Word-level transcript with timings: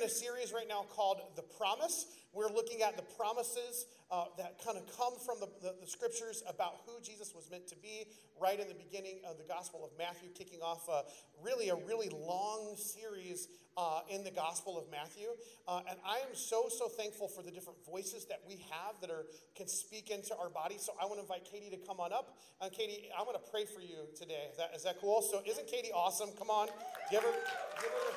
in 0.00 0.06
a 0.06 0.08
series 0.08 0.52
right 0.52 0.68
now 0.68 0.86
called 0.88 1.20
The 1.36 1.42
Promise. 1.42 2.06
We're 2.32 2.48
looking 2.48 2.80
at 2.80 2.96
the 2.96 3.02
promises 3.02 3.86
uh, 4.10 4.24
that 4.38 4.56
kind 4.64 4.78
of 4.78 4.84
come 4.96 5.12
from 5.26 5.40
the, 5.40 5.48
the, 5.60 5.74
the, 5.80 5.86
scriptures 5.86 6.42
about 6.48 6.80
who 6.86 6.92
Jesus 7.02 7.34
was 7.34 7.50
meant 7.50 7.66
to 7.68 7.76
be 7.76 8.06
right 8.40 8.58
in 8.58 8.66
the 8.68 8.74
beginning 8.74 9.20
of 9.28 9.36
the 9.36 9.44
Gospel 9.44 9.84
of 9.84 9.90
Matthew, 9.98 10.30
kicking 10.32 10.60
off 10.62 10.88
a, 10.88 11.02
really 11.44 11.68
a 11.68 11.74
really 11.74 12.08
long 12.08 12.76
series 12.76 13.48
uh, 13.76 14.00
in 14.08 14.24
the 14.24 14.30
Gospel 14.30 14.78
of 14.78 14.90
Matthew. 14.90 15.28
Uh, 15.68 15.82
and 15.90 15.98
I 16.06 16.18
am 16.18 16.34
so, 16.34 16.66
so 16.70 16.88
thankful 16.88 17.28
for 17.28 17.42
the 17.42 17.50
different 17.50 17.78
voices 17.84 18.24
that 18.26 18.40
we 18.48 18.64
have 18.70 18.94
that 19.02 19.10
are 19.10 19.26
can 19.54 19.68
speak 19.68 20.10
into 20.10 20.34
our 20.36 20.48
bodies. 20.48 20.80
So 20.80 20.92
I 21.00 21.04
want 21.04 21.16
to 21.16 21.22
invite 21.22 21.44
Katie 21.44 21.70
to 21.70 21.86
come 21.86 22.00
on 22.00 22.12
up. 22.12 22.38
And 22.62 22.72
Katie, 22.72 23.10
I 23.16 23.22
want 23.22 23.36
to 23.36 23.50
pray 23.50 23.66
for 23.66 23.80
you 23.80 24.08
today. 24.16 24.48
Is 24.50 24.56
that, 24.56 24.70
is 24.74 24.82
that 24.84 25.00
cool? 25.00 25.20
So 25.20 25.42
isn't 25.46 25.66
Katie 25.66 25.92
awesome? 25.92 26.30
Come 26.38 26.48
on. 26.48 26.68
Give 27.10 27.22
her, 27.22 27.34
give 27.82 27.90
her, 27.90 28.10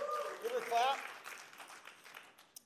give 0.44 0.52
her 0.54 0.60
a 0.60 0.70
clap. 0.70 0.98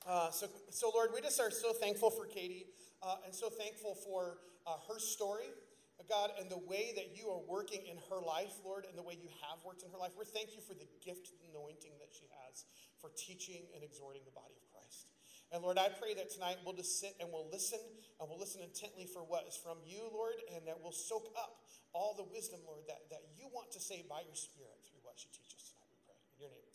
Uh, 0.08 0.32
so, 0.32 0.48
so, 0.72 0.88
Lord, 0.88 1.12
we 1.12 1.20
just 1.20 1.36
are 1.36 1.52
so 1.52 1.76
thankful 1.76 2.08
for 2.08 2.24
Katie 2.24 2.64
uh, 3.04 3.20
and 3.28 3.34
so 3.34 3.52
thankful 3.52 3.92
for 3.92 4.40
uh, 4.64 4.80
her 4.88 4.96
story, 4.96 5.52
uh, 6.00 6.04
God, 6.08 6.32
and 6.40 6.48
the 6.48 6.64
way 6.64 6.96
that 6.96 7.12
you 7.12 7.28
are 7.28 7.44
working 7.44 7.84
in 7.84 8.00
her 8.08 8.16
life, 8.16 8.56
Lord, 8.64 8.88
and 8.88 8.96
the 8.96 9.04
way 9.04 9.20
you 9.20 9.28
have 9.44 9.60
worked 9.68 9.84
in 9.84 9.92
her 9.92 10.00
life. 10.00 10.16
We 10.16 10.24
thank 10.24 10.56
you 10.56 10.64
for 10.64 10.72
the 10.72 10.88
gift 11.04 11.28
and 11.28 11.52
anointing 11.52 11.92
that 12.00 12.08
she 12.08 12.24
has 12.40 12.64
for 13.04 13.12
teaching 13.20 13.68
and 13.76 13.84
exhorting 13.84 14.24
the 14.24 14.32
body 14.32 14.56
of 14.56 14.64
Christ. 14.72 15.12
And 15.52 15.60
Lord, 15.60 15.76
I 15.76 15.92
pray 15.92 16.16
that 16.16 16.32
tonight 16.32 16.56
we'll 16.64 16.76
just 16.76 16.96
sit 16.96 17.12
and 17.20 17.28
we'll 17.28 17.52
listen 17.52 17.80
and 18.16 18.24
we'll 18.32 18.40
listen 18.40 18.64
intently 18.64 19.04
for 19.04 19.28
what 19.28 19.44
is 19.44 19.60
from 19.60 19.76
you, 19.84 20.08
Lord, 20.08 20.40
and 20.56 20.64
that 20.64 20.80
we'll 20.80 20.96
soak 20.96 21.28
up 21.36 21.68
all 21.92 22.16
the 22.16 22.24
wisdom, 22.32 22.64
Lord, 22.64 22.88
that, 22.88 23.04
that 23.12 23.28
you 23.36 23.44
want 23.52 23.76
to 23.76 23.80
say 23.80 24.08
by 24.08 24.24
your 24.24 24.36
Spirit 24.36 24.80
through 24.88 25.04
what 25.04 25.20
she 25.20 25.28
teaches 25.36 25.68
tonight. 25.68 25.92
We 25.92 26.00
pray. 26.08 26.16
In 26.40 26.48
your 26.48 26.56
name. 26.56 26.68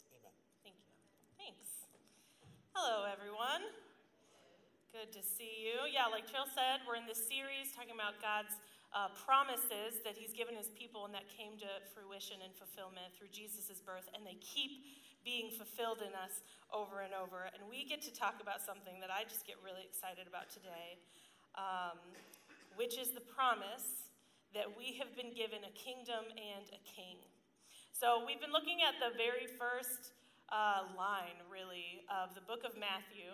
Hello, 2.74 3.06
everyone. 3.06 3.62
Good 4.90 5.14
to 5.14 5.22
see 5.22 5.62
you. 5.62 5.86
Yeah, 5.94 6.10
like 6.10 6.26
Trill 6.26 6.50
said, 6.50 6.82
we're 6.90 6.98
in 6.98 7.06
this 7.06 7.22
series 7.22 7.70
talking 7.70 7.94
about 7.94 8.18
God's 8.18 8.58
uh, 8.90 9.14
promises 9.14 10.02
that 10.02 10.18
He's 10.18 10.34
given 10.34 10.58
His 10.58 10.74
people 10.74 11.06
and 11.06 11.14
that 11.14 11.30
came 11.30 11.54
to 11.62 11.70
fruition 11.94 12.42
and 12.42 12.50
fulfillment 12.50 13.14
through 13.14 13.30
Jesus' 13.30 13.78
birth, 13.78 14.10
and 14.18 14.26
they 14.26 14.42
keep 14.42 14.90
being 15.22 15.54
fulfilled 15.54 16.02
in 16.02 16.18
us 16.18 16.42
over 16.74 17.06
and 17.06 17.14
over. 17.14 17.46
And 17.54 17.62
we 17.70 17.86
get 17.86 18.02
to 18.10 18.12
talk 18.12 18.42
about 18.42 18.58
something 18.58 18.98
that 19.06 19.14
I 19.14 19.22
just 19.30 19.46
get 19.46 19.62
really 19.62 19.86
excited 19.86 20.26
about 20.26 20.50
today, 20.50 20.98
um, 21.54 22.02
which 22.74 22.98
is 22.98 23.14
the 23.14 23.22
promise 23.22 24.10
that 24.58 24.66
we 24.66 24.98
have 24.98 25.14
been 25.14 25.30
given 25.38 25.62
a 25.62 25.74
kingdom 25.78 26.26
and 26.42 26.66
a 26.74 26.82
king. 26.90 27.22
So 27.94 28.26
we've 28.26 28.42
been 28.42 28.50
looking 28.50 28.82
at 28.82 28.98
the 28.98 29.14
very 29.14 29.46
first 29.62 30.18
uh, 30.52 30.90
line, 30.98 31.40
really, 31.48 32.04
of 32.12 32.36
the 32.36 32.44
book 32.44 32.68
of 32.68 32.76
Matthew, 32.76 33.32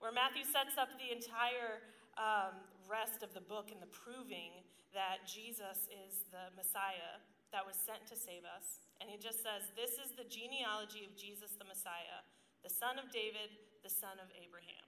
where 0.00 0.12
Matthew 0.14 0.44
sets 0.48 0.80
up 0.80 0.88
the 0.96 1.12
entire 1.12 1.84
um, 2.16 2.56
rest 2.88 3.20
of 3.20 3.32
the 3.36 3.44
book 3.44 3.68
in 3.72 3.78
the 3.78 3.90
proving 3.90 4.64
that 4.96 5.22
Jesus 5.28 5.86
is 5.92 6.26
the 6.34 6.50
Messiah 6.58 7.22
that 7.54 7.62
was 7.62 7.78
sent 7.78 8.02
to 8.10 8.16
save 8.16 8.46
us. 8.46 8.82
And 8.98 9.10
he 9.10 9.18
just 9.18 9.42
says, 9.42 9.70
This 9.74 9.98
is 9.98 10.14
the 10.14 10.26
genealogy 10.26 11.06
of 11.06 11.14
Jesus 11.14 11.54
the 11.58 11.66
Messiah, 11.66 12.22
the 12.62 12.72
son 12.72 12.98
of 12.98 13.10
David, 13.10 13.50
the 13.82 13.90
son 13.90 14.18
of 14.18 14.28
Abraham. 14.36 14.86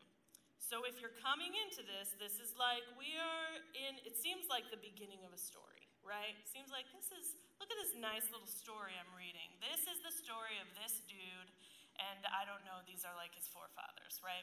So 0.58 0.88
if 0.88 1.04
you're 1.04 1.16
coming 1.20 1.52
into 1.52 1.84
this, 1.84 2.16
this 2.16 2.40
is 2.40 2.56
like 2.56 2.80
we 2.96 3.12
are 3.18 3.60
in, 3.76 4.00
it 4.08 4.16
seems 4.16 4.48
like 4.48 4.72
the 4.72 4.80
beginning 4.80 5.20
of 5.26 5.34
a 5.34 5.40
story, 5.40 5.84
right? 6.00 6.32
It 6.32 6.48
seems 6.48 6.72
like 6.72 6.88
this 6.96 7.12
is 7.12 7.36
Look 7.62 7.70
at 7.70 7.78
this 7.78 7.94
nice 7.94 8.26
little 8.34 8.50
story 8.50 8.90
I'm 8.98 9.14
reading. 9.14 9.46
This 9.62 9.86
is 9.86 10.02
the 10.02 10.10
story 10.10 10.58
of 10.58 10.66
this 10.82 10.98
dude, 11.06 11.50
and 11.94 12.26
I 12.26 12.42
don't 12.42 12.66
know, 12.66 12.82
these 12.90 13.06
are 13.06 13.14
like 13.14 13.30
his 13.38 13.46
forefathers, 13.54 14.18
right? 14.18 14.42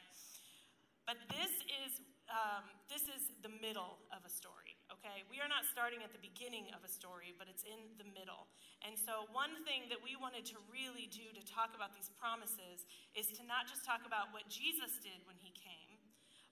But 1.03 1.19
this 1.27 1.51
is, 1.83 1.99
um, 2.31 2.63
this 2.87 3.11
is 3.11 3.27
the 3.43 3.51
middle 3.59 3.99
of 4.15 4.23
a 4.23 4.31
story, 4.31 4.79
okay? 4.87 5.27
We 5.27 5.43
are 5.43 5.51
not 5.51 5.67
starting 5.67 5.99
at 5.99 6.15
the 6.15 6.23
beginning 6.23 6.71
of 6.71 6.79
a 6.87 6.87
story, 6.87 7.35
but 7.35 7.51
it's 7.51 7.67
in 7.67 7.91
the 7.99 8.07
middle. 8.07 8.47
And 8.87 8.95
so, 8.95 9.27
one 9.35 9.67
thing 9.67 9.91
that 9.91 9.99
we 9.99 10.15
wanted 10.15 10.47
to 10.55 10.57
really 10.71 11.11
do 11.11 11.27
to 11.35 11.43
talk 11.43 11.75
about 11.75 11.91
these 11.91 12.07
promises 12.15 12.87
is 13.19 13.27
to 13.35 13.43
not 13.43 13.67
just 13.67 13.83
talk 13.83 14.07
about 14.07 14.31
what 14.31 14.47
Jesus 14.47 14.95
did 15.03 15.19
when 15.27 15.35
he 15.43 15.51
came, 15.59 15.99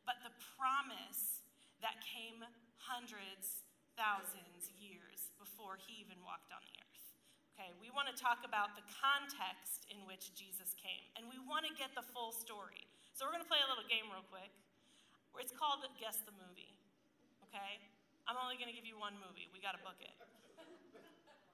but 0.03 0.19
the 0.19 0.35
promise 0.59 1.47
that 1.79 1.95
came 2.03 2.43
hundreds, 2.75 3.63
thousands 3.95 4.67
years 4.75 5.06
before 5.47 5.79
he 5.79 6.03
even 6.03 6.19
walked 6.27 6.51
on 6.51 6.59
the 6.67 6.75
earth. 6.75 7.03
Okay, 7.55 7.71
we 7.79 7.87
want 7.89 8.11
to 8.11 8.15
talk 8.19 8.43
about 8.43 8.75
the 8.75 8.83
context 8.99 9.87
in 9.87 10.03
which 10.03 10.35
Jesus 10.35 10.75
came, 10.75 11.07
and 11.15 11.25
we 11.31 11.39
want 11.47 11.63
to 11.63 11.73
get 11.73 11.95
the 11.95 12.03
full 12.11 12.35
story. 12.35 12.83
So 13.15 13.23
we're 13.23 13.33
going 13.33 13.47
to 13.47 13.49
play 13.49 13.63
a 13.63 13.69
little 13.71 13.87
game 13.87 14.11
real 14.11 14.27
quick. 14.27 14.51
It's 15.39 15.55
called 15.55 15.81
Guess 15.97 16.21
the 16.27 16.35
Movie. 16.35 16.75
Okay? 17.47 17.79
I'm 18.27 18.35
only 18.37 18.59
going 18.59 18.67
to 18.67 18.75
give 18.75 18.85
you 18.85 18.99
one 18.99 19.15
movie. 19.17 19.47
We 19.55 19.63
got 19.63 19.73
to 19.73 19.81
book 19.81 19.97
it. 20.03 20.13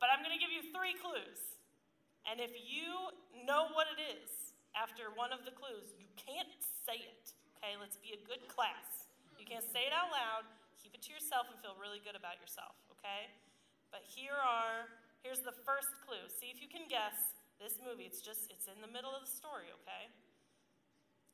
But 0.01 0.09
I'm 0.11 0.25
going 0.25 0.33
to 0.33 0.41
give 0.41 0.51
you 0.51 0.65
three 0.73 0.97
clues. 0.97 1.61
And 2.25 2.41
if 2.41 2.51
you 2.51 3.13
know 3.45 3.71
what 3.71 3.87
it 3.93 3.99
is 3.99 4.55
after 4.75 5.13
one 5.13 5.31
of 5.31 5.45
the 5.45 5.53
clues, 5.53 5.95
you 5.95 6.09
can't 6.19 6.51
say 6.83 6.99
it. 6.99 7.31
Okay? 7.55 7.79
Let's 7.79 7.95
be 7.99 8.11
a 8.11 8.21
good 8.27 8.43
class. 8.51 9.07
You 9.39 9.47
can't 9.47 9.63
say 9.63 9.87
it 9.87 9.93
out 9.95 10.11
loud. 10.11 10.43
Keep 10.79 10.99
it 10.99 11.01
to 11.07 11.11
yourself 11.15 11.47
and 11.47 11.55
feel 11.63 11.79
really 11.79 12.03
good 12.03 12.19
about 12.19 12.39
yourself. 12.43 12.75
Okay? 12.99 13.31
But 13.93 14.01
here 14.09 14.33
are, 14.33 14.89
here's 15.21 15.45
the 15.45 15.53
first 15.61 15.93
clue. 16.01 16.25
See 16.41 16.49
if 16.49 16.57
you 16.57 16.65
can 16.65 16.89
guess 16.89 17.13
this 17.61 17.77
movie. 17.85 18.09
It's 18.09 18.25
just, 18.25 18.49
it's 18.49 18.65
in 18.65 18.81
the 18.81 18.89
middle 18.89 19.13
of 19.13 19.21
the 19.21 19.29
story, 19.29 19.69
okay? 19.69 20.09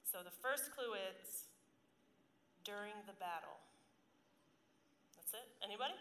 So 0.04 0.20
the 0.20 0.36
first 0.44 0.68
clue 0.76 0.92
is 1.00 1.48
during 2.68 3.00
the 3.08 3.16
battle. 3.16 3.56
That's 5.16 5.32
it? 5.40 5.48
Anybody? 5.64 5.96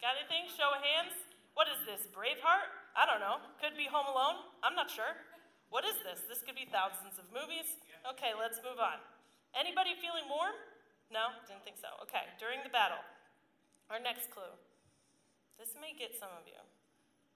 Got 0.00 0.16
anything? 0.16 0.48
Show 0.56 0.72
of 0.72 0.80
hands. 0.80 1.12
What 1.52 1.68
is 1.68 1.84
this? 1.84 2.08
Braveheart? 2.16 2.72
I 2.96 3.04
don't 3.04 3.20
know. 3.20 3.44
Could 3.60 3.76
be 3.76 3.92
Home 3.92 4.08
Alone. 4.08 4.48
I'm 4.64 4.72
not 4.72 4.88
sure. 4.88 5.20
What 5.68 5.84
is 5.84 6.00
this? 6.00 6.24
This 6.32 6.40
could 6.40 6.56
be 6.56 6.64
thousands 6.72 7.20
of 7.20 7.28
movies. 7.28 7.68
Okay, 8.08 8.32
let's 8.32 8.56
move 8.64 8.80
on. 8.80 8.96
Anybody 9.52 9.92
feeling 10.00 10.24
warm? 10.32 10.56
No? 11.12 11.28
Didn't 11.44 11.60
think 11.60 11.76
so. 11.76 11.92
Okay, 12.08 12.24
during 12.40 12.64
the 12.64 12.72
battle. 12.72 13.04
Our 13.92 14.00
next 14.00 14.32
clue. 14.32 14.48
This 15.62 15.78
may 15.78 15.94
get 15.94 16.10
some 16.18 16.34
of 16.34 16.42
you. 16.50 16.58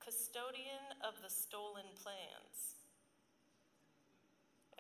Custodian 0.03 0.98
of 1.06 1.14
the 1.22 1.31
stolen 1.31 1.87
plans. 1.94 2.82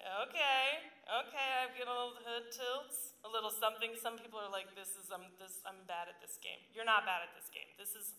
Okay, 0.02 0.82
okay, 1.06 1.50
I've 1.62 1.78
a 1.78 1.86
little 1.86 2.18
hood 2.26 2.50
tilts, 2.50 3.14
a 3.22 3.30
little 3.30 3.54
something. 3.54 3.94
Some 4.02 4.18
people 4.18 4.42
are 4.42 4.50
like, 4.50 4.74
"This 4.74 4.98
is 4.98 5.14
I'm 5.14 5.30
this 5.38 5.62
I'm 5.62 5.86
bad 5.86 6.10
at 6.10 6.18
this 6.18 6.42
game." 6.42 6.58
You're 6.74 6.90
not 6.90 7.06
bad 7.06 7.22
at 7.22 7.38
this 7.38 7.46
game. 7.46 7.70
This 7.78 7.94
is 7.94 8.18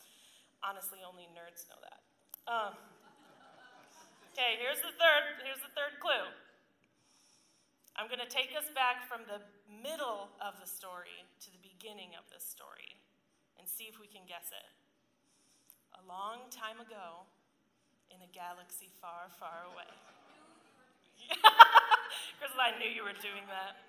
honestly 0.63 1.03
only 1.03 1.27
nerds 1.35 1.67
know 1.67 1.79
that. 1.83 1.99
Um, 2.47 2.73
okay, 4.31 4.55
here's 4.63 4.79
the 4.79 4.95
third. 4.95 5.44
Here's 5.44 5.59
the 5.59 5.75
third 5.75 5.99
clue. 5.99 6.31
I'm 7.99 8.07
going 8.07 8.23
to 8.23 8.31
take 8.31 8.55
us 8.55 8.71
back 8.71 9.11
from 9.11 9.27
the 9.27 9.44
middle 9.67 10.31
of 10.39 10.55
the 10.63 10.69
story 10.71 11.27
to 11.44 11.51
the 11.51 11.59
beginning 11.59 12.15
of 12.15 12.23
this 12.31 12.47
story 12.47 12.95
and 13.59 13.67
see 13.67 13.91
if 13.91 13.99
we 13.99 14.07
can 14.07 14.23
guess 14.23 14.55
it 14.55 14.86
long 16.07 16.47
time 16.50 16.79
ago 16.79 17.28
in 18.09 18.23
a 18.23 18.29
galaxy 18.31 18.90
far, 19.00 19.28
far 19.40 19.68
away. 19.69 19.91
Because 22.38 22.53
I 22.53 22.78
knew 22.78 22.85
you 22.85 23.01
were 23.01 23.18
doing 23.18 23.41
that. 23.50 23.81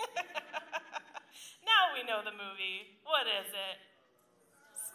now 1.68 1.92
we 1.92 2.00
know 2.00 2.24
the 2.24 2.32
movie. 2.32 2.96
What 3.04 3.28
is 3.28 3.44
it? 3.52 3.76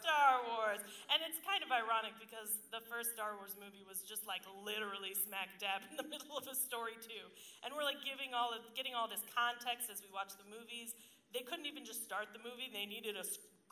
Star 0.02 0.42
Wars. 0.42 0.82
And 1.08 1.22
it's 1.22 1.38
kind 1.46 1.62
of 1.62 1.70
ironic 1.70 2.18
because 2.18 2.60
the 2.74 2.82
first 2.90 3.14
Star 3.14 3.38
Wars 3.38 3.54
movie 3.54 3.86
was 3.86 4.02
just 4.02 4.26
like 4.26 4.42
literally 4.66 5.14
smack 5.14 5.54
dab 5.62 5.86
in 5.86 5.94
the 5.94 6.04
middle 6.12 6.34
of 6.34 6.50
a 6.50 6.56
story 6.58 6.98
too. 6.98 7.24
And 7.62 7.72
we're 7.72 7.86
like 7.86 8.02
giving 8.02 8.34
all 8.34 8.50
of, 8.50 8.66
getting 8.74 8.92
all 8.92 9.06
this 9.06 9.22
context 9.32 9.86
as 9.86 10.02
we 10.02 10.10
watch 10.10 10.34
the 10.34 10.44
movies. 10.50 10.98
They 11.30 11.46
couldn't 11.46 11.70
even 11.70 11.86
just 11.86 12.02
start 12.02 12.34
the 12.34 12.42
movie. 12.42 12.68
They 12.74 12.90
needed 12.90 13.14
a 13.14 13.24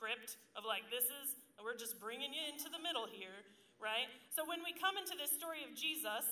script 0.02 0.34
of 0.58 0.66
like 0.66 0.82
this 0.90 1.06
is 1.06 1.38
we're 1.62 1.78
just 1.78 2.02
bringing 2.02 2.34
you 2.34 2.42
into 2.50 2.66
the 2.66 2.82
middle 2.82 3.06
here, 3.06 3.38
right? 3.78 4.10
So 4.34 4.42
when 4.42 4.58
we 4.66 4.74
come 4.74 4.98
into 4.98 5.14
this 5.14 5.30
story 5.30 5.62
of 5.62 5.78
Jesus, 5.78 6.26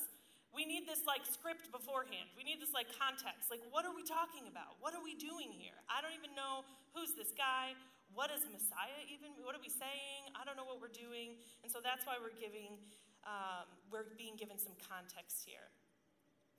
we 0.51 0.67
need 0.67 0.83
this 0.83 1.07
like 1.07 1.23
script 1.23 1.71
beforehand. 1.71 2.27
We 2.35 2.43
need 2.43 2.59
this 2.59 2.75
like 2.75 2.91
context. 2.91 3.47
Like, 3.47 3.63
what 3.71 3.87
are 3.87 3.95
we 3.95 4.03
talking 4.03 4.51
about? 4.51 4.75
What 4.83 4.91
are 4.91 4.99
we 4.99 5.15
doing 5.15 5.55
here? 5.55 5.79
I 5.87 6.03
don't 6.03 6.11
even 6.11 6.35
know 6.35 6.67
who's 6.91 7.15
this 7.15 7.31
guy. 7.31 7.71
What 8.11 8.27
is 8.27 8.43
Messiah 8.51 9.07
even? 9.07 9.31
What 9.39 9.55
are 9.55 9.63
we 9.63 9.71
saying? 9.71 10.35
I 10.35 10.43
don't 10.43 10.59
know 10.59 10.67
what 10.67 10.83
we're 10.83 10.91
doing. 10.91 11.39
And 11.63 11.71
so 11.71 11.79
that's 11.79 12.03
why 12.03 12.19
we're 12.19 12.35
giving, 12.35 12.75
um, 13.23 13.71
we're 13.87 14.11
being 14.19 14.35
given 14.35 14.59
some 14.59 14.75
context 14.83 15.47
here. 15.47 15.71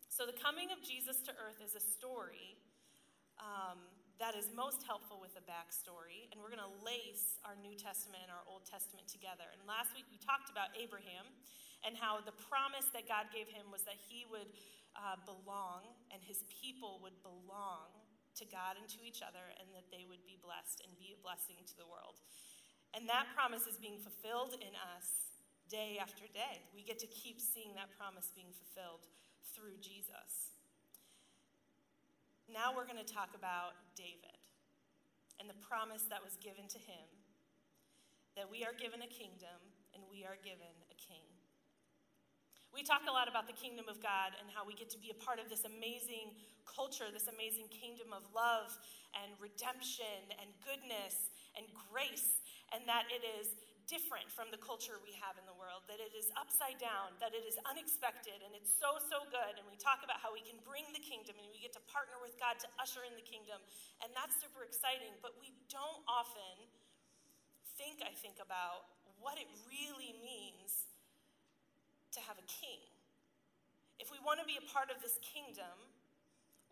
So 0.09 0.25
the 0.25 0.33
coming 0.33 0.73
of 0.73 0.81
Jesus 0.81 1.21
to 1.29 1.37
earth 1.37 1.61
is 1.61 1.77
a 1.77 1.85
story 1.85 2.57
um, 3.37 3.85
that 4.21 4.37
is 4.37 4.51
most 4.53 4.85
helpful 4.85 5.21
with 5.21 5.33
a 5.37 5.45
backstory. 5.45 6.29
And 6.31 6.41
we're 6.41 6.53
going 6.53 6.65
to 6.65 6.77
lace 6.85 7.41
our 7.45 7.57
New 7.61 7.79
Testament 7.79 8.27
and 8.27 8.33
our 8.33 8.45
Old 8.45 8.65
Testament 8.69 9.09
together. 9.09 9.49
And 9.53 9.65
last 9.65 9.93
week 9.97 10.09
we 10.13 10.21
talked 10.21 10.53
about 10.53 10.73
Abraham 10.77 11.29
and 11.83 11.99
how 11.99 12.23
the 12.23 12.37
promise 12.49 12.87
that 12.95 13.11
God 13.11 13.33
gave 13.35 13.51
him 13.51 13.71
was 13.73 13.83
that 13.85 13.99
he 13.99 14.29
would 14.31 14.51
uh, 14.95 15.19
belong 15.25 15.89
and 16.13 16.21
his 16.23 16.45
people 16.49 17.01
would 17.03 17.17
belong 17.27 17.91
to 18.39 18.45
God 18.49 18.81
and 18.81 18.89
to 18.89 19.01
each 19.05 19.21
other, 19.21 19.45
and 19.61 19.69
that 19.77 19.93
they 19.93 20.09
would 20.09 20.25
be 20.25 20.41
blessed 20.41 20.81
and 20.81 20.91
be 20.97 21.13
a 21.13 21.21
blessing 21.21 21.61
to 21.69 21.77
the 21.77 21.85
world. 21.85 22.17
And 22.97 23.05
that 23.09 23.29
promise 23.37 23.69
is 23.69 23.77
being 23.77 24.01
fulfilled 24.01 24.57
in 24.57 24.73
us 24.97 25.33
day 25.69 26.01
after 26.01 26.25
day. 26.33 26.65
We 26.73 26.85
get 26.85 27.01
to 27.01 27.09
keep 27.09 27.41
seeing 27.41 27.77
that 27.77 27.93
promise 27.97 28.33
being 28.33 28.53
fulfilled 28.53 29.05
through 29.53 29.81
Jesus. 29.81 30.52
Now 32.53 32.77
we're 32.77 32.85
going 32.85 33.01
to 33.01 33.09
talk 33.09 33.33
about 33.33 33.73
David 33.97 34.37
and 35.41 35.49
the 35.49 35.57
promise 35.65 36.05
that 36.13 36.21
was 36.21 36.37
given 36.37 36.69
to 36.69 36.77
him 36.77 37.09
that 38.37 38.45
we 38.45 38.61
are 38.61 38.77
given 38.77 39.01
a 39.01 39.09
kingdom 39.09 39.57
and 39.97 40.05
we 40.13 40.29
are 40.29 40.37
given 40.45 40.69
a 40.93 40.97
king. 41.01 41.25
We 42.77 42.85
talk 42.85 43.09
a 43.09 43.13
lot 43.13 43.25
about 43.25 43.49
the 43.49 43.57
kingdom 43.57 43.89
of 43.89 44.05
God 44.05 44.37
and 44.37 44.53
how 44.53 44.69
we 44.69 44.77
get 44.77 44.93
to 44.93 45.01
be 45.01 45.09
a 45.09 45.17
part 45.17 45.41
of 45.41 45.49
this 45.49 45.65
amazing 45.65 46.37
culture, 46.69 47.09
this 47.09 47.33
amazing 47.33 47.73
kingdom 47.73 48.13
of 48.13 48.21
love 48.37 48.69
and 49.17 49.33
redemption 49.41 50.21
and 50.37 50.53
goodness 50.61 51.33
and 51.57 51.65
grace, 51.89 52.45
and 52.77 52.85
that 52.85 53.09
it 53.09 53.25
is 53.25 53.57
different 53.91 54.31
from 54.31 54.51
the 54.51 54.61
culture 54.61 54.99
we 55.03 55.15
have 55.19 55.39
in 55.39 55.47
the 55.47 55.57
world, 55.59 55.87
that 55.91 55.99
it 55.99 56.15
is 56.15 56.31
upside 56.39 56.79
down, 56.79 57.15
that 57.19 57.35
it 57.37 57.45
is 57.47 57.59
unexpected, 57.69 58.41
and 58.43 58.55
it's 58.55 58.71
so, 58.71 58.99
so 59.11 59.27
good. 59.29 59.59
And 59.59 59.65
we 59.69 59.77
talk 59.77 60.03
about 60.07 60.23
how 60.23 60.33
we 60.33 60.43
can 60.43 60.59
bring 60.63 60.87
the 60.95 61.03
kingdom 61.03 61.39
and 61.39 61.47
we 61.51 61.59
get 61.59 61.75
to 61.77 61.83
partner 61.91 62.17
with 62.23 62.35
God 62.39 62.59
to 62.63 62.69
usher 62.79 63.03
in 63.05 63.15
the 63.19 63.27
kingdom, 63.27 63.59
and 64.01 64.11
that's 64.15 64.39
super 64.39 64.63
exciting, 64.63 65.15
but 65.21 65.37
we 65.43 65.55
don't 65.71 66.03
often 66.09 66.57
think, 67.77 68.01
I 68.05 68.15
think, 68.15 68.39
about 68.39 68.89
what 69.19 69.39
it 69.39 69.47
really 69.67 70.15
means 70.23 70.91
to 72.15 72.21
have 72.25 72.37
a 72.37 72.47
king. 72.47 72.83
If 74.03 74.11
we 74.11 74.19
want 74.21 74.43
to 74.43 74.47
be 74.47 74.59
a 74.59 74.67
part 74.75 74.91
of 74.91 74.99
this 74.99 75.17
kingdom, 75.23 75.79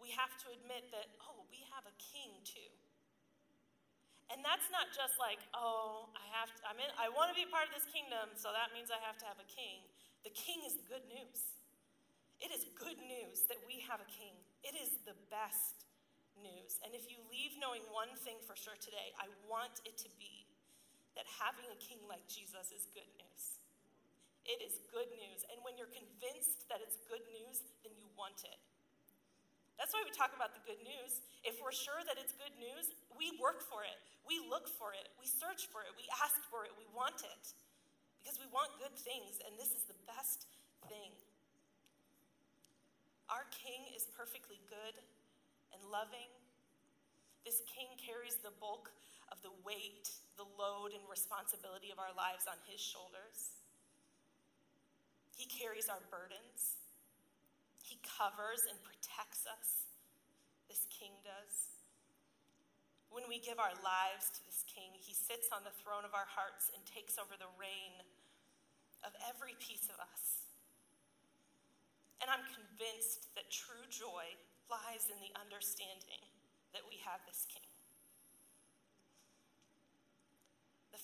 we 0.01 0.11
have 0.17 0.33
to 0.45 0.51
admit 0.51 0.89
that, 0.91 1.13
oh, 1.21 1.45
we 1.53 1.63
have 1.71 1.85
a 1.85 1.95
king 2.01 2.33
too. 2.43 2.73
And 4.31 4.47
that's 4.47 4.71
not 4.71 4.95
just 4.95 5.19
like, 5.19 5.43
oh, 5.59 6.07
I 6.15 6.23
have 6.39 6.55
to, 6.55 6.61
I'm 6.71 6.79
in, 6.79 6.87
I 6.95 7.11
want 7.11 7.35
to 7.35 7.37
be 7.37 7.51
part 7.51 7.67
of 7.67 7.75
this 7.75 7.87
kingdom, 7.91 8.31
so 8.39 8.55
that 8.55 8.71
means 8.71 8.95
I 8.95 9.03
have 9.03 9.19
to 9.19 9.27
have 9.27 9.43
a 9.43 9.49
king. 9.51 9.83
The 10.23 10.31
king 10.31 10.63
is 10.63 10.79
the 10.79 10.87
good 10.87 11.03
news. 11.11 11.59
It 12.39 12.55
is 12.55 12.65
good 12.79 12.97
news 13.03 13.45
that 13.51 13.59
we 13.67 13.83
have 13.91 13.99
a 13.99 14.07
king. 14.09 14.33
It 14.63 14.79
is 14.79 15.03
the 15.03 15.19
best 15.29 15.85
news. 16.39 16.79
And 16.87 16.95
if 16.95 17.11
you 17.11 17.19
leave 17.29 17.59
knowing 17.59 17.83
one 17.91 18.15
thing 18.23 18.39
for 18.47 18.55
sure 18.55 18.79
today, 18.79 19.13
I 19.19 19.29
want 19.51 19.83
it 19.83 19.99
to 20.07 20.11
be 20.17 20.47
that 21.19 21.27
having 21.43 21.67
a 21.69 21.79
king 21.83 22.01
like 22.07 22.23
Jesus 22.31 22.71
is 22.71 22.87
good 22.95 23.11
news. 23.19 23.43
It 24.47 24.63
is 24.63 24.79
good 24.89 25.11
news. 25.21 25.45
And 25.53 25.61
when 25.67 25.77
you're 25.77 25.91
convinced 25.91 26.71
that 26.73 26.81
it's 26.81 26.97
good 27.11 27.27
news, 27.35 27.61
then 27.83 27.93
you 27.99 28.09
want 28.15 28.47
it. 28.47 28.63
That's 29.81 29.97
why 29.97 30.05
we 30.05 30.13
talk 30.13 30.37
about 30.37 30.53
the 30.53 30.61
good 30.69 30.85
news. 30.85 31.25
If 31.41 31.57
we're 31.65 31.73
sure 31.73 32.05
that 32.05 32.21
it's 32.21 32.37
good 32.37 32.53
news, 32.61 32.93
we 33.17 33.33
work 33.41 33.65
for 33.65 33.81
it. 33.81 33.97
We 34.29 34.37
look 34.45 34.69
for 34.69 34.93
it. 34.93 35.09
We 35.17 35.25
search 35.25 35.73
for 35.73 35.81
it. 35.81 35.97
We 35.97 36.05
ask 36.21 36.37
for 36.53 36.69
it. 36.69 36.73
We 36.77 36.85
want 36.93 37.25
it. 37.25 37.45
Because 38.21 38.37
we 38.37 38.45
want 38.53 38.77
good 38.77 38.93
things, 38.93 39.41
and 39.41 39.57
this 39.57 39.73
is 39.73 39.89
the 39.89 39.97
best 40.05 40.45
thing. 40.85 41.17
Our 43.33 43.49
King 43.49 43.89
is 43.97 44.05
perfectly 44.13 44.61
good 44.69 45.01
and 45.73 45.81
loving. 45.89 46.29
This 47.49 47.65
King 47.65 47.89
carries 47.97 48.37
the 48.45 48.53
bulk 48.61 48.93
of 49.33 49.41
the 49.41 49.55
weight, 49.65 50.13
the 50.37 50.45
load, 50.61 50.93
and 50.93 51.01
responsibility 51.09 51.89
of 51.89 51.97
our 51.97 52.13
lives 52.13 52.45
on 52.45 52.61
his 52.69 52.85
shoulders. 52.85 53.57
He 55.33 55.49
carries 55.49 55.89
our 55.89 56.05
burdens. 56.13 56.80
He 57.91 57.99
covers 58.07 58.71
and 58.71 58.79
protects 58.87 59.51
us. 59.51 59.91
This 60.71 60.87
king 60.95 61.11
does. 61.27 61.75
When 63.11 63.27
we 63.27 63.43
give 63.43 63.59
our 63.59 63.75
lives 63.83 64.31
to 64.39 64.41
this 64.47 64.63
king, 64.71 64.95
he 64.95 65.11
sits 65.11 65.51
on 65.51 65.67
the 65.67 65.75
throne 65.83 66.07
of 66.07 66.15
our 66.15 66.31
hearts 66.31 66.71
and 66.71 66.79
takes 66.87 67.19
over 67.19 67.35
the 67.35 67.51
reign 67.59 67.99
of 69.03 69.11
every 69.27 69.59
piece 69.59 69.91
of 69.91 69.99
us. 69.99 70.47
And 72.23 72.31
I'm 72.31 72.47
convinced 72.47 73.35
that 73.35 73.51
true 73.51 73.83
joy 73.91 74.39
lies 74.71 75.11
in 75.11 75.19
the 75.19 75.35
understanding 75.35 76.23
that 76.71 76.87
we 76.87 77.03
have 77.03 77.19
this 77.27 77.51
king. 77.51 77.70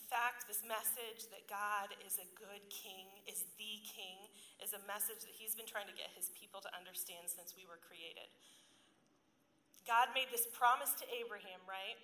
Fact, 0.06 0.46
this 0.46 0.62
message 0.62 1.26
that 1.34 1.50
God 1.50 1.94
is 2.06 2.22
a 2.22 2.28
good 2.38 2.62
king, 2.70 3.10
is 3.26 3.42
the 3.58 3.82
king, 3.82 4.30
is 4.62 4.70
a 4.72 4.82
message 4.86 5.26
that 5.26 5.34
he's 5.34 5.58
been 5.58 5.66
trying 5.66 5.90
to 5.90 5.96
get 5.96 6.14
his 6.14 6.30
people 6.34 6.62
to 6.62 6.70
understand 6.74 7.26
since 7.26 7.54
we 7.58 7.66
were 7.66 7.82
created. 7.82 8.30
God 9.86 10.10
made 10.14 10.30
this 10.30 10.46
promise 10.50 10.94
to 11.02 11.06
Abraham, 11.10 11.62
right? 11.66 11.98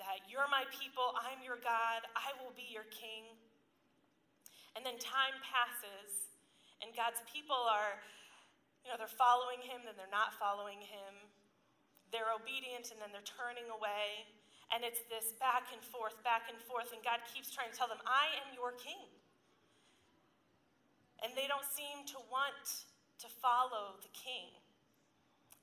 That 0.00 0.24
you're 0.28 0.48
my 0.48 0.64
people, 0.72 1.12
I'm 1.20 1.40
your 1.44 1.60
God, 1.60 2.04
I 2.16 2.32
will 2.40 2.52
be 2.52 2.68
your 2.68 2.88
king. 2.88 3.28
And 4.76 4.84
then 4.84 4.96
time 4.96 5.36
passes, 5.44 6.32
and 6.80 6.96
God's 6.96 7.20
people 7.28 7.56
are, 7.56 8.00
you 8.84 8.90
know, 8.90 8.96
they're 8.96 9.20
following 9.20 9.60
him, 9.60 9.84
then 9.84 9.96
they're 9.96 10.10
not 10.12 10.32
following 10.40 10.80
him. 10.80 11.28
They're 12.12 12.32
obedient, 12.32 12.92
and 12.92 13.00
then 13.00 13.08
they're 13.08 13.24
turning 13.24 13.68
away. 13.72 14.28
And 14.72 14.80
it's 14.80 15.04
this 15.12 15.36
back 15.36 15.68
and 15.68 15.84
forth, 15.84 16.16
back 16.24 16.48
and 16.48 16.56
forth, 16.64 16.96
and 16.96 17.04
God 17.04 17.20
keeps 17.28 17.52
trying 17.52 17.68
to 17.68 17.76
tell 17.76 17.92
them, 17.92 18.00
I 18.08 18.32
am 18.40 18.56
your 18.56 18.72
king. 18.72 19.04
And 21.20 21.36
they 21.36 21.44
don't 21.44 21.68
seem 21.68 22.08
to 22.16 22.18
want 22.32 22.88
to 23.20 23.28
follow 23.28 24.00
the 24.00 24.08
king. 24.16 24.48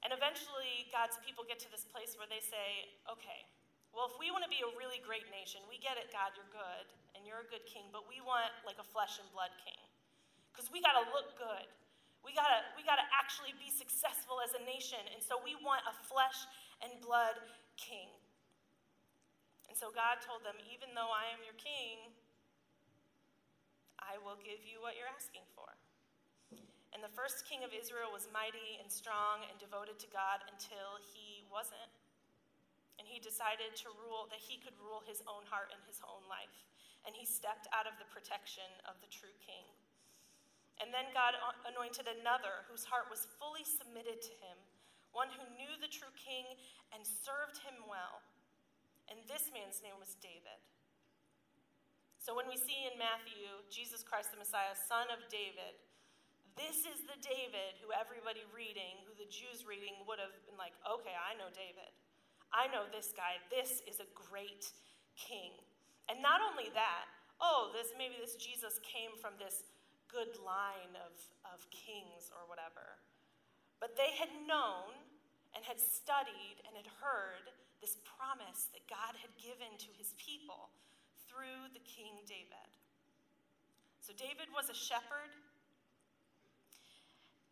And 0.05 0.13
eventually, 0.13 0.87
God's 0.93 1.17
people 1.25 1.41
get 1.41 1.57
to 1.65 1.69
this 1.73 1.83
place 1.89 2.15
where 2.15 2.29
they 2.29 2.39
say, 2.39 2.93
okay, 3.09 3.49
well, 3.91 4.07
if 4.07 4.15
we 4.21 4.29
want 4.29 4.45
to 4.45 4.51
be 4.53 4.61
a 4.61 4.71
really 4.77 5.01
great 5.01 5.25
nation, 5.33 5.59
we 5.65 5.81
get 5.81 5.97
it, 5.97 6.13
God, 6.13 6.37
you're 6.37 6.47
good, 6.53 6.85
and 7.17 7.25
you're 7.25 7.41
a 7.41 7.49
good 7.49 7.65
king, 7.65 7.89
but 7.89 8.05
we 8.05 8.21
want 8.21 8.53
like 8.63 8.77
a 8.77 8.87
flesh 8.93 9.17
and 9.17 9.27
blood 9.33 9.51
king. 9.65 9.81
Because 10.53 10.69
we 10.69 10.79
got 10.85 10.95
to 10.95 11.03
look 11.09 11.33
good. 11.35 11.67
We 12.21 12.35
got 12.35 12.51
to 12.51 12.59
we 12.75 12.83
got 12.83 12.99
to 12.99 13.07
actually 13.15 13.55
be 13.55 13.71
successful 13.71 14.43
as 14.43 14.51
a 14.51 14.61
nation. 14.67 14.99
And 15.15 15.23
so 15.23 15.39
we 15.39 15.55
want 15.63 15.87
a 15.87 15.95
flesh 16.07 16.35
and 16.83 16.91
blood 16.99 17.39
king 17.79 18.11
so 19.77 19.93
God 19.93 20.21
told 20.21 20.41
them, 20.41 20.57
Even 20.69 20.93
though 20.97 21.13
I 21.13 21.29
am 21.29 21.41
your 21.45 21.57
king, 21.57 22.13
I 24.01 24.17
will 24.21 24.39
give 24.41 24.65
you 24.65 24.81
what 24.81 24.97
you're 24.97 25.11
asking 25.11 25.45
for. 25.53 25.69
And 26.89 27.05
the 27.05 27.13
first 27.13 27.45
king 27.45 27.61
of 27.61 27.69
Israel 27.69 28.09
was 28.09 28.25
mighty 28.33 28.81
and 28.81 28.89
strong 28.89 29.45
and 29.45 29.55
devoted 29.61 30.01
to 30.01 30.09
God 30.09 30.41
until 30.49 30.97
he 31.13 31.45
wasn't. 31.47 31.93
And 32.97 33.05
he 33.05 33.21
decided 33.21 33.77
to 33.85 33.93
rule, 33.95 34.27
that 34.33 34.41
he 34.41 34.59
could 34.59 34.75
rule 34.81 35.05
his 35.05 35.23
own 35.29 35.45
heart 35.47 35.71
and 35.71 35.79
his 35.85 36.01
own 36.03 36.25
life. 36.27 36.67
And 37.07 37.15
he 37.15 37.23
stepped 37.23 37.69
out 37.71 37.87
of 37.87 37.95
the 37.95 38.09
protection 38.11 38.67
of 38.89 38.99
the 38.99 39.07
true 39.07 39.31
king. 39.39 39.63
And 40.83 40.91
then 40.91 41.11
God 41.15 41.35
anointed 41.67 42.07
another 42.07 42.67
whose 42.67 42.87
heart 42.87 43.07
was 43.07 43.27
fully 43.39 43.63
submitted 43.63 44.19
to 44.19 44.33
him, 44.43 44.57
one 45.11 45.31
who 45.31 45.43
knew 45.55 45.71
the 45.79 45.91
true 45.91 46.11
king 46.15 46.55
and 46.91 47.03
served 47.03 47.59
him 47.63 47.87
well. 47.87 48.23
And 49.09 49.17
this 49.25 49.49
man's 49.49 49.81
name 49.81 49.97
was 49.97 50.13
David. 50.21 50.61
So 52.21 52.37
when 52.37 52.45
we 52.45 52.61
see 52.61 52.85
in 52.85 52.93
Matthew, 53.01 53.49
Jesus 53.73 54.05
Christ 54.05 54.29
the 54.29 54.37
Messiah, 54.37 54.77
son 54.77 55.09
of 55.09 55.25
David, 55.33 55.81
this 56.53 56.85
is 56.85 57.01
the 57.07 57.17
David 57.23 57.79
who 57.81 57.89
everybody 57.89 58.43
reading, 58.53 59.01
who 59.07 59.15
the 59.17 59.29
Jews 59.31 59.65
reading 59.65 59.97
would 60.05 60.19
have 60.21 60.35
been 60.45 60.59
like, 60.59 60.75
okay, 60.83 61.15
I 61.15 61.33
know 61.39 61.49
David. 61.49 61.89
I 62.51 62.67
know 62.69 62.85
this 62.91 63.15
guy. 63.15 63.39
This 63.47 63.81
is 63.87 64.03
a 64.03 64.09
great 64.13 64.67
king. 65.15 65.55
And 66.11 66.19
not 66.19 66.43
only 66.43 66.67
that, 66.75 67.07
oh, 67.39 67.71
this 67.71 67.95
maybe 67.95 68.19
this 68.19 68.35
Jesus 68.35 68.77
came 68.83 69.15
from 69.17 69.39
this 69.39 69.71
good 70.11 70.35
line 70.41 70.97
of, 70.99 71.13
of 71.47 71.63
kings 71.69 72.33
or 72.33 72.49
whatever. 72.49 72.99
But 73.79 73.95
they 73.95 74.17
had 74.17 74.29
known 74.43 74.91
and 75.55 75.63
had 75.63 75.79
studied 75.79 76.59
and 76.67 76.75
had 76.75 76.89
heard 76.99 77.53
this 77.79 77.99
promise 78.03 78.67
that 78.75 78.83
God 78.87 79.15
had 79.19 79.31
given 79.39 79.75
to 79.79 79.89
his 79.95 80.15
people 80.19 80.71
through 81.27 81.71
the 81.71 81.83
King 81.83 82.23
David. 82.27 82.69
So 84.03 84.11
David 84.15 84.51
was 84.51 84.67
a 84.67 84.77
shepherd, 84.77 85.31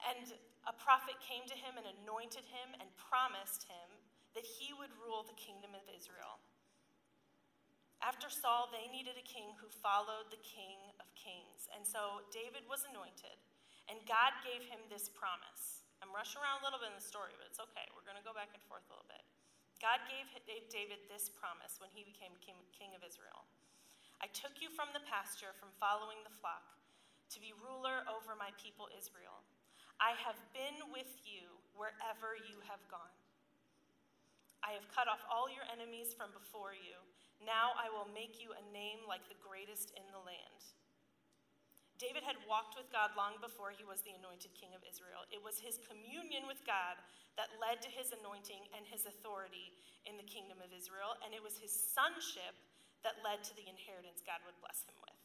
and 0.03 0.33
a 0.67 0.75
prophet 0.75 1.15
came 1.23 1.47
to 1.47 1.57
him 1.57 1.79
and 1.79 1.87
anointed 2.01 2.43
him 2.49 2.75
and 2.81 2.89
promised 2.97 3.67
him 3.69 3.89
that 4.35 4.45
he 4.45 4.75
would 4.75 4.93
rule 5.01 5.23
the 5.23 5.37
kingdom 5.37 5.73
of 5.73 5.85
Israel. 5.89 6.41
After 8.03 8.29
Saul, 8.29 8.69
they 8.69 8.85
needed 8.93 9.17
a 9.17 9.25
king 9.25 9.57
who 9.57 9.69
followed 9.69 10.29
the 10.29 10.41
king 10.45 10.77
of 11.01 11.09
kings. 11.17 11.65
And 11.73 11.81
so 11.81 12.21
David 12.29 12.69
was 12.69 12.85
anointed, 12.85 13.37
and 13.89 13.97
God 14.05 14.37
gave 14.45 14.61
him 14.69 14.85
this 14.85 15.09
promise. 15.09 15.81
I'm 16.05 16.13
rushing 16.13 16.37
around 16.37 16.61
a 16.61 16.63
little 16.69 16.77
bit 16.77 16.93
in 16.93 16.97
the 16.97 17.05
story, 17.05 17.33
but 17.41 17.49
it's 17.49 17.57
okay. 17.57 17.89
We're 17.97 18.05
going 18.05 18.21
to 18.21 18.25
go 18.25 18.37
back 18.37 18.53
and 18.53 18.61
forth 18.69 18.85
a 18.85 18.93
little 18.93 19.09
bit. 19.09 19.16
God 19.77 20.01
gave 20.09 20.25
David 20.73 21.05
this 21.05 21.29
promise 21.29 21.77
when 21.77 21.93
he 21.93 22.01
became 22.01 22.33
king 22.41 22.91
of 22.97 23.05
Israel 23.05 23.45
I 24.17 24.25
took 24.33 24.57
you 24.57 24.73
from 24.73 24.89
the 24.97 25.05
pasture, 25.05 25.53
from 25.61 25.69
following 25.77 26.17
the 26.25 26.33
flock, 26.41 26.73
to 27.29 27.37
be 27.37 27.53
ruler 27.61 28.01
over 28.09 28.33
my 28.33 28.49
people 28.57 28.89
Israel. 28.89 29.45
I 30.01 30.17
have 30.17 30.37
been 30.57 30.89
with 30.89 31.21
you 31.21 31.61
wherever 31.77 32.33
you 32.33 32.57
have 32.65 32.81
gone. 32.89 33.13
I 34.65 34.73
have 34.73 34.89
cut 34.89 35.05
off 35.05 35.21
all 35.29 35.49
your 35.53 35.69
enemies 35.69 36.17
from 36.17 36.33
before 36.33 36.73
you. 36.73 36.97
Now 37.45 37.77
I 37.77 37.93
will 37.93 38.09
make 38.09 38.41
you 38.41 38.57
a 38.57 38.63
name 38.73 39.05
like 39.05 39.29
the 39.29 39.37
greatest 39.37 39.93
in 39.93 40.05
the 40.09 40.21
land. 40.25 40.61
David 41.97 42.21
had 42.21 42.37
walked 42.45 42.77
with 42.77 42.93
God 42.93 43.17
long 43.17 43.41
before 43.41 43.73
he 43.73 43.81
was 43.81 44.05
the 44.05 44.13
anointed 44.13 44.53
king 44.53 44.77
of 44.77 44.85
Israel. 44.85 45.25
It 45.33 45.41
was 45.41 45.57
his 45.57 45.81
communion 45.89 46.45
with 46.45 46.61
God 46.61 47.01
that 47.41 47.49
led 47.57 47.81
to 47.81 47.89
his 47.89 48.13
anointing 48.13 48.69
and 48.77 48.85
his 48.85 49.09
authority 49.09 49.73
in 50.05 50.17
the 50.17 50.25
kingdom 50.25 50.61
of 50.61 50.69
Israel, 50.69 51.17
and 51.25 51.33
it 51.33 51.41
was 51.41 51.57
his 51.57 51.73
sonship 51.73 52.53
that 53.01 53.17
led 53.25 53.41
to 53.45 53.53
the 53.57 53.65
inheritance 53.65 54.21
God 54.21 54.41
would 54.45 54.57
bless 54.61 54.85
him 54.85 54.97
with. 55.01 55.17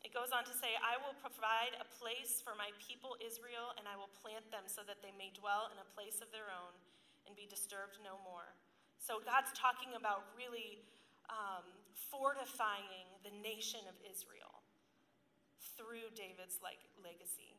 It 0.00 0.16
goes 0.16 0.32
on 0.32 0.48
to 0.48 0.54
say, 0.56 0.76
I 0.80 0.96
will 1.00 1.16
provide 1.20 1.76
a 1.76 1.88
place 2.00 2.40
for 2.40 2.56
my 2.56 2.72
people 2.80 3.20
Israel, 3.20 3.76
and 3.76 3.84
I 3.84 3.96
will 4.00 4.12
plant 4.24 4.48
them 4.48 4.64
so 4.64 4.80
that 4.88 5.04
they 5.04 5.12
may 5.16 5.28
dwell 5.36 5.68
in 5.72 5.76
a 5.76 5.88
place 5.92 6.24
of 6.24 6.32
their 6.32 6.48
own 6.48 6.72
and 7.28 7.36
be 7.36 7.44
disturbed 7.44 8.00
no 8.00 8.16
more. 8.24 8.56
So 8.96 9.20
God's 9.20 9.52
talking 9.52 9.92
about 9.96 10.32
really 10.32 10.80
um, 11.28 11.68
fortifying 12.08 13.08
the 13.24 13.32
nation 13.44 13.84
of 13.88 13.96
Israel 14.00 14.59
through 15.80 16.12
David's 16.12 16.60
like, 16.60 16.84
legacy. 17.00 17.56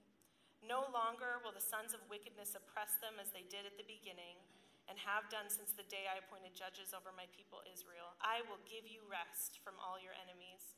No 0.62 0.86
longer 0.94 1.42
will 1.42 1.58
the 1.58 1.64
sons 1.74 1.98
of 1.98 2.06
wickedness 2.06 2.54
oppress 2.54 3.02
them 3.02 3.18
as 3.18 3.34
they 3.34 3.50
did 3.50 3.66
at 3.66 3.82
the 3.82 3.90
beginning 3.90 4.38
and 4.86 4.94
have 5.02 5.26
done 5.34 5.50
since 5.50 5.74
the 5.74 5.90
day 5.90 6.06
I 6.06 6.22
appointed 6.22 6.54
judges 6.54 6.94
over 6.94 7.10
my 7.10 7.26
people 7.34 7.66
Israel. 7.66 8.14
I 8.22 8.46
will 8.46 8.62
give 8.70 8.86
you 8.86 9.02
rest 9.10 9.58
from 9.66 9.74
all 9.82 9.98
your 9.98 10.14
enemies. 10.14 10.78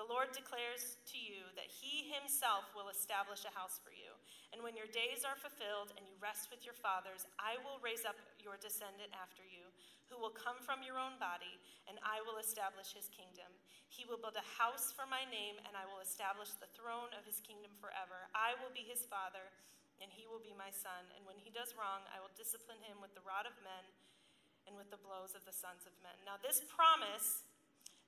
The 0.00 0.08
Lord 0.08 0.32
declares 0.32 0.96
to 1.12 1.20
you 1.20 1.52
that 1.52 1.68
He 1.68 2.08
Himself 2.08 2.72
will 2.72 2.88
establish 2.88 3.44
a 3.44 3.52
house 3.52 3.76
for 3.84 3.92
you. 3.92 4.16
And 4.56 4.64
when 4.64 4.72
your 4.72 4.88
days 4.88 5.20
are 5.28 5.36
fulfilled 5.36 5.92
and 6.00 6.08
you 6.08 6.16
rest 6.16 6.48
with 6.48 6.64
your 6.64 6.76
fathers, 6.76 7.28
I 7.36 7.60
will 7.60 7.76
raise 7.84 8.08
up 8.08 8.16
your 8.40 8.56
descendant 8.56 9.12
after 9.12 9.44
you, 9.44 9.68
who 10.08 10.16
will 10.16 10.32
come 10.32 10.56
from 10.64 10.80
your 10.80 10.96
own 10.96 11.20
body, 11.20 11.60
and 11.92 12.00
I 12.00 12.24
will 12.24 12.40
establish 12.40 12.96
His 12.96 13.12
kingdom. 13.12 13.52
He 13.92 14.08
will 14.08 14.16
build 14.16 14.40
a 14.40 14.52
house 14.56 14.88
for 14.88 15.04
my 15.04 15.28
name, 15.28 15.60
and 15.68 15.76
I 15.76 15.84
will 15.84 16.00
establish 16.00 16.48
the 16.56 16.72
throne 16.72 17.12
of 17.12 17.28
His 17.28 17.44
kingdom 17.44 17.76
forever. 17.76 18.32
I 18.32 18.56
will 18.56 18.72
be 18.72 18.88
His 18.88 19.04
father, 19.04 19.52
and 20.00 20.08
He 20.08 20.24
will 20.24 20.40
be 20.40 20.56
my 20.56 20.72
son. 20.72 21.12
And 21.12 21.28
when 21.28 21.36
He 21.36 21.52
does 21.52 21.76
wrong, 21.76 22.08
I 22.08 22.16
will 22.24 22.32
discipline 22.32 22.80
him 22.88 23.04
with 23.04 23.12
the 23.12 23.20
rod 23.20 23.44
of 23.44 23.52
men 23.60 23.84
and 24.64 24.80
with 24.80 24.88
the 24.88 24.96
blows 24.96 25.36
of 25.36 25.44
the 25.44 25.52
sons 25.52 25.84
of 25.84 25.92
men. 26.00 26.16
Now, 26.24 26.40
this 26.40 26.64
promise 26.72 27.44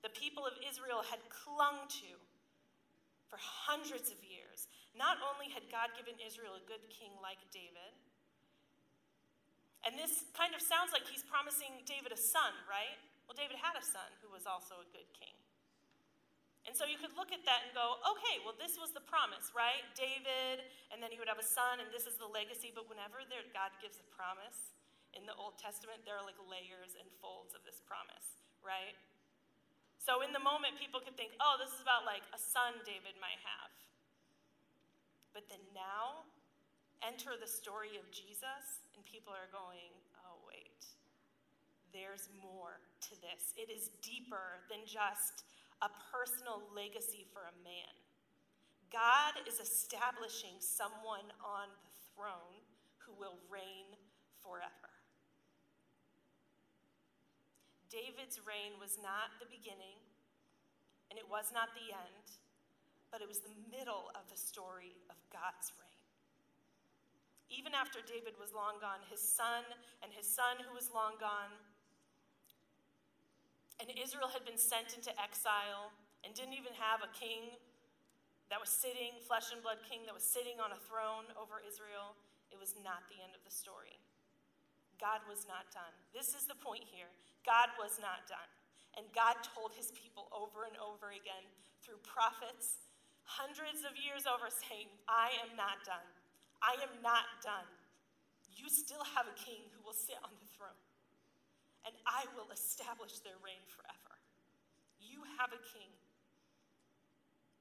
the 0.01 0.13
people 0.13 0.49
of 0.49 0.57
Israel 0.65 1.05
had 1.05 1.21
clung 1.29 1.85
to 2.01 2.17
for 3.29 3.37
hundreds 3.41 4.09
of 4.09 4.21
years. 4.25 4.69
Not 4.97 5.21
only 5.21 5.53
had 5.53 5.69
God 5.69 5.93
given 5.99 6.17
Israel 6.23 6.57
a 6.57 6.65
good 6.65 6.85
king 6.89 7.13
like 7.21 7.41
David, 7.53 7.93
and 9.85 10.01
this 10.01 10.25
kind 10.33 10.57
of 10.57 10.65
sounds 10.65 10.97
like 10.97 11.05
he's 11.05 11.25
promising 11.29 11.85
David 11.85 12.09
a 12.09 12.21
son, 12.21 12.57
right? 12.65 12.97
Well, 13.29 13.37
David 13.37 13.61
had 13.61 13.77
a 13.77 13.85
son 13.85 14.09
who 14.25 14.33
was 14.33 14.49
also 14.49 14.81
a 14.81 14.89
good 14.97 15.09
king. 15.13 15.37
And 16.65 16.73
so 16.73 16.89
you 16.89 16.97
could 16.97 17.13
look 17.13 17.29
at 17.29 17.45
that 17.45 17.69
and 17.69 17.77
go, 17.77 18.01
okay, 18.17 18.41
well, 18.41 18.57
this 18.57 18.81
was 18.81 18.89
the 18.97 19.05
promise, 19.05 19.53
right? 19.53 19.85
David, 19.93 20.65
and 20.89 20.99
then 20.99 21.13
he 21.13 21.21
would 21.21 21.29
have 21.29 21.41
a 21.41 21.45
son, 21.45 21.77
and 21.77 21.93
this 21.93 22.09
is 22.09 22.17
the 22.17 22.29
legacy. 22.29 22.73
But 22.73 22.89
whenever 22.89 23.21
God 23.53 23.71
gives 23.85 24.01
a 24.01 24.07
promise 24.17 24.73
in 25.13 25.29
the 25.29 25.37
Old 25.37 25.61
Testament, 25.61 26.03
there 26.09 26.17
are 26.17 26.25
like 26.25 26.41
layers 26.49 26.97
and 26.97 27.05
folds 27.21 27.53
of 27.53 27.61
this 27.69 27.85
promise, 27.85 28.41
right? 28.65 28.97
So 30.01 30.25
in 30.25 30.33
the 30.33 30.41
moment, 30.41 30.81
people 30.81 31.05
could 31.05 31.21
think, 31.21 31.37
oh, 31.37 31.61
this 31.61 31.73
is 31.73 31.85
about 31.85 32.09
like 32.09 32.25
a 32.33 32.41
son 32.41 32.81
David 32.89 33.17
might 33.21 33.41
have. 33.45 33.73
But 35.37 35.45
then 35.53 35.61
now, 35.77 36.25
enter 37.05 37.37
the 37.37 37.49
story 37.49 38.01
of 38.01 38.09
Jesus, 38.09 38.85
and 38.97 39.05
people 39.05 39.37
are 39.37 39.53
going, 39.53 39.93
oh, 40.25 40.41
wait, 40.49 40.81
there's 41.93 42.33
more 42.41 42.81
to 43.09 43.13
this. 43.21 43.53
It 43.61 43.69
is 43.69 43.93
deeper 44.01 44.65
than 44.73 44.81
just 44.89 45.45
a 45.85 45.93
personal 46.09 46.65
legacy 46.73 47.29
for 47.29 47.45
a 47.45 47.59
man. 47.61 47.93
God 48.89 49.37
is 49.45 49.61
establishing 49.61 50.57
someone 50.65 51.29
on 51.45 51.69
the 51.85 51.93
throne 52.17 52.65
who 53.05 53.13
will 53.13 53.37
reign 53.53 53.93
forever. 54.41 54.89
David's 57.93 58.41
reign 58.49 58.81
was 58.81 58.97
not 58.97 59.37
the 59.37 59.51
beginning, 59.51 60.01
and 61.13 61.21
it 61.21 61.29
was 61.29 61.53
not 61.53 61.77
the 61.77 61.93
end, 61.93 62.41
but 63.13 63.21
it 63.21 63.29
was 63.29 63.45
the 63.45 63.55
middle 63.69 64.09
of 64.17 64.25
the 64.33 64.41
story 64.41 64.97
of 65.13 65.21
God's 65.29 65.69
reign. 65.77 65.85
Even 67.53 67.77
after 67.77 68.01
David 68.01 68.41
was 68.41 68.57
long 68.57 68.81
gone, 68.81 69.05
his 69.13 69.21
son 69.21 69.69
and 70.01 70.11
his 70.11 70.27
son 70.27 70.59
who 70.65 70.73
was 70.73 70.91
long 70.97 71.21
gone, 71.21 71.55
and 73.83 73.91
Israel 73.99 74.31
had 74.31 74.47
been 74.47 74.59
sent 74.61 74.95
into 74.95 75.11
exile 75.19 75.91
and 76.23 76.33
didn't 76.33 76.55
even 76.55 76.73
have 76.79 77.03
a 77.03 77.11
king 77.11 77.59
that 78.49 78.61
was 78.61 78.71
sitting, 78.71 79.19
flesh 79.25 79.51
and 79.51 79.61
blood 79.65 79.81
king 79.83 80.05
that 80.07 80.15
was 80.15 80.25
sitting 80.25 80.61
on 80.61 80.71
a 80.71 80.81
throne 80.87 81.27
over 81.35 81.59
Israel, 81.65 82.15
it 82.53 82.59
was 82.61 82.77
not 82.85 83.03
the 83.11 83.19
end 83.19 83.35
of 83.35 83.43
the 83.43 83.51
story. 83.51 83.99
God 85.01 85.25
was 85.27 85.45
not 85.51 85.67
done. 85.75 85.91
This 86.15 86.39
is 86.39 86.47
the 86.47 86.57
point 86.57 86.87
here. 86.87 87.11
God 87.43 87.75
was 87.77 87.99
not 87.99 88.25
done. 88.31 88.51
And 88.95 89.05
God 89.11 89.43
told 89.43 89.75
his 89.75 89.91
people 89.91 90.31
over 90.31 90.71
and 90.71 90.79
over 90.79 91.11
again 91.11 91.43
through 91.83 91.99
prophets, 92.07 92.79
hundreds 93.27 93.83
of 93.83 93.99
years 93.99 94.25
over, 94.25 94.47
saying, 94.49 94.87
I 95.11 95.35
am 95.43 95.59
not 95.59 95.83
done. 95.83 96.07
I 96.63 96.79
am 96.79 96.95
not 97.03 97.27
done. 97.43 97.67
You 98.55 98.71
still 98.71 99.03
have 99.19 99.27
a 99.27 99.35
king 99.35 99.67
who 99.75 99.83
will 99.83 99.99
sit 99.99 100.17
on 100.23 100.31
the 100.39 100.44
and 101.85 101.95
I 102.09 102.25
will 102.33 102.49
establish 102.51 103.21
their 103.21 103.37
reign 103.45 103.65
forever. 103.69 104.19
You 105.01 105.23
have 105.37 105.53
a 105.53 105.61
king. 105.61 105.93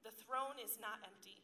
The 0.04 0.12
throne 0.24 0.56
is 0.60 0.80
not 0.80 1.00
empty. 1.04 1.40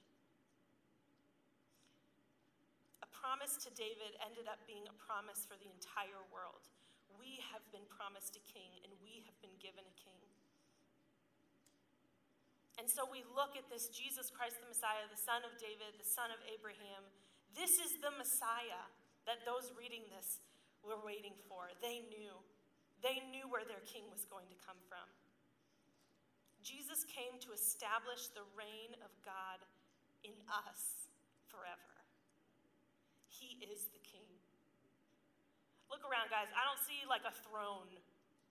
A 3.04 3.08
promise 3.08 3.60
to 3.64 3.70
David 3.76 4.16
ended 4.25 4.49
up 4.49 4.60
being 4.64 4.84
a 4.88 4.96
promise 4.96 5.44
for 5.44 5.56
the 5.60 5.68
entire 5.68 6.25
world 6.32 6.68
we 7.18 7.42
have 7.50 7.64
been 7.75 7.84
promised 7.90 8.38
a 8.38 8.42
king 8.49 8.70
and 8.87 8.92
we 9.02 9.25
have 9.26 9.37
been 9.42 9.54
given 9.58 9.82
a 9.82 9.96
king. 9.99 10.25
And 12.78 12.88
so 12.88 13.04
we 13.04 13.20
look 13.37 13.60
at 13.60 13.68
this 13.68 13.92
Jesus 13.92 14.32
Christ, 14.32 14.56
the 14.62 14.70
Messiah, 14.70 15.04
the 15.10 15.20
son 15.20 15.44
of 15.44 15.52
David, 15.60 16.00
the 16.00 16.06
son 16.06 16.32
of 16.32 16.40
Abraham. 16.49 17.04
This 17.52 17.76
is 17.76 18.00
the 18.00 18.14
Messiah 18.14 18.88
that 19.28 19.44
those 19.44 19.68
reading 19.76 20.06
this 20.08 20.40
were 20.80 20.96
waiting 21.04 21.37
for. 21.44 21.68
They 21.84 22.08
knew. 22.08 22.32
They 23.00 23.25
knew 23.33 23.49
where 23.49 23.64
their 23.64 23.80
king 23.88 24.04
was 24.12 24.28
going 24.28 24.49
to 24.52 24.59
come 24.61 24.78
from. 24.88 25.09
Jesus 26.61 27.09
came 27.09 27.40
to 27.40 27.57
establish 27.57 28.28
the 28.37 28.45
reign 28.52 28.92
of 29.00 29.12
God 29.25 29.64
in 30.21 30.37
us 30.52 31.09
forever. 31.49 31.97
He 33.33 33.57
is 33.64 33.88
the 33.97 34.02
king. 34.04 34.28
Look 35.88 36.04
around, 36.04 36.28
guys. 36.28 36.52
I 36.52 36.62
don't 36.69 36.80
see 36.85 37.00
like 37.09 37.25
a 37.25 37.33
throne, 37.49 37.88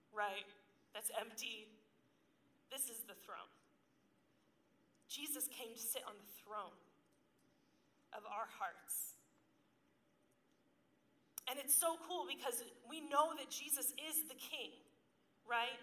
right? 0.09 0.49
That's 0.97 1.13
empty. 1.13 1.69
This 2.73 2.89
is 2.89 3.05
the 3.05 3.17
throne. 3.21 3.53
Jesus 5.09 5.45
came 5.53 5.73
to 5.73 5.81
sit 5.81 6.01
on 6.05 6.17
the 6.17 6.29
throne 6.41 6.77
of 8.13 8.25
our 8.25 8.49
hearts. 8.57 9.18
And 11.49 11.57
it's 11.57 11.73
so 11.73 11.97
cool 12.05 12.29
because 12.29 12.61
we 12.85 13.01
know 13.09 13.33
that 13.33 13.49
Jesus 13.49 13.89
is 13.97 14.29
the 14.29 14.37
king, 14.37 14.69
right? 15.49 15.81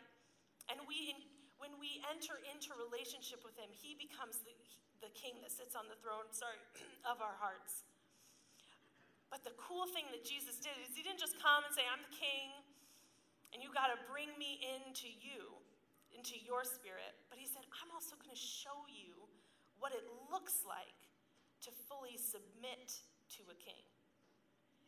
And 0.70 0.78
we, 0.86 1.10
when 1.58 1.74
we 1.82 1.98
enter 2.06 2.38
into 2.46 2.70
relationship 2.78 3.42
with 3.42 3.58
him, 3.58 3.66
he 3.74 3.98
becomes 3.98 4.38
the, 4.46 4.54
the 5.02 5.10
king 5.18 5.42
that 5.42 5.50
sits 5.50 5.74
on 5.74 5.90
the 5.90 5.98
throne, 5.98 6.30
sorry, 6.30 6.62
of 7.10 7.18
our 7.18 7.34
hearts. 7.42 7.82
But 9.26 9.42
the 9.42 9.58
cool 9.58 9.90
thing 9.90 10.06
that 10.14 10.22
Jesus 10.22 10.62
did 10.62 10.78
is 10.86 10.94
he 10.94 11.02
didn't 11.02 11.18
just 11.18 11.34
come 11.42 11.66
and 11.66 11.74
say, 11.74 11.82
I'm 11.82 11.98
the 11.98 12.14
king, 12.14 12.54
and 13.50 13.58
you 13.58 13.74
got 13.74 13.90
to 13.90 13.98
bring 14.06 14.30
me 14.38 14.62
into 14.62 15.10
you, 15.10 15.50
into 16.14 16.38
your 16.38 16.62
spirit. 16.62 17.18
But 17.26 17.42
he 17.42 17.50
said, 17.50 17.66
I'm 17.82 17.90
also 17.90 18.14
going 18.14 18.30
to 18.30 18.38
show 18.38 18.86
you 18.86 19.18
what 19.82 19.90
it 19.90 20.06
looks 20.30 20.62
like 20.62 20.94
to 21.66 21.74
fully 21.90 22.14
submit 22.14 23.02
to 23.34 23.42
a 23.50 23.56
king. 23.58 23.82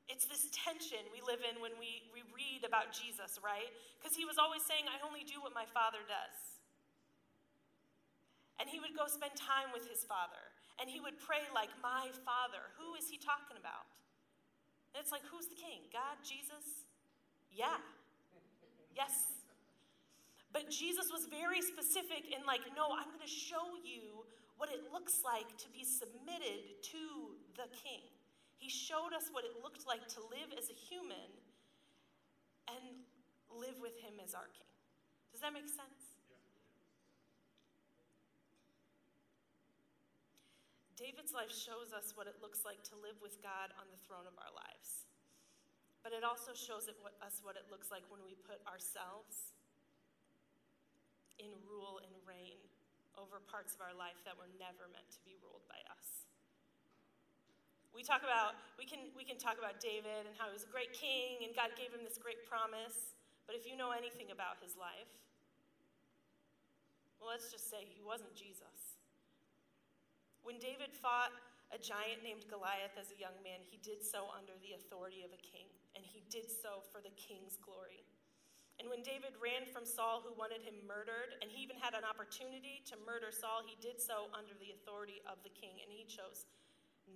It's 0.08 0.24
this 0.24 0.48
tension 0.50 1.04
we 1.12 1.20
live 1.20 1.44
in 1.44 1.60
when 1.60 1.76
we, 1.76 2.08
we 2.16 2.24
read 2.32 2.64
about 2.64 2.96
Jesus, 2.96 3.36
right? 3.44 3.68
Because 4.00 4.16
he 4.16 4.24
was 4.24 4.40
always 4.40 4.64
saying, 4.64 4.88
I 4.88 4.96
only 5.04 5.22
do 5.22 5.38
what 5.44 5.52
my 5.52 5.68
father 5.68 6.00
does. 6.08 6.36
And 8.56 8.66
he 8.66 8.80
would 8.80 8.96
go 8.96 9.06
spend 9.06 9.36
time 9.36 9.70
with 9.70 9.86
his 9.86 10.02
father. 10.08 10.40
And 10.80 10.88
he 10.88 10.98
would 10.98 11.20
pray 11.20 11.46
like, 11.54 11.70
My 11.78 12.10
father. 12.26 12.74
Who 12.80 12.98
is 12.98 13.06
he 13.06 13.20
talking 13.20 13.60
about? 13.60 13.86
And 14.94 15.06
it's 15.06 15.12
like, 15.12 15.22
who's 15.30 15.46
the 15.46 15.54
king? 15.54 15.86
God? 15.92 16.18
Jesus? 16.24 16.88
Yeah. 17.52 17.78
Yes. 18.96 19.14
But 20.52 20.72
Jesus 20.72 21.12
was 21.12 21.28
very 21.28 21.60
specific 21.60 22.32
in, 22.32 22.42
like, 22.48 22.64
no, 22.74 22.90
I'm 22.90 23.12
going 23.12 23.22
to 23.22 23.30
show 23.30 23.78
you 23.84 24.24
what 24.56 24.72
it 24.72 24.90
looks 24.90 25.22
like 25.22 25.46
to 25.60 25.68
be 25.70 25.84
submitted 25.84 26.82
to 26.82 27.36
the 27.54 27.68
king. 27.70 28.02
He 28.58 28.68
showed 28.68 29.14
us 29.14 29.30
what 29.30 29.46
it 29.46 29.54
looked 29.62 29.86
like 29.86 30.04
to 30.18 30.20
live 30.34 30.50
as 30.58 30.68
a 30.68 30.76
human 30.76 31.30
and 32.66 33.06
live 33.54 33.78
with 33.80 33.94
him 34.02 34.18
as 34.18 34.34
our 34.34 34.50
king. 34.50 34.68
Does 35.32 35.40
that 35.40 35.54
make 35.54 35.70
sense? 35.70 36.18
David's 40.98 41.30
life 41.30 41.54
shows 41.54 41.94
us 41.94 42.10
what 42.18 42.26
it 42.26 42.34
looks 42.42 42.66
like 42.66 42.82
to 42.90 42.98
live 42.98 43.14
with 43.22 43.38
God 43.38 43.70
on 43.78 43.86
the 43.94 44.00
throne 44.10 44.26
of 44.26 44.34
our 44.34 44.50
lives. 44.50 45.06
But 46.02 46.10
it 46.10 46.26
also 46.26 46.58
shows 46.58 46.90
it, 46.90 46.98
what, 46.98 47.14
us 47.22 47.38
what 47.46 47.54
it 47.54 47.70
looks 47.70 47.94
like 47.94 48.02
when 48.10 48.18
we 48.26 48.34
put 48.42 48.58
ourselves 48.66 49.54
in 51.38 51.54
rule 51.70 52.02
and 52.02 52.10
reign 52.26 52.58
over 53.14 53.38
parts 53.46 53.78
of 53.78 53.80
our 53.82 53.94
life 53.94 54.18
that 54.26 54.34
were 54.34 54.50
never 54.58 54.90
meant 54.90 55.06
to 55.14 55.22
be 55.22 55.38
ruled 55.38 55.62
by 55.70 55.78
us. 55.86 56.27
We 57.95 58.07
talk 58.07 58.23
about 58.23 58.54
we 58.78 58.87
can 58.87 59.11
we 59.18 59.26
can 59.26 59.37
talk 59.40 59.59
about 59.59 59.83
David 59.83 60.28
and 60.28 60.35
how 60.38 60.47
he 60.47 60.54
was 60.54 60.62
a 60.62 60.73
great 60.73 60.95
king 60.95 61.42
and 61.42 61.50
God 61.57 61.75
gave 61.75 61.90
him 61.90 62.07
this 62.07 62.16
great 62.21 62.47
promise, 62.47 63.18
but 63.49 63.59
if 63.59 63.66
you 63.66 63.75
know 63.75 63.90
anything 63.90 64.30
about 64.30 64.62
his 64.62 64.78
life, 64.78 65.11
well 67.18 67.35
let's 67.35 67.50
just 67.50 67.66
say 67.66 67.83
he 67.83 68.04
wasn't 68.04 68.33
Jesus. 68.38 68.99
When 70.47 70.62
David 70.62 70.95
fought 70.95 71.35
a 71.68 71.76
giant 71.76 72.25
named 72.25 72.49
Goliath 72.49 72.97
as 72.97 73.12
a 73.12 73.18
young 73.21 73.37
man, 73.45 73.61
he 73.61 73.76
did 73.85 74.00
so 74.00 74.33
under 74.33 74.57
the 74.64 74.73
authority 74.80 75.21
of 75.21 75.35
a 75.37 75.40
king, 75.40 75.68
and 75.92 76.00
he 76.00 76.25
did 76.33 76.49
so 76.49 76.80
for 76.88 77.04
the 77.04 77.12
king's 77.21 77.61
glory. 77.61 78.09
And 78.80 78.88
when 78.88 79.02
David 79.02 79.37
ran 79.42 79.66
from 79.68 79.85
Saul, 79.85 80.23
who 80.23 80.33
wanted 80.38 80.62
him 80.62 80.78
murdered, 80.87 81.37
and 81.42 81.50
he 81.50 81.61
even 81.66 81.76
had 81.76 81.99
an 81.99 82.07
opportunity 82.07 82.80
to 82.88 82.95
murder 83.04 83.35
Saul, 83.35 83.66
he 83.66 83.75
did 83.83 83.99
so 84.00 84.30
under 84.33 84.54
the 84.57 84.71
authority 84.71 85.21
of 85.26 85.42
the 85.42 85.52
king, 85.52 85.83
and 85.83 85.90
he 85.90 86.07
chose 86.07 86.47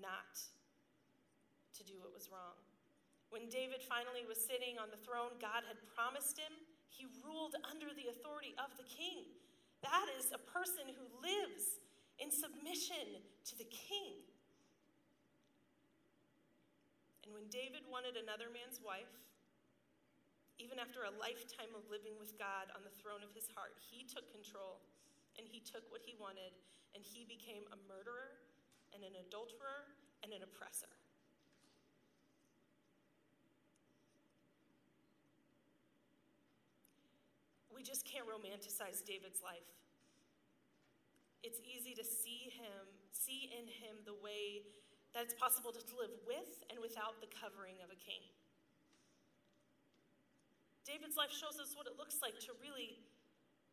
not 0.02 0.43
to 1.76 1.83
do 1.83 1.97
what 2.00 2.12
was 2.12 2.29
wrong. 2.29 2.57
When 3.33 3.49
David 3.49 3.81
finally 3.81 4.29
was 4.29 4.37
sitting 4.37 4.76
on 4.76 4.93
the 4.93 5.00
throne 5.00 5.33
God 5.41 5.64
had 5.64 5.81
promised 5.97 6.37
him, 6.37 6.52
he 6.93 7.09
ruled 7.25 7.57
under 7.64 7.88
the 7.97 8.12
authority 8.12 8.52
of 8.61 8.76
the 8.76 8.85
king. 8.85 9.25
That 9.81 10.07
is 10.21 10.29
a 10.31 10.41
person 10.52 10.85
who 10.93 11.07
lives 11.25 11.81
in 12.21 12.29
submission 12.29 13.25
to 13.49 13.55
the 13.57 13.67
king. 13.73 14.21
And 17.25 17.33
when 17.33 17.49
David 17.49 17.88
wanted 17.88 18.21
another 18.21 18.52
man's 18.52 18.79
wife, 18.85 19.11
even 20.61 20.76
after 20.79 21.09
a 21.09 21.12
lifetime 21.17 21.73
of 21.75 21.88
living 21.88 22.14
with 22.21 22.37
God 22.37 22.71
on 22.76 22.85
the 22.85 22.95
throne 23.00 23.25
of 23.25 23.33
his 23.33 23.49
heart, 23.57 23.75
he 23.81 24.05
took 24.05 24.29
control 24.31 24.85
and 25.41 25.49
he 25.49 25.59
took 25.59 25.88
what 25.88 26.05
he 26.05 26.14
wanted 26.21 26.52
and 26.93 27.00
he 27.00 27.25
became 27.25 27.64
a 27.73 27.79
murderer 27.88 28.38
and 28.93 29.00
an 29.00 29.17
adulterer 29.17 29.88
and 30.23 30.31
an 30.31 30.45
oppressor. 30.45 30.93
We 37.83 37.91
just 37.91 38.07
can't 38.07 38.31
romanticize 38.31 39.03
David's 39.03 39.43
life. 39.43 39.67
It's 41.43 41.59
easy 41.67 41.99
to 41.99 42.07
see 42.07 42.47
him, 42.55 42.87
see 43.11 43.51
in 43.51 43.67
him 43.67 43.99
the 44.07 44.15
way 44.23 44.62
that 45.11 45.27
it's 45.27 45.35
possible 45.35 45.75
to 45.75 45.83
live 45.99 46.15
with 46.23 46.62
and 46.71 46.79
without 46.79 47.19
the 47.19 47.27
covering 47.27 47.83
of 47.83 47.91
a 47.91 47.99
king. 47.99 48.23
David's 50.87 51.19
life 51.19 51.35
shows 51.35 51.59
us 51.59 51.75
what 51.75 51.91
it 51.91 51.99
looks 51.99 52.23
like 52.23 52.39
to 52.47 52.55
really 52.62 53.03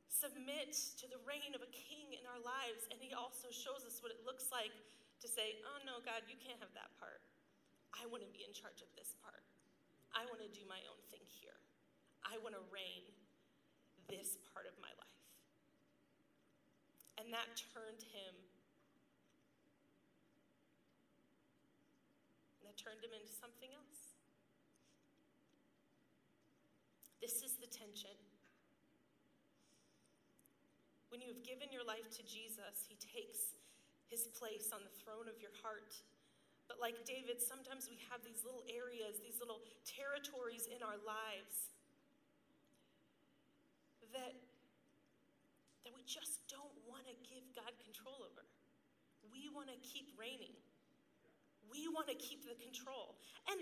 submit 0.10 0.74
to 0.98 1.06
the 1.06 1.22
reign 1.30 1.54
of 1.54 1.62
a 1.62 1.70
king 1.70 2.10
in 2.18 2.26
our 2.26 2.42
lives, 2.42 2.90
and 2.90 2.98
he 2.98 3.14
also 3.14 3.54
shows 3.54 3.86
us 3.86 4.02
what 4.02 4.10
it 4.10 4.26
looks 4.26 4.50
like 4.50 4.74
to 5.22 5.30
say, 5.30 5.62
Oh 5.70 5.78
no, 5.86 6.02
God, 6.02 6.26
you 6.26 6.34
can't 6.42 6.58
have 6.58 6.74
that 6.74 6.90
part. 6.98 7.22
I 7.94 8.10
want 8.10 8.26
to 8.26 8.32
be 8.34 8.42
in 8.42 8.58
charge 8.58 8.82
of 8.82 8.90
this 8.98 9.14
part. 9.22 9.46
I 10.18 10.26
want 10.34 10.42
to 10.42 10.50
do 10.50 10.66
my 10.66 10.82
own 10.90 10.98
thing 11.14 11.22
here. 11.30 11.62
I 12.26 12.42
want 12.42 12.58
to 12.58 12.66
reign 12.74 13.06
this 14.10 14.42
part 14.52 14.66
of 14.66 14.76
my 14.82 14.92
life. 14.98 15.22
And 17.22 17.30
that 17.32 17.48
turned 17.72 18.02
him. 18.10 18.34
That 22.66 22.76
turned 22.76 23.06
him 23.06 23.14
into 23.14 23.30
something 23.30 23.70
else. 23.72 24.18
This 27.22 27.46
is 27.46 27.62
the 27.62 27.70
tension. 27.70 28.18
When 31.14 31.22
you 31.22 31.30
have 31.30 31.42
given 31.46 31.70
your 31.70 31.86
life 31.86 32.10
to 32.18 32.24
Jesus, 32.26 32.86
he 32.90 32.98
takes 32.98 33.54
his 34.10 34.26
place 34.34 34.74
on 34.74 34.82
the 34.82 34.94
throne 34.98 35.30
of 35.30 35.38
your 35.38 35.54
heart. 35.62 35.94
But 36.66 36.82
like 36.82 37.06
David, 37.06 37.42
sometimes 37.42 37.90
we 37.90 37.98
have 38.10 38.22
these 38.22 38.46
little 38.46 38.66
areas, 38.70 39.22
these 39.22 39.42
little 39.42 39.62
territories 39.86 40.70
in 40.70 40.82
our 40.82 40.98
lives 41.02 41.74
that, 44.14 44.34
that 45.86 45.94
we 45.94 46.04
just 46.04 46.46
don't 46.50 46.74
want 46.90 47.06
to 47.06 47.16
give 47.26 47.46
God 47.54 47.72
control 47.82 48.26
over. 48.26 48.46
We 49.30 49.48
want 49.54 49.70
to 49.70 49.78
keep 49.86 50.14
reigning. 50.18 50.56
We 51.70 51.86
want 51.92 52.10
to 52.10 52.18
keep 52.18 52.44
the 52.46 52.58
control. 52.58 53.20
And 53.46 53.62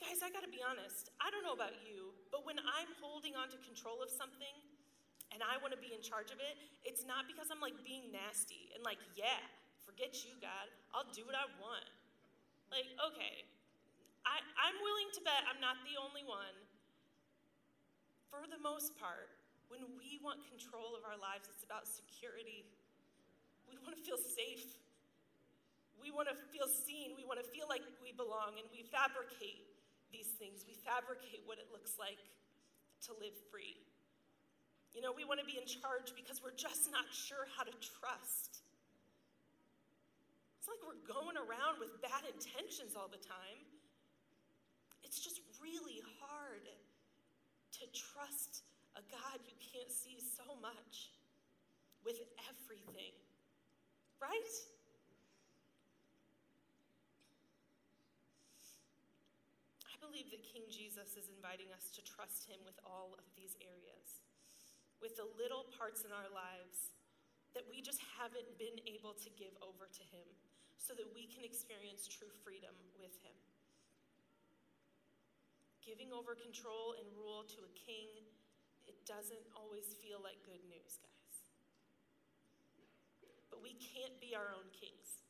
guys, 0.00 0.24
I 0.24 0.32
got 0.32 0.44
to 0.44 0.52
be 0.52 0.64
honest. 0.64 1.12
I 1.20 1.28
don't 1.28 1.44
know 1.44 1.56
about 1.56 1.76
you, 1.84 2.16
but 2.32 2.48
when 2.48 2.56
I'm 2.60 2.90
holding 3.00 3.36
on 3.36 3.52
to 3.52 3.58
control 3.60 4.00
of 4.00 4.08
something 4.08 4.56
and 5.32 5.44
I 5.44 5.60
want 5.60 5.76
to 5.76 5.80
be 5.80 5.92
in 5.92 6.00
charge 6.00 6.32
of 6.32 6.40
it, 6.40 6.56
it's 6.88 7.04
not 7.04 7.28
because 7.28 7.52
I'm 7.52 7.60
like 7.60 7.76
being 7.84 8.08
nasty 8.08 8.72
and 8.72 8.80
like, 8.80 9.00
yeah, 9.12 9.40
forget 9.84 10.24
you, 10.24 10.32
God. 10.40 10.72
I'll 10.96 11.08
do 11.12 11.28
what 11.28 11.36
I 11.36 11.44
want. 11.60 11.88
Like, 12.72 12.88
okay, 13.12 13.46
I, 14.26 14.42
I'm 14.58 14.76
willing 14.82 15.10
to 15.14 15.20
bet 15.22 15.46
I'm 15.46 15.62
not 15.62 15.78
the 15.86 15.94
only 16.00 16.26
one. 16.26 16.56
For 18.32 18.42
the 18.50 18.58
most 18.58 18.98
part, 18.98 19.30
when 19.68 19.82
we 19.98 20.18
want 20.22 20.42
control 20.46 20.94
of 20.94 21.02
our 21.02 21.18
lives, 21.18 21.50
it's 21.50 21.66
about 21.66 21.86
security. 21.86 22.66
We 23.66 23.78
want 23.82 23.98
to 23.98 24.02
feel 24.02 24.18
safe. 24.18 24.78
We 25.98 26.14
want 26.14 26.30
to 26.30 26.36
feel 26.54 26.70
seen. 26.70 27.18
We 27.18 27.26
want 27.26 27.42
to 27.42 27.48
feel 27.50 27.66
like 27.66 27.82
we 27.98 28.14
belong. 28.14 28.58
And 28.62 28.66
we 28.70 28.86
fabricate 28.86 29.66
these 30.14 30.30
things. 30.38 30.62
We 30.62 30.78
fabricate 30.86 31.42
what 31.48 31.58
it 31.58 31.66
looks 31.74 31.98
like 31.98 32.20
to 33.06 33.14
live 33.18 33.34
free. 33.50 33.76
You 34.94 35.04
know, 35.04 35.12
we 35.12 35.28
want 35.28 35.42
to 35.42 35.48
be 35.48 35.60
in 35.60 35.68
charge 35.68 36.16
because 36.16 36.40
we're 36.40 36.56
just 36.56 36.88
not 36.88 37.04
sure 37.12 37.44
how 37.52 37.66
to 37.66 37.74
trust. 38.00 38.64
It's 40.56 40.68
like 40.70 40.80
we're 40.82 41.04
going 41.04 41.36
around 41.36 41.78
with 41.78 41.94
bad 42.00 42.24
intentions 42.26 42.96
all 42.96 43.06
the 43.06 43.20
time. 43.20 43.60
It's 45.04 45.20
just 45.20 45.38
really 45.60 46.02
hard 46.18 46.64
to 47.78 47.84
trust 47.92 48.65
a 48.96 49.04
God 49.12 49.44
you 49.44 49.56
can't 49.60 49.92
see 49.92 50.16
so 50.16 50.56
much 50.64 51.12
with 52.00 52.16
everything. 52.48 53.12
Right? 54.16 54.56
I 59.92 59.96
believe 60.00 60.32
that 60.32 60.40
King 60.40 60.64
Jesus 60.72 61.12
is 61.20 61.28
inviting 61.28 61.68
us 61.76 61.92
to 61.92 62.00
trust 62.00 62.48
him 62.48 62.56
with 62.64 62.80
all 62.80 63.12
of 63.20 63.28
these 63.36 63.52
areas, 63.60 64.24
with 65.04 65.20
the 65.20 65.28
little 65.36 65.68
parts 65.76 66.08
in 66.08 66.10
our 66.16 66.32
lives 66.32 66.96
that 67.52 67.68
we 67.68 67.84
just 67.84 68.00
haven't 68.16 68.48
been 68.56 68.80
able 68.84 69.16
to 69.16 69.28
give 69.36 69.52
over 69.60 69.88
to 69.88 70.04
him 70.12 70.28
so 70.76 70.92
that 70.92 71.08
we 71.12 71.24
can 71.24 71.44
experience 71.44 72.04
true 72.04 72.28
freedom 72.44 72.72
with 73.00 73.16
him. 73.24 73.36
Giving 75.80 76.12
over 76.12 76.36
control 76.36 76.96
and 77.00 77.08
rule 77.16 77.48
to 77.56 77.60
a 77.64 77.72
king 77.72 78.28
it 78.86 78.98
doesn't 79.06 79.46
always 79.54 79.86
feel 80.02 80.22
like 80.22 80.38
good 80.46 80.62
news, 80.70 80.98
guys. 81.02 81.34
But 83.50 83.62
we 83.62 83.74
can't 83.78 84.14
be 84.22 84.34
our 84.34 84.50
own 84.54 84.66
kings. 84.74 85.22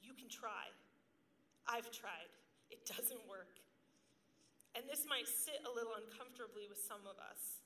You 0.00 0.12
can 0.14 0.28
try. 0.28 0.70
I've 1.66 1.90
tried. 1.90 2.30
It 2.70 2.86
doesn't 2.86 3.20
work. 3.26 3.58
And 4.76 4.84
this 4.84 5.08
might 5.08 5.26
sit 5.26 5.64
a 5.64 5.72
little 5.72 5.96
uncomfortably 5.96 6.68
with 6.68 6.78
some 6.78 7.02
of 7.08 7.16
us. 7.16 7.64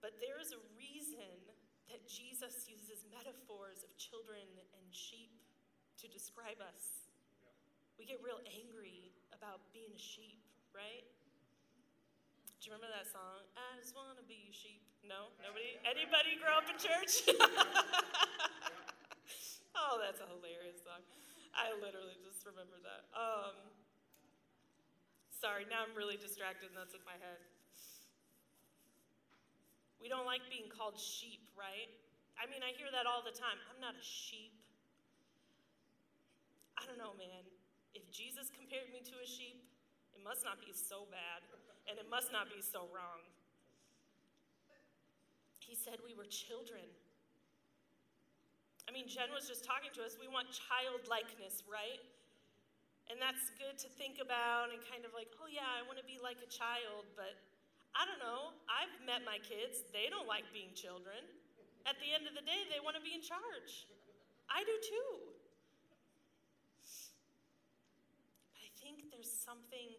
But 0.00 0.16
there 0.24 0.40
is 0.40 0.56
a 0.56 0.60
reason 0.72 1.36
that 1.92 2.02
Jesus 2.08 2.66
uses 2.66 3.04
metaphors 3.12 3.84
of 3.84 3.92
children 4.00 4.44
and 4.72 4.86
sheep 4.90 5.36
to 6.00 6.06
describe 6.08 6.58
us. 6.60 7.10
We 7.96 8.04
get 8.04 8.20
real 8.20 8.40
angry 8.44 9.12
about 9.32 9.72
being 9.72 9.92
a 9.92 10.00
sheep, 10.00 10.40
right? 10.72 11.04
Do 12.60 12.68
you 12.68 12.72
remember 12.72 12.88
that 12.88 13.06
song? 13.06 13.44
I 13.52 13.76
just 13.76 13.92
want 13.92 14.16
to 14.16 14.24
be 14.24 14.48
sheep. 14.48 14.80
No? 15.04 15.28
Nobody? 15.44 15.76
Anybody 15.84 16.40
grow 16.40 16.56
up 16.56 16.66
in 16.66 16.80
church? 16.80 17.20
oh, 19.78 20.00
that's 20.00 20.24
a 20.24 20.26
hilarious 20.26 20.80
song. 20.80 21.04
I 21.52 21.76
literally 21.76 22.16
just 22.24 22.48
remember 22.48 22.80
that. 22.82 23.04
Um, 23.12 23.54
sorry, 25.28 25.68
now 25.68 25.84
I'm 25.84 25.92
really 25.92 26.16
distracted 26.16 26.72
and 26.72 26.76
that's 26.76 26.96
in 26.96 27.04
my 27.04 27.20
head. 27.20 27.44
We 30.00 30.12
don't 30.12 30.28
like 30.28 30.44
being 30.52 30.68
called 30.68 31.00
sheep, 31.00 31.48
right? 31.56 31.88
I 32.36 32.44
mean, 32.52 32.60
I 32.60 32.76
hear 32.76 32.92
that 32.92 33.08
all 33.08 33.24
the 33.24 33.32
time. 33.32 33.56
I'm 33.72 33.80
not 33.80 33.96
a 33.96 34.04
sheep. 34.04 34.52
I 36.76 36.84
don't 36.84 37.00
know, 37.00 37.16
man. 37.16 37.48
If 37.96 38.12
Jesus 38.12 38.52
compared 38.52 38.92
me 38.92 39.00
to 39.08 39.16
a 39.16 39.24
must 40.26 40.42
not 40.42 40.58
be 40.58 40.74
so 40.74 41.06
bad, 41.14 41.46
and 41.86 42.02
it 42.02 42.10
must 42.10 42.34
not 42.34 42.50
be 42.50 42.58
so 42.58 42.90
wrong. 42.90 43.22
He 45.62 45.78
said 45.78 46.02
we 46.02 46.18
were 46.18 46.26
children. 46.26 46.82
I 48.86 48.94
mean, 48.94 49.06
Jen 49.06 49.30
was 49.30 49.46
just 49.46 49.62
talking 49.62 49.90
to 49.94 50.02
us. 50.02 50.18
We 50.18 50.26
want 50.26 50.50
childlikeness, 50.50 51.62
right? 51.66 52.02
And 53.06 53.22
that's 53.22 53.54
good 53.54 53.78
to 53.82 53.88
think 53.94 54.18
about 54.18 54.74
and 54.74 54.82
kind 54.82 55.06
of 55.06 55.14
like, 55.14 55.30
oh, 55.38 55.46
yeah, 55.46 55.66
I 55.78 55.86
want 55.86 55.98
to 55.98 56.06
be 56.06 56.18
like 56.22 56.42
a 56.42 56.50
child, 56.50 57.06
but 57.14 57.38
I 57.94 58.06
don't 58.06 58.22
know. 58.22 58.54
I've 58.66 58.94
met 59.02 59.26
my 59.26 59.38
kids. 59.42 59.86
They 59.90 60.10
don't 60.10 60.26
like 60.26 60.46
being 60.50 60.74
children. 60.74 61.22
At 61.86 61.98
the 62.02 62.10
end 62.10 62.26
of 62.26 62.34
the 62.34 62.42
day, 62.42 62.66
they 62.66 62.82
want 62.82 62.98
to 62.98 63.02
be 63.02 63.14
in 63.14 63.22
charge. 63.22 63.86
I 64.50 64.62
do 64.62 64.74
too. 64.82 65.10
But 68.54 68.62
I 68.62 68.70
think 68.78 69.06
there's 69.10 69.30
something 69.30 69.94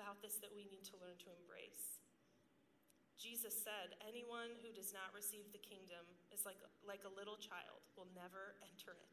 about 0.00 0.24
this 0.24 0.40
that 0.40 0.48
we 0.48 0.64
need 0.72 0.80
to 0.88 0.96
learn 0.96 1.20
to 1.20 1.28
embrace. 1.28 2.00
Jesus 3.20 3.52
said, 3.52 4.00
Anyone 4.00 4.56
who 4.64 4.72
does 4.72 4.96
not 4.96 5.12
receive 5.12 5.52
the 5.52 5.60
kingdom 5.60 6.08
is 6.32 6.48
like, 6.48 6.56
like 6.80 7.04
a 7.04 7.12
little 7.12 7.36
child, 7.36 7.84
will 7.92 8.08
never 8.16 8.56
enter 8.64 8.96
it. 8.96 9.12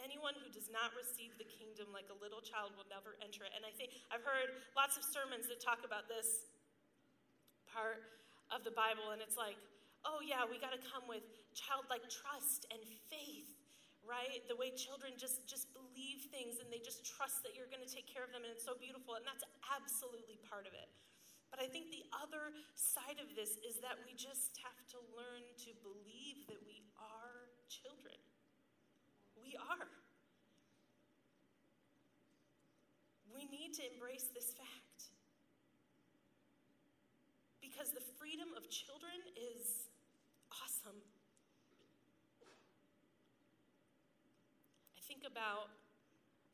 Anyone 0.00 0.32
who 0.40 0.48
does 0.48 0.72
not 0.72 0.96
receive 0.96 1.36
the 1.36 1.44
kingdom 1.44 1.92
like 1.92 2.08
a 2.08 2.16
little 2.16 2.40
child 2.40 2.72
will 2.72 2.88
never 2.88 3.20
enter 3.20 3.44
it. 3.44 3.52
And 3.52 3.68
I 3.68 3.72
think 3.76 3.92
I've 4.08 4.24
heard 4.24 4.48
lots 4.72 4.96
of 4.96 5.04
sermons 5.04 5.48
that 5.52 5.60
talk 5.60 5.84
about 5.84 6.08
this 6.08 6.48
part 7.68 8.00
of 8.48 8.64
the 8.64 8.72
Bible, 8.72 9.12
and 9.12 9.20
it's 9.20 9.36
like, 9.36 9.56
oh, 10.04 10.24
yeah, 10.24 10.48
we 10.48 10.56
got 10.56 10.72
to 10.72 10.80
come 10.88 11.04
with 11.08 11.24
childlike 11.52 12.04
trust 12.08 12.64
and 12.72 12.80
faith 13.12 13.55
right? 14.06 14.40
The 14.46 14.56
way 14.56 14.70
children 14.72 15.18
just 15.18 15.44
just 15.44 15.68
believe 15.74 16.30
things 16.30 16.62
and 16.62 16.70
they 16.70 16.80
just 16.80 17.02
trust 17.04 17.42
that 17.42 17.58
you're 17.58 17.68
going 17.68 17.82
to 17.82 17.90
take 17.90 18.06
care 18.06 18.22
of 18.22 18.30
them 18.30 18.46
and 18.46 18.54
it's 18.54 18.64
so 18.64 18.78
beautiful 18.78 19.18
and 19.18 19.26
that's 19.26 19.44
absolutely 19.66 20.38
part 20.46 20.64
of 20.64 20.72
it. 20.72 20.88
But 21.50 21.62
i 21.62 21.66
think 21.70 21.90
the 21.90 22.06
other 22.10 22.54
side 22.74 23.18
of 23.22 23.34
this 23.34 23.58
is 23.62 23.78
that 23.82 23.98
we 24.06 24.14
just 24.14 24.58
have 24.62 24.78
to 24.94 24.98
learn 25.14 25.42
to 25.66 25.70
believe 25.82 26.46
that 26.50 26.58
we 26.64 26.82
are 26.98 27.50
children. 27.68 28.18
We 29.38 29.58
are. 29.58 29.90
We 33.30 33.44
need 33.52 33.74
to 33.78 33.84
embrace 33.92 34.32
this 34.32 34.56
fact. 34.56 35.12
Because 37.60 37.92
the 37.92 38.02
freedom 38.16 38.48
of 38.56 38.64
children 38.72 39.20
is 39.36 39.92
awesome. 40.50 40.96
I 44.96 45.00
think 45.04 45.15
about 45.26 45.68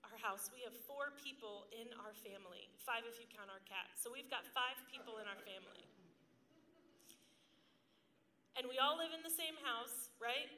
our 0.03 0.19
house. 0.19 0.49
We 0.51 0.65
have 0.65 0.75
four 0.89 1.15
people 1.21 1.69
in 1.71 1.89
our 2.01 2.17
family, 2.25 2.67
five 2.83 3.05
if 3.05 3.21
you 3.21 3.29
count 3.29 3.53
our 3.53 3.63
cat. 3.69 3.93
So 4.01 4.09
we've 4.09 4.29
got 4.33 4.49
five 4.51 4.81
people 4.89 5.21
in 5.21 5.29
our 5.29 5.39
family. 5.45 5.85
And 8.57 8.69
we 8.69 8.77
all 8.77 9.01
live 9.01 9.17
in 9.17 9.25
the 9.25 9.33
same 9.33 9.57
house, 9.65 10.13
right? 10.21 10.49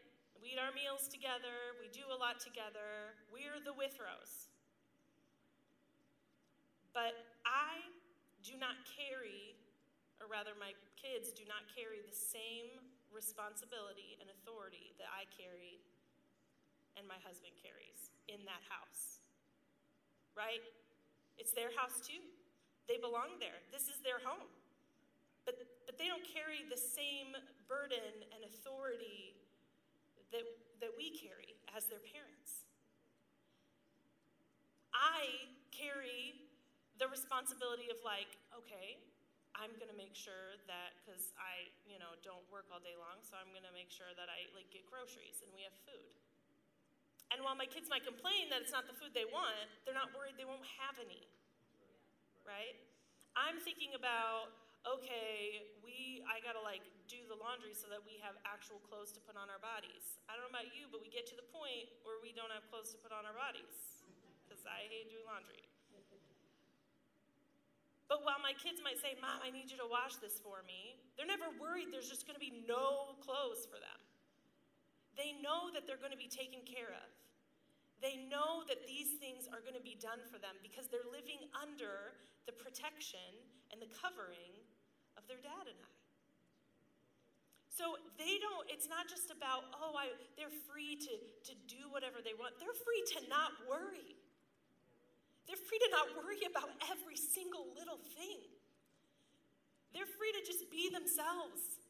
We 0.43 0.55
eat 0.55 0.61
our 0.63 0.75
meals 0.75 1.07
together, 1.07 1.79
we 1.79 1.87
do 1.95 2.07
a 2.11 2.19
lot 2.19 2.43
together. 2.43 3.15
We're 3.31 3.63
the 3.63 3.73
Withrows. 3.73 4.51
But 6.91 7.15
I 7.43 7.83
do 8.43 8.55
not 8.59 8.77
carry, 8.87 9.59
or 10.23 10.31
rather, 10.31 10.55
my 10.59 10.75
kids 10.95 11.35
do 11.35 11.43
not 11.47 11.67
carry 11.75 12.03
the 12.03 12.15
same 12.15 12.83
responsibility 13.11 14.19
and 14.19 14.31
authority 14.31 14.95
that 14.99 15.11
I 15.11 15.27
carry 15.31 15.79
and 16.97 17.05
my 17.07 17.19
husband 17.23 17.55
carries 17.59 18.11
in 18.31 18.43
that 18.47 18.63
house. 18.71 19.23
Right? 20.35 20.63
It's 21.39 21.53
their 21.53 21.71
house 21.75 22.03
too. 22.03 22.23
They 22.87 22.99
belong 22.99 23.39
there. 23.41 23.59
This 23.73 23.89
is 23.89 23.99
their 24.05 24.21
home. 24.21 24.51
But, 25.45 25.61
but 25.85 25.97
they 26.01 26.09
don't 26.09 26.25
carry 26.25 26.65
the 26.69 26.81
same 26.81 27.37
burden 27.69 28.25
and 28.33 28.45
authority 28.49 29.37
that, 30.33 30.45
that 30.81 30.93
we 30.97 31.13
carry 31.13 31.57
as 31.77 31.85
their 31.87 32.01
parents. 32.01 32.65
I 34.95 35.51
carry 35.75 36.39
the 36.97 37.11
responsibility 37.11 37.91
of, 37.91 37.99
like, 38.07 38.31
okay, 38.55 38.97
I'm 39.59 39.75
going 39.79 39.91
to 39.91 39.99
make 39.99 40.15
sure 40.15 40.59
that 40.67 40.99
because 41.03 41.35
I, 41.39 41.71
you 41.87 41.99
know, 41.99 42.15
don't 42.23 42.43
work 42.51 42.71
all 42.71 42.83
day 42.83 42.95
long, 42.99 43.23
so 43.23 43.39
I'm 43.39 43.51
going 43.55 43.67
to 43.67 43.75
make 43.75 43.91
sure 43.91 44.11
that 44.19 44.27
I 44.27 44.51
like 44.55 44.71
get 44.75 44.87
groceries 44.87 45.43
and 45.43 45.51
we 45.55 45.63
have 45.67 45.75
food. 45.87 46.24
And 47.35 47.43
while 47.43 47.59
my 47.59 47.67
kids 47.67 47.91
might 47.91 48.07
complain 48.07 48.47
that 48.55 48.63
it's 48.63 48.71
not 48.71 48.87
the 48.87 48.95
food 48.95 49.11
they 49.11 49.27
want, 49.27 49.67
they're 49.83 49.97
not 49.97 50.15
worried 50.15 50.39
they 50.39 50.47
won't 50.47 50.63
have 50.79 50.95
any. 51.03 51.27
Right? 52.47 52.79
I'm 53.35 53.59
thinking 53.59 53.99
about 53.99 54.55
okay, 54.85 55.65
we 55.81 56.23
I 56.29 56.45
got 56.45 56.55
to 56.55 56.63
like 56.63 56.85
do 57.09 57.19
the 57.27 57.35
laundry 57.35 57.73
so 57.73 57.89
that 57.89 58.05
we 58.05 58.21
have 58.21 58.37
actual 58.45 58.79
clothes 58.85 59.11
to 59.17 59.21
put 59.25 59.35
on 59.35 59.49
our 59.51 59.59
bodies. 59.59 60.21
I 60.31 60.37
don't 60.37 60.47
know 60.47 60.55
about 60.55 60.71
you, 60.77 60.87
but 60.93 61.01
we 61.03 61.11
get 61.11 61.27
to 61.33 61.37
the 61.37 61.49
point 61.51 61.91
where 62.07 62.21
we 62.23 62.37
don't 62.37 62.53
have 62.53 62.63
clothes 62.69 62.93
to 62.95 62.99
put 63.01 63.11
on 63.11 63.27
our 63.27 63.35
bodies 63.35 64.05
because 64.45 64.63
I 64.69 64.87
hate 64.87 65.11
doing 65.11 65.25
laundry. 65.27 65.65
But 68.05 68.21
while 68.21 68.37
my 68.45 68.53
kids 68.53 68.85
might 68.85 69.01
say, 69.01 69.17
Mom, 69.17 69.41
I 69.41 69.49
need 69.49 69.73
you 69.73 69.81
to 69.81 69.89
wash 69.89 70.21
this 70.21 70.37
for 70.45 70.61
me, 70.69 71.01
they're 71.17 71.27
never 71.27 71.49
worried 71.57 71.89
there's 71.89 72.13
just 72.13 72.29
going 72.29 72.37
to 72.37 72.45
be 72.45 72.53
no 72.69 73.17
clothes 73.25 73.65
for 73.65 73.81
them. 73.81 74.04
They 75.15 75.35
know 75.39 75.71
that 75.75 75.87
they're 75.87 76.01
going 76.01 76.15
to 76.15 76.21
be 76.21 76.31
taken 76.31 76.63
care 76.67 76.91
of. 76.91 77.11
They 78.03 78.21
know 78.29 78.67
that 78.69 78.85
these 78.85 79.17
things 79.23 79.49
are 79.49 79.63
going 79.65 79.79
to 79.79 79.85
be 79.85 79.97
done 79.97 80.21
for 80.29 80.37
them 80.37 80.59
because 80.61 80.91
they're 80.91 81.09
living 81.09 81.49
under 81.57 82.19
the 82.45 82.53
protection 82.53 83.33
and 83.73 83.81
the 83.81 83.89
covering 83.89 84.53
of 85.17 85.25
their 85.31 85.41
dad 85.41 85.65
and 85.65 85.79
I. 85.79 85.95
So 87.75 87.99
they 88.23 88.39
don't, 88.39 88.71
it's 88.71 88.87
not 88.87 89.11
just 89.11 89.35
about, 89.35 89.67
oh, 89.75 89.99
I, 89.99 90.15
they're 90.39 90.53
free 90.71 90.95
to, 90.95 91.15
to 91.51 91.53
do 91.67 91.91
whatever 91.91 92.23
they 92.23 92.37
want. 92.39 92.55
They're 92.63 92.77
free 92.87 93.03
to 93.19 93.27
not 93.27 93.51
worry. 93.67 94.15
They're 95.51 95.59
free 95.59 95.83
to 95.83 95.91
not 95.91 96.07
worry 96.15 96.47
about 96.47 96.71
every 96.87 97.19
single 97.19 97.67
little 97.75 97.99
thing. 98.15 98.47
They're 99.91 100.07
free 100.07 100.31
to 100.39 100.43
just 100.47 100.71
be 100.71 100.87
themselves. 100.87 101.83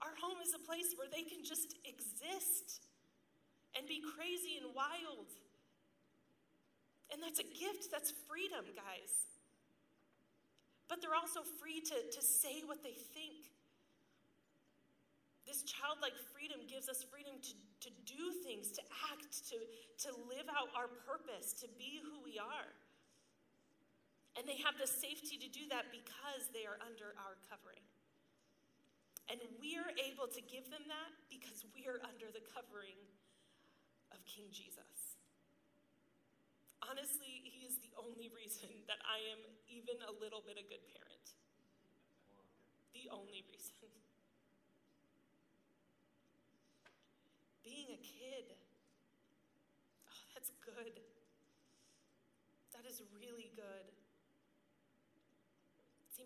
Our 0.00 0.16
home 0.16 0.40
is 0.40 0.56
a 0.56 0.62
place 0.64 0.96
where 0.96 1.08
they 1.08 1.22
can 1.22 1.44
just 1.44 1.76
exist 1.84 2.80
and 3.76 3.84
be 3.86 4.00
crazy 4.16 4.56
and 4.56 4.72
wild. 4.72 5.28
And 7.12 7.20
that's 7.20 7.38
a 7.38 7.48
gift, 7.48 7.92
that's 7.92 8.14
freedom, 8.30 8.64
guys. 8.72 9.12
But 10.88 10.98
they're 11.02 11.14
also 11.14 11.44
free 11.60 11.84
to, 11.84 11.96
to 12.00 12.20
say 12.22 12.64
what 12.66 12.82
they 12.82 12.96
think. 13.14 13.50
This 15.46 15.62
childlike 15.66 16.14
freedom 16.30 16.62
gives 16.70 16.86
us 16.88 17.02
freedom 17.02 17.34
to, 17.42 17.52
to 17.86 17.90
do 18.06 18.30
things, 18.46 18.70
to 18.78 18.82
act, 19.10 19.50
to, 19.50 19.58
to 20.06 20.08
live 20.30 20.46
out 20.50 20.70
our 20.78 20.86
purpose, 21.06 21.52
to 21.62 21.66
be 21.74 21.98
who 21.98 22.22
we 22.22 22.38
are. 22.38 22.70
And 24.38 24.46
they 24.46 24.62
have 24.62 24.78
the 24.78 24.86
safety 24.86 25.34
to 25.42 25.50
do 25.50 25.66
that 25.74 25.90
because 25.90 26.46
they 26.54 26.62
are 26.62 26.78
under 26.86 27.18
our 27.18 27.34
covering. 27.50 27.82
And 29.30 29.38
we're 29.62 29.94
able 29.94 30.26
to 30.26 30.42
give 30.42 30.66
them 30.74 30.82
that 30.90 31.10
because 31.30 31.62
we're 31.70 32.02
under 32.02 32.28
the 32.34 32.42
covering 32.50 32.98
of 34.10 34.18
King 34.26 34.50
Jesus. 34.50 35.14
Honestly, 36.82 37.46
he 37.46 37.62
is 37.62 37.78
the 37.78 37.94
only 37.94 38.26
reason 38.34 38.66
that 38.90 38.98
I 39.06 39.22
am 39.30 39.40
even 39.70 40.02
a 40.02 40.12
little 40.18 40.42
bit 40.42 40.58
a 40.58 40.66
good 40.66 40.82
parent. 40.90 41.26
The 42.90 43.06
only 43.14 43.46
reason. 43.46 43.60
being 47.70 47.94
a 47.94 48.02
kid. 48.02 48.50
Oh, 50.10 50.24
that's 50.34 50.50
good. 50.58 50.98
That 52.74 52.82
is 52.82 52.98
really 53.14 53.54
good. 53.54 53.99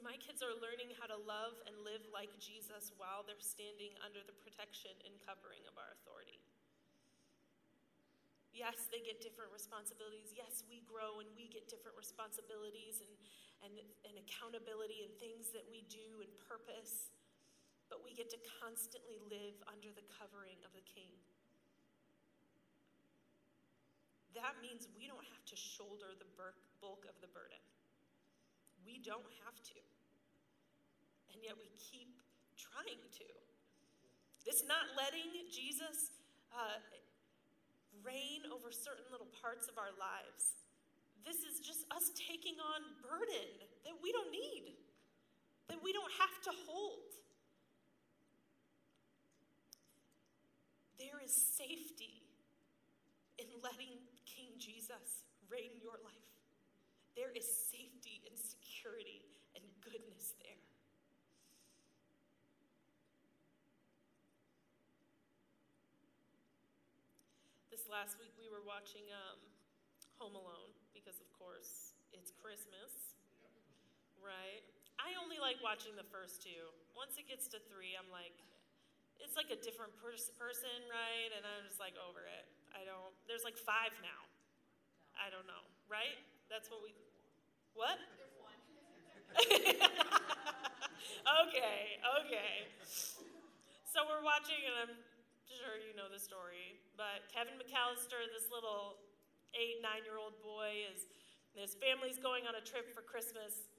My 0.05 0.21
kids 0.21 0.45
are 0.45 0.53
learning 0.61 0.93
how 1.01 1.09
to 1.09 1.17
love 1.17 1.57
and 1.65 1.73
live 1.81 2.05
like 2.13 2.29
Jesus 2.37 2.93
while 3.01 3.25
they're 3.25 3.41
standing 3.41 3.97
under 4.05 4.21
the 4.21 4.37
protection 4.37 4.93
and 5.01 5.17
covering 5.25 5.65
of 5.65 5.81
our 5.81 5.97
authority. 5.97 6.45
Yes, 8.53 8.87
they 8.93 9.01
get 9.01 9.25
different 9.25 9.49
responsibilities. 9.49 10.37
Yes, 10.37 10.61
we 10.69 10.85
grow 10.85 11.25
and 11.25 11.29
we 11.33 11.49
get 11.49 11.73
different 11.73 11.97
responsibilities 11.97 13.01
and, 13.01 13.17
and, 13.65 13.75
and 14.05 14.21
accountability 14.21 15.09
and 15.09 15.11
things 15.17 15.49
that 15.57 15.65
we 15.73 15.89
do 15.89 16.21
and 16.21 16.31
purpose. 16.37 17.09
But 17.89 18.05
we 18.05 18.13
get 18.13 18.29
to 18.37 18.39
constantly 18.61 19.17
live 19.33 19.57
under 19.65 19.89
the 19.89 20.05
covering 20.21 20.61
of 20.69 20.77
the 20.77 20.85
King 20.85 21.11
that 24.35 24.59
means 24.59 24.91
we 24.99 25.07
don't 25.07 25.25
have 25.31 25.45
to 25.47 25.57
shoulder 25.57 26.11
the 26.19 26.27
bulk 26.83 27.07
of 27.07 27.15
the 27.23 27.31
burden. 27.31 27.63
We 28.85 29.01
don't 29.01 29.33
have 29.45 29.57
to. 29.73 29.81
And 31.33 31.41
yet 31.43 31.57
we 31.57 31.73
keep 31.81 32.21
trying 32.55 33.01
to. 33.01 33.29
This 34.45 34.61
not 34.69 34.93
letting 34.93 35.33
Jesus 35.49 36.13
uh, 36.53 36.79
reign 38.05 38.45
over 38.53 38.69
certain 38.69 39.09
little 39.09 39.33
parts 39.41 39.67
of 39.73 39.81
our 39.81 39.93
lives. 39.97 40.61
This 41.25 41.41
is 41.49 41.65
just 41.65 41.89
us 41.89 42.13
taking 42.13 42.61
on 42.61 42.85
burden 43.01 43.49
that 43.89 43.97
we 44.05 44.13
don't 44.13 44.29
need, 44.29 44.77
that 45.73 45.81
we 45.81 45.97
don't 45.97 46.13
have 46.21 46.37
to 46.45 46.53
hold. 46.69 47.17
There 51.01 51.17
is 51.25 51.33
safety 51.33 52.21
in 53.41 53.49
letting 53.65 53.97
King 54.29 54.53
Jesus 54.61 55.25
reign 55.49 55.73
your 55.81 55.97
life. 56.05 56.29
There 57.17 57.33
is 57.33 57.45
safety 57.45 57.74
and 59.57 59.65
goodness 59.81 60.37
there. 60.45 60.61
This 67.73 67.89
last 67.89 68.21
week 68.21 68.37
we 68.37 68.53
were 68.53 68.61
watching 68.61 69.09
um, 69.09 69.41
Home 70.21 70.37
Alone 70.37 70.77
because, 70.93 71.17
of 71.17 71.33
course, 71.33 71.97
it's 72.13 72.29
Christmas, 72.37 73.17
right? 74.21 74.61
I 75.01 75.17
only 75.17 75.41
like 75.41 75.57
watching 75.65 75.97
the 75.97 76.05
first 76.13 76.45
two. 76.45 76.69
Once 76.93 77.17
it 77.17 77.25
gets 77.25 77.49
to 77.57 77.59
three, 77.73 77.97
I'm 77.97 78.13
like, 78.13 78.37
it's 79.17 79.33
like 79.33 79.49
a 79.49 79.57
different 79.65 79.97
pers- 79.97 80.29
person, 80.37 80.85
right? 80.93 81.33
And 81.33 81.41
I'm 81.41 81.65
just 81.65 81.81
like 81.81 81.97
over 81.97 82.21
it. 82.21 82.45
I 82.77 82.85
don't. 82.85 83.17
There's 83.25 83.49
like 83.49 83.57
five 83.57 83.97
now. 84.05 84.29
I 85.17 85.33
don't 85.33 85.49
know, 85.49 85.65
right? 85.89 86.21
That's 86.53 86.69
what 86.69 86.85
we. 86.85 86.93
What? 87.73 87.97
okay, 91.45 91.81
okay. 92.21 92.55
So 93.89 94.03
we're 94.11 94.27
watching, 94.27 94.59
and 94.67 94.75
I'm 94.85 94.95
sure 95.47 95.79
you 95.79 95.95
know 95.95 96.11
the 96.11 96.19
story, 96.19 96.83
but 96.99 97.31
Kevin 97.31 97.55
McCallister, 97.57 98.27
this 98.35 98.51
little 98.51 98.99
eight, 99.55 99.79
nine 99.81 100.03
year 100.03 100.19
old 100.19 100.35
boy, 100.43 100.83
is 100.91 101.07
his 101.55 101.79
family's 101.79 102.19
going 102.19 102.51
on 102.51 102.59
a 102.59 102.65
trip 102.65 102.91
for 102.91 103.07
Christmas. 103.07 103.71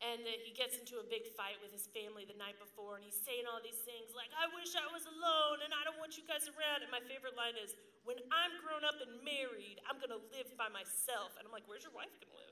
And 0.00 0.24
he 0.24 0.56
gets 0.56 0.80
into 0.80 0.96
a 0.96 1.04
big 1.04 1.28
fight 1.36 1.60
with 1.60 1.76
his 1.76 1.84
family 1.92 2.24
the 2.24 2.36
night 2.40 2.56
before, 2.56 2.96
and 2.96 3.04
he's 3.04 3.20
saying 3.20 3.44
all 3.44 3.60
these 3.60 3.84
things 3.84 4.16
like, 4.16 4.32
I 4.32 4.48
wish 4.56 4.72
I 4.72 4.88
was 4.88 5.04
alone, 5.04 5.60
and 5.60 5.76
I 5.76 5.84
don't 5.84 6.00
want 6.00 6.16
you 6.16 6.24
guys 6.24 6.48
around. 6.48 6.80
And 6.80 6.88
my 6.88 7.04
favorite 7.04 7.36
line 7.36 7.52
is, 7.60 7.76
When 8.08 8.16
I'm 8.32 8.64
grown 8.64 8.80
up 8.80 8.96
and 8.96 9.20
married, 9.20 9.76
I'm 9.84 10.00
gonna 10.00 10.24
live 10.32 10.48
by 10.56 10.72
myself. 10.72 11.36
And 11.36 11.44
I'm 11.44 11.52
like, 11.52 11.68
Where's 11.68 11.84
your 11.84 11.92
wife 11.92 12.08
gonna 12.16 12.32
live? 12.32 12.49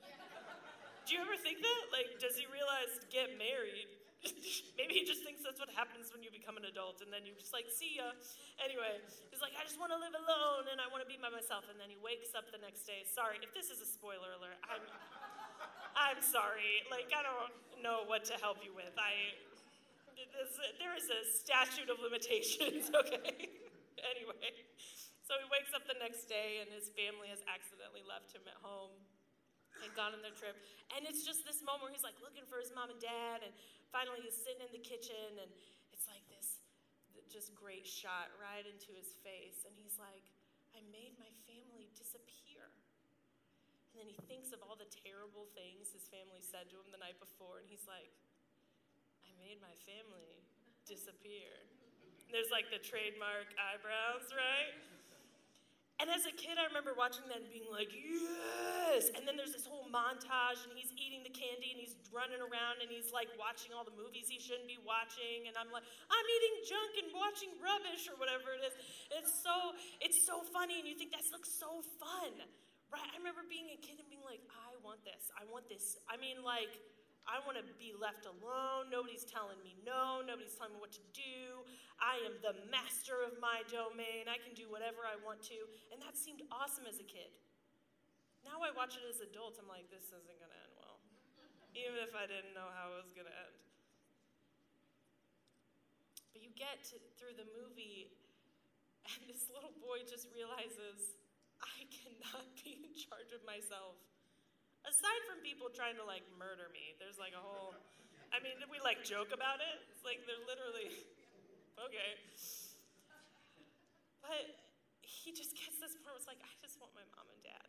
Do 1.08 1.16
you 1.16 1.24
ever 1.24 1.40
think 1.40 1.64
that? 1.64 1.82
Like, 1.88 2.20
does 2.20 2.36
he 2.36 2.44
realize 2.52 3.00
get 3.08 3.32
married? 3.40 3.88
Maybe 4.78 4.92
he 4.92 5.08
just 5.08 5.24
thinks 5.24 5.40
that's 5.40 5.56
what 5.56 5.72
happens 5.72 6.12
when 6.12 6.20
you 6.20 6.28
become 6.28 6.60
an 6.60 6.68
adult, 6.68 7.00
and 7.00 7.08
then 7.08 7.24
you're 7.24 7.40
just 7.40 7.56
like, 7.56 7.64
see 7.72 7.96
ya. 7.96 8.12
Anyway, 8.60 9.00
he's 9.32 9.40
like, 9.40 9.56
I 9.56 9.64
just 9.64 9.80
want 9.80 9.88
to 9.88 9.96
live 9.96 10.12
alone, 10.12 10.68
and 10.68 10.84
I 10.84 10.86
want 10.92 11.00
to 11.00 11.08
be 11.08 11.16
by 11.16 11.32
myself. 11.32 11.64
And 11.72 11.80
then 11.80 11.88
he 11.88 11.96
wakes 11.96 12.36
up 12.36 12.52
the 12.52 12.60
next 12.60 12.84
day. 12.84 13.08
Sorry, 13.08 13.40
if 13.40 13.56
this 13.56 13.72
is 13.72 13.80
a 13.80 13.88
spoiler 13.88 14.36
alert, 14.36 14.60
I'm, 14.68 14.84
I'm 15.96 16.20
sorry. 16.20 16.84
Like, 16.92 17.08
I 17.16 17.24
don't 17.24 17.56
know 17.80 18.04
what 18.04 18.28
to 18.28 18.36
help 18.44 18.60
you 18.60 18.76
with. 18.76 18.92
I, 19.00 19.32
there 20.76 20.92
is 20.92 21.08
a 21.08 21.24
statute 21.24 21.88
of 21.88 22.04
limitations. 22.04 22.92
Okay. 23.00 23.48
anyway, 24.04 24.52
so 25.24 25.32
he 25.40 25.46
wakes 25.48 25.72
up 25.72 25.88
the 25.88 25.96
next 25.96 26.28
day, 26.28 26.60
and 26.60 26.68
his 26.68 26.92
family 26.92 27.32
has 27.32 27.40
accidentally 27.48 28.04
left 28.04 28.28
him 28.36 28.44
at 28.44 28.60
home 28.60 28.92
and 29.82 29.90
gone 29.94 30.14
on 30.14 30.20
their 30.22 30.34
trip. 30.34 30.56
And 30.96 31.04
it's 31.06 31.22
just 31.22 31.44
this 31.44 31.60
moment 31.62 31.88
where 31.88 31.94
he's 31.94 32.06
like 32.06 32.18
looking 32.22 32.46
for 32.46 32.58
his 32.58 32.72
mom 32.74 32.90
and 32.90 33.00
dad, 33.00 33.44
and 33.44 33.52
finally 33.92 34.22
he's 34.22 34.36
sitting 34.36 34.62
in 34.64 34.70
the 34.72 34.82
kitchen, 34.82 35.38
and 35.38 35.50
it's 35.94 36.06
like 36.08 36.24
this 36.32 36.58
just 37.28 37.52
great 37.52 37.84
shot 37.84 38.32
right 38.40 38.64
into 38.64 38.96
his 38.96 39.12
face. 39.20 39.68
And 39.68 39.76
he's 39.76 40.00
like, 40.00 40.24
I 40.72 40.80
made 40.88 41.12
my 41.20 41.28
family 41.44 41.92
disappear. 41.92 42.72
And 43.92 44.00
then 44.00 44.08
he 44.08 44.16
thinks 44.24 44.54
of 44.56 44.64
all 44.64 44.80
the 44.80 44.88
terrible 44.88 45.44
things 45.52 45.92
his 45.92 46.08
family 46.08 46.40
said 46.40 46.72
to 46.72 46.80
him 46.80 46.88
the 46.88 47.00
night 47.00 47.20
before, 47.20 47.60
and 47.60 47.68
he's 47.68 47.84
like, 47.84 48.08
I 49.26 49.30
made 49.36 49.60
my 49.60 49.76
family 49.84 50.40
disappear. 50.88 51.52
There's 52.32 52.48
like 52.52 52.68
the 52.72 52.80
trademark 52.80 53.52
eyebrows, 53.56 54.28
right? 54.32 54.72
And 55.98 56.06
as 56.14 56.22
a 56.30 56.34
kid, 56.34 56.54
I 56.62 56.70
remember 56.70 56.94
watching 56.94 57.26
that 57.26 57.42
and 57.42 57.50
being 57.50 57.66
like, 57.66 57.90
yes! 57.90 59.10
And 59.18 59.26
then 59.26 59.34
there's 59.34 59.50
this 59.50 59.66
whole 59.66 59.90
montage, 59.90 60.62
and 60.62 60.70
he's 60.78 60.94
eating 60.94 61.26
the 61.26 61.34
candy, 61.34 61.74
and 61.74 61.80
he's 61.82 61.98
running 62.14 62.38
around, 62.38 62.78
and 62.78 62.86
he's 62.86 63.10
like 63.10 63.26
watching 63.34 63.74
all 63.74 63.82
the 63.82 63.94
movies 63.98 64.30
he 64.30 64.38
shouldn't 64.38 64.70
be 64.70 64.78
watching. 64.86 65.50
And 65.50 65.58
I'm 65.58 65.74
like, 65.74 65.82
I'm 66.06 66.26
eating 66.26 66.54
junk 66.70 66.92
and 67.02 67.10
watching 67.10 67.50
rubbish, 67.58 68.06
or 68.06 68.14
whatever 68.14 68.54
it 68.54 68.62
is. 68.62 68.78
It's 69.10 69.42
so, 69.42 69.74
it's 69.98 70.22
so 70.22 70.46
funny, 70.54 70.78
and 70.78 70.86
you 70.86 70.94
think 70.94 71.10
that 71.10 71.26
looks 71.34 71.50
so 71.58 71.82
fun, 71.98 72.46
right? 72.94 73.08
I 73.10 73.18
remember 73.18 73.42
being 73.50 73.74
a 73.74 73.78
kid 73.82 73.98
and 73.98 74.06
being 74.06 74.22
like, 74.22 74.40
I 74.54 74.78
want 74.86 75.02
this. 75.02 75.34
I 75.34 75.50
want 75.50 75.66
this. 75.66 75.98
I 76.06 76.14
mean, 76.14 76.46
like, 76.46 76.78
I 77.28 77.44
want 77.44 77.60
to 77.60 77.66
be 77.76 77.92
left 77.92 78.24
alone. 78.24 78.88
Nobody's 78.88 79.28
telling 79.28 79.60
me 79.60 79.76
no. 79.84 80.24
Nobody's 80.24 80.56
telling 80.56 80.72
me 80.72 80.80
what 80.80 80.96
to 80.96 81.04
do. 81.12 81.60
I 82.00 82.16
am 82.24 82.40
the 82.40 82.56
master 82.72 83.20
of 83.20 83.36
my 83.36 83.60
domain. 83.68 84.32
I 84.32 84.40
can 84.40 84.56
do 84.56 84.64
whatever 84.72 85.04
I 85.04 85.20
want 85.20 85.44
to. 85.52 85.60
And 85.92 86.00
that 86.00 86.16
seemed 86.16 86.40
awesome 86.48 86.88
as 86.88 86.96
a 86.96 87.04
kid. 87.04 87.28
Now 88.48 88.64
I 88.64 88.72
watch 88.72 88.96
it 88.96 89.04
as 89.04 89.20
an 89.20 89.28
adult. 89.28 89.60
I'm 89.60 89.68
like, 89.68 89.92
this 89.92 90.08
isn't 90.08 90.40
going 90.40 90.48
to 90.48 90.60
end 90.64 90.72
well. 90.80 90.96
Even 91.76 92.00
if 92.00 92.16
I 92.16 92.24
didn't 92.24 92.56
know 92.56 92.72
how 92.72 92.96
it 92.96 93.04
was 93.04 93.12
going 93.12 93.28
to 93.28 93.36
end. 93.36 93.60
But 96.32 96.40
you 96.40 96.48
get 96.56 96.80
to, 96.90 96.96
through 97.20 97.36
the 97.36 97.44
movie, 97.52 98.08
and 99.04 99.28
this 99.28 99.52
little 99.52 99.76
boy 99.84 100.00
just 100.08 100.32
realizes, 100.32 101.20
I 101.60 101.84
cannot 101.92 102.48
be 102.64 102.80
in 102.80 102.96
charge 102.96 103.36
of 103.36 103.44
myself 103.44 104.00
aside 104.88 105.22
from 105.28 105.44
people 105.44 105.68
trying 105.68 106.00
to 106.00 106.04
like 106.08 106.24
murder 106.40 106.72
me, 106.72 106.96
there's 106.96 107.20
like 107.20 107.36
a 107.36 107.42
whole. 107.42 107.76
I 108.32 108.40
mean, 108.40 108.56
we 108.68 108.80
like 108.80 109.04
joke 109.04 109.32
about 109.32 109.60
it. 109.60 109.76
It's 109.92 110.04
like 110.04 110.24
they're 110.24 110.44
literally 110.48 110.92
okay. 111.86 112.10
But 114.24 114.68
he 115.00 115.32
just 115.32 115.56
gets 115.56 115.80
this 115.80 115.96
where 116.04 116.12
it's 116.16 116.28
like, 116.28 116.40
I 116.44 116.52
just 116.60 116.76
want 116.80 116.92
my 116.92 117.04
mom 117.16 117.28
and 117.32 117.40
dad. 117.40 117.68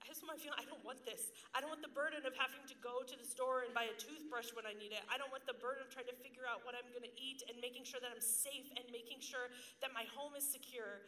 I 0.00 0.08
just 0.08 0.24
want 0.24 0.36
my 0.36 0.40
feeling, 0.40 0.56
I 0.56 0.64
don't 0.64 0.80
want 0.80 1.04
this. 1.04 1.28
I 1.52 1.60
don't 1.60 1.68
want 1.68 1.84
the 1.84 1.92
burden 1.92 2.24
of 2.24 2.32
having 2.32 2.64
to 2.64 2.76
go 2.80 3.04
to 3.04 3.12
the 3.12 3.28
store 3.28 3.68
and 3.68 3.76
buy 3.76 3.92
a 3.92 3.96
toothbrush 4.00 4.56
when 4.56 4.64
I 4.64 4.72
need 4.72 4.96
it. 4.96 5.04
I 5.12 5.20
don't 5.20 5.28
want 5.28 5.44
the 5.44 5.56
burden 5.60 5.84
of 5.84 5.92
trying 5.92 6.08
to 6.08 6.16
figure 6.16 6.48
out 6.48 6.64
what 6.64 6.72
I'm 6.72 6.88
going 6.96 7.04
to 7.04 7.12
eat 7.20 7.44
and 7.44 7.60
making 7.60 7.84
sure 7.84 8.00
that 8.00 8.08
I'm 8.08 8.24
safe 8.24 8.72
and 8.72 8.88
making 8.88 9.20
sure 9.20 9.52
that 9.84 9.92
my 9.92 10.08
home 10.16 10.32
is 10.32 10.48
secure. 10.48 11.04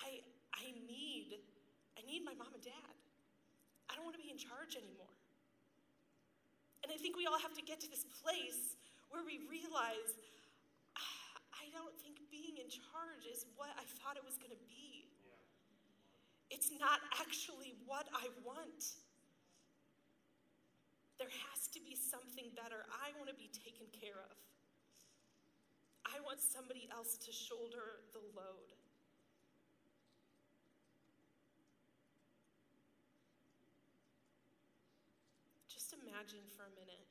I, 0.00 0.24
I 0.56 0.72
need, 0.88 1.44
I 1.96 2.00
need 2.08 2.24
my 2.24 2.32
mom 2.32 2.56
and 2.56 2.64
dad. 2.64 2.96
I 3.90 3.98
don't 3.98 4.06
want 4.06 4.14
to 4.14 4.22
be 4.22 4.30
in 4.30 4.38
charge 4.38 4.78
anymore. 4.78 5.10
And 6.86 6.94
I 6.94 6.96
think 6.96 7.18
we 7.18 7.26
all 7.26 7.38
have 7.42 7.52
to 7.58 7.64
get 7.66 7.82
to 7.82 7.90
this 7.90 8.06
place 8.22 8.78
where 9.10 9.26
we 9.26 9.42
realize 9.50 10.14
ah, 10.94 11.58
I 11.58 11.66
don't 11.74 11.92
think 11.98 12.22
being 12.30 12.54
in 12.56 12.70
charge 12.70 13.26
is 13.26 13.44
what 13.58 13.74
I 13.74 13.82
thought 13.98 14.14
it 14.14 14.22
was 14.22 14.38
going 14.38 14.54
to 14.54 14.64
be. 14.70 15.10
It's 16.48 16.70
not 16.78 17.02
actually 17.18 17.74
what 17.86 18.06
I 18.14 18.30
want. 18.46 18.98
There 21.18 21.30
has 21.52 21.68
to 21.76 21.80
be 21.84 21.94
something 21.94 22.48
better. 22.56 22.88
I 22.90 23.12
want 23.20 23.28
to 23.28 23.36
be 23.36 23.50
taken 23.52 23.86
care 23.92 24.18
of. 24.18 24.38
I 26.08 26.18
want 26.26 26.40
somebody 26.40 26.88
else 26.90 27.14
to 27.22 27.30
shoulder 27.30 28.02
the 28.10 28.24
load. 28.34 28.79
Imagine 36.20 36.44
for 36.52 36.68
a 36.68 36.74
minute 36.76 37.08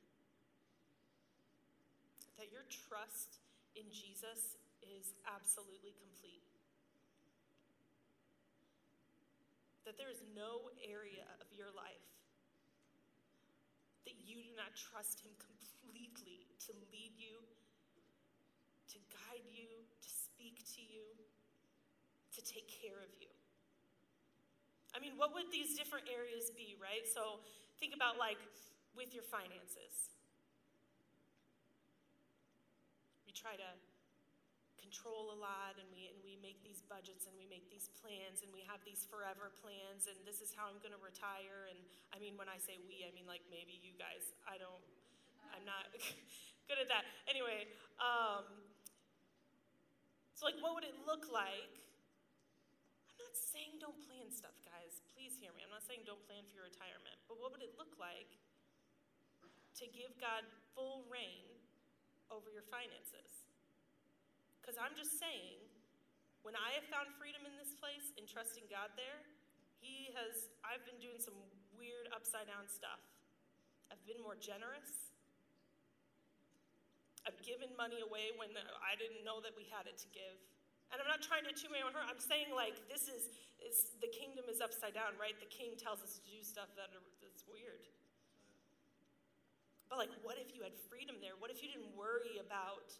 that 2.38 2.46
your 2.54 2.62
trust 2.70 3.42
in 3.74 3.82
Jesus 3.90 4.54
is 4.86 5.18
absolutely 5.26 5.90
complete. 5.98 6.46
That 9.82 9.98
there 9.98 10.14
is 10.14 10.22
no 10.30 10.70
area 10.78 11.26
of 11.42 11.50
your 11.50 11.74
life 11.74 12.06
that 14.06 14.14
you 14.22 14.46
do 14.46 14.54
not 14.54 14.78
trust 14.78 15.26
Him 15.26 15.34
completely 15.42 16.46
to 16.70 16.78
lead 16.94 17.10
you, 17.18 17.42
to 18.94 18.98
guide 19.10 19.46
you, 19.50 19.90
to 19.90 20.06
speak 20.06 20.62
to 20.78 20.86
you, 20.86 21.02
to 22.38 22.40
take 22.46 22.70
care 22.70 23.02
of 23.02 23.10
you. 23.18 23.34
I 24.94 25.02
mean, 25.02 25.18
what 25.18 25.34
would 25.34 25.50
these 25.50 25.74
different 25.74 26.06
areas 26.06 26.54
be, 26.54 26.78
right? 26.78 27.02
So 27.10 27.42
think 27.82 27.90
about 27.90 28.22
like 28.22 28.38
with 28.96 29.14
your 29.14 29.26
finances. 29.26 30.14
We 33.26 33.32
try 33.32 33.54
to 33.54 33.70
control 34.90 35.30
a 35.30 35.38
lot 35.38 35.78
and 35.78 35.86
we, 35.94 36.10
and 36.10 36.18
we 36.26 36.34
make 36.42 36.58
these 36.66 36.82
budgets 36.90 37.30
and 37.30 37.34
we 37.38 37.46
make 37.46 37.70
these 37.70 37.86
plans 38.02 38.42
and 38.42 38.50
we 38.50 38.66
have 38.66 38.82
these 38.82 39.06
forever 39.06 39.54
plans 39.62 40.10
and 40.10 40.18
this 40.26 40.42
is 40.42 40.50
how 40.50 40.66
I'm 40.66 40.82
going 40.82 40.90
to 40.90 40.98
retire. 40.98 41.70
And 41.70 41.78
I 42.10 42.18
mean, 42.18 42.34
when 42.34 42.50
I 42.50 42.58
say 42.58 42.82
we, 42.90 43.06
I 43.06 43.14
mean 43.14 43.30
like 43.30 43.46
maybe 43.46 43.78
you 43.78 43.94
guys. 43.94 44.34
I 44.50 44.58
don't, 44.58 44.82
I'm 45.54 45.62
not 45.62 45.94
good 46.68 46.82
at 46.82 46.90
that. 46.90 47.06
Anyway, 47.30 47.70
um, 48.02 48.42
so 50.34 50.50
like 50.50 50.58
what 50.58 50.74
would 50.74 50.88
it 50.88 50.98
look 51.06 51.30
like 51.30 51.70
I'm 53.06 53.22
not 53.22 53.36
saying 53.36 53.78
don't 53.78 54.00
plan 54.08 54.26
stuff, 54.32 54.58
guys. 54.66 55.04
Please 55.14 55.36
hear 55.38 55.54
me. 55.54 55.62
I'm 55.62 55.70
not 55.70 55.86
saying 55.86 56.08
don't 56.08 56.24
plan 56.26 56.42
for 56.50 56.56
your 56.56 56.66
retirement. 56.66 57.14
But 57.30 57.38
what 57.38 57.54
would 57.54 57.62
it 57.62 57.78
look 57.78 57.94
like 58.00 58.32
to 59.80 59.88
give 59.88 60.12
God 60.20 60.44
full 60.76 61.08
reign 61.08 61.48
over 62.28 62.52
your 62.52 62.64
finances? 62.68 63.48
Because 64.60 64.76
I'm 64.76 64.92
just 64.94 65.16
saying, 65.16 65.58
when 66.44 66.54
I 66.54 66.76
have 66.76 66.86
found 66.92 67.08
freedom 67.16 67.42
in 67.48 67.56
this 67.56 67.72
place 67.80 68.12
and 68.20 68.28
trusting 68.28 68.68
God 68.68 68.92
there, 68.94 69.24
He 69.80 70.12
has, 70.14 70.52
I've 70.60 70.84
been 70.84 71.00
doing 71.00 71.18
some 71.18 71.36
weird 71.74 72.12
upside 72.12 72.46
down 72.46 72.68
stuff. 72.68 73.00
I've 73.88 74.04
been 74.04 74.20
more 74.20 74.36
generous. 74.36 75.10
I've 77.24 77.40
given 77.44 77.72
money 77.76 78.00
away 78.00 78.32
when 78.36 78.52
I 78.80 78.96
didn't 78.96 79.24
know 79.24 79.44
that 79.44 79.52
we 79.56 79.68
had 79.68 79.84
it 79.84 80.00
to 80.04 80.08
give. 80.12 80.36
And 80.90 80.98
I'm 80.98 81.06
not 81.06 81.22
trying 81.22 81.46
to 81.46 81.52
too 81.54 81.70
my 81.70 81.84
own 81.84 81.94
her. 81.94 82.02
I'm 82.02 82.18
saying 82.18 82.50
like 82.50 82.74
this 82.90 83.06
is, 83.06 83.30
is 83.62 83.94
the 84.02 84.10
kingdom 84.10 84.48
is 84.50 84.58
upside 84.58 84.96
down, 84.96 85.14
right? 85.20 85.36
The 85.38 85.50
king 85.50 85.76
tells 85.78 86.02
us 86.02 86.18
to 86.18 86.22
do 86.26 86.42
stuff 86.42 86.72
that 86.74 86.90
that's 87.22 87.44
weird. 87.46 87.86
But 89.90 89.98
like, 89.98 90.14
what 90.22 90.38
if 90.38 90.54
you 90.54 90.62
had 90.62 90.72
freedom 90.86 91.18
there? 91.18 91.34
What 91.42 91.50
if 91.50 91.60
you 91.60 91.68
didn't 91.68 91.90
worry 91.98 92.38
about 92.38 92.94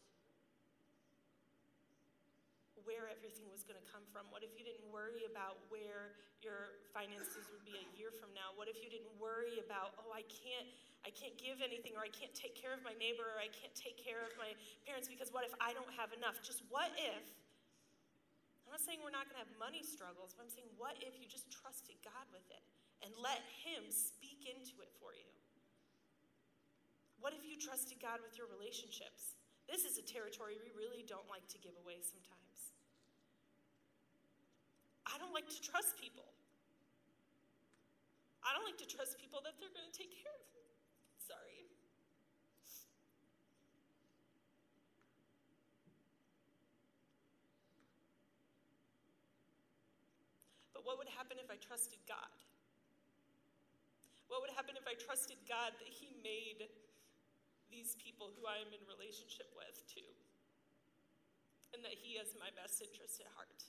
where 2.83 3.07
everything 3.07 3.46
was 3.46 3.62
going 3.62 3.79
to 3.79 3.87
come 3.87 4.03
from? 4.11 4.26
What 4.35 4.42
if 4.42 4.50
you 4.59 4.66
didn't 4.66 4.90
worry 4.90 5.22
about 5.31 5.62
where 5.70 6.18
your 6.42 6.83
finances 6.90 7.46
would 7.55 7.62
be 7.62 7.79
a 7.79 7.87
year 7.94 8.11
from 8.11 8.35
now? 8.35 8.50
What 8.59 8.66
if 8.66 8.83
you 8.83 8.90
didn't 8.90 9.14
worry 9.22 9.62
about, 9.62 9.94
oh, 10.03 10.11
I 10.11 10.26
can't 10.26 10.66
I 11.00 11.09
can't 11.09 11.33
give 11.40 11.64
anything 11.64 11.96
or 11.96 12.05
I 12.05 12.12
can't 12.12 12.35
take 12.37 12.53
care 12.53 12.76
of 12.76 12.85
my 12.85 12.92
neighbor 13.00 13.24
or 13.24 13.40
I 13.40 13.48
can't 13.48 13.72
take 13.72 13.96
care 13.96 14.20
of 14.20 14.37
my 14.37 14.53
parents 14.85 15.09
because 15.09 15.33
what 15.33 15.48
if 15.48 15.55
I 15.57 15.72
don't 15.72 15.88
have 15.96 16.12
enough? 16.12 16.44
Just 16.44 16.61
what 16.68 16.92
if 16.98 17.24
I'm 18.70 18.79
not 18.79 18.87
saying 18.87 19.00
we're 19.03 19.11
not 19.11 19.26
going 19.26 19.35
to 19.35 19.42
have 19.42 19.55
money 19.59 19.83
struggles, 19.83 20.31
but 20.31 20.46
I'm 20.46 20.53
saying, 20.55 20.70
what 20.79 20.94
if 21.03 21.18
you 21.18 21.26
just 21.26 21.50
trusted 21.50 21.98
God 22.07 22.22
with 22.31 22.46
it 22.55 22.62
and 23.03 23.11
let 23.18 23.42
Him 23.66 23.90
speak 23.90 24.46
into 24.46 24.79
it 24.79 24.94
for 25.03 25.11
you? 25.11 25.39
What 27.20 27.37
if 27.37 27.44
you 27.44 27.61
trusted 27.61 28.00
God 28.00 28.24
with 28.24 28.40
your 28.40 28.48
relationships? 28.48 29.37
This 29.68 29.85
is 29.85 30.00
a 30.00 30.04
territory 30.04 30.56
we 30.56 30.72
really 30.72 31.04
don't 31.04 31.28
like 31.28 31.44
to 31.52 31.61
give 31.61 31.76
away 31.85 32.00
sometimes. 32.00 32.72
I 35.04 35.20
don't 35.20 35.37
like 35.37 35.46
to 35.52 35.61
trust 35.61 36.00
people. 36.00 36.24
I 38.40 38.56
don't 38.56 38.64
like 38.64 38.80
to 38.80 38.88
trust 38.88 39.20
people 39.20 39.44
that 39.44 39.61
they're 39.61 39.70
going 39.70 39.85
to 39.85 39.92
take 39.92 40.16
care 40.16 40.33
of 40.33 40.48
me. 40.56 40.64
Sorry. 41.20 41.68
But 50.72 50.88
what 50.88 50.96
would 50.96 51.12
happen 51.12 51.37
if 51.37 51.52
I 51.52 51.61
trusted 51.61 52.00
God? 52.09 52.33
What 54.33 54.40
would 54.40 54.56
happen 54.56 54.72
if 54.80 54.88
I 54.88 54.96
trusted 54.96 55.37
God 55.44 55.76
that 55.76 55.90
He 55.92 56.16
made 56.24 56.64
these 57.70 57.96
people 57.96 58.35
who 58.35 58.44
I 58.44 58.59
am 58.61 58.70
in 58.74 58.83
relationship 58.90 59.48
with 59.54 59.80
too? 59.87 60.06
And 61.72 61.80
that 61.87 61.94
He 61.94 62.18
has 62.18 62.35
my 62.37 62.50
best 62.59 62.83
interest 62.83 63.22
at 63.22 63.30
heart? 63.38 63.62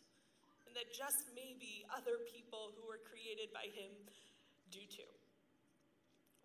And 0.65 0.73
that 0.73 0.89
just 0.91 1.29
maybe 1.37 1.85
other 1.93 2.19
people 2.27 2.73
who 2.75 2.83
were 2.89 2.99
created 3.05 3.53
by 3.53 3.69
Him 3.71 3.93
do 4.73 4.81
too? 4.89 5.07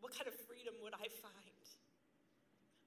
What 0.04 0.12
kind 0.12 0.28
of 0.28 0.36
freedom 0.46 0.76
would 0.84 0.94
I 0.94 1.08
find? 1.22 1.64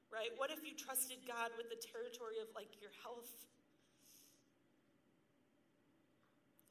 Right? 0.10 0.34
What 0.38 0.50
if 0.50 0.66
you 0.66 0.74
trusted 0.74 1.22
God 1.26 1.54
with 1.54 1.70
the 1.70 1.78
territory 1.78 2.42
of 2.42 2.50
like 2.58 2.70
your 2.82 2.94
health? 3.06 3.30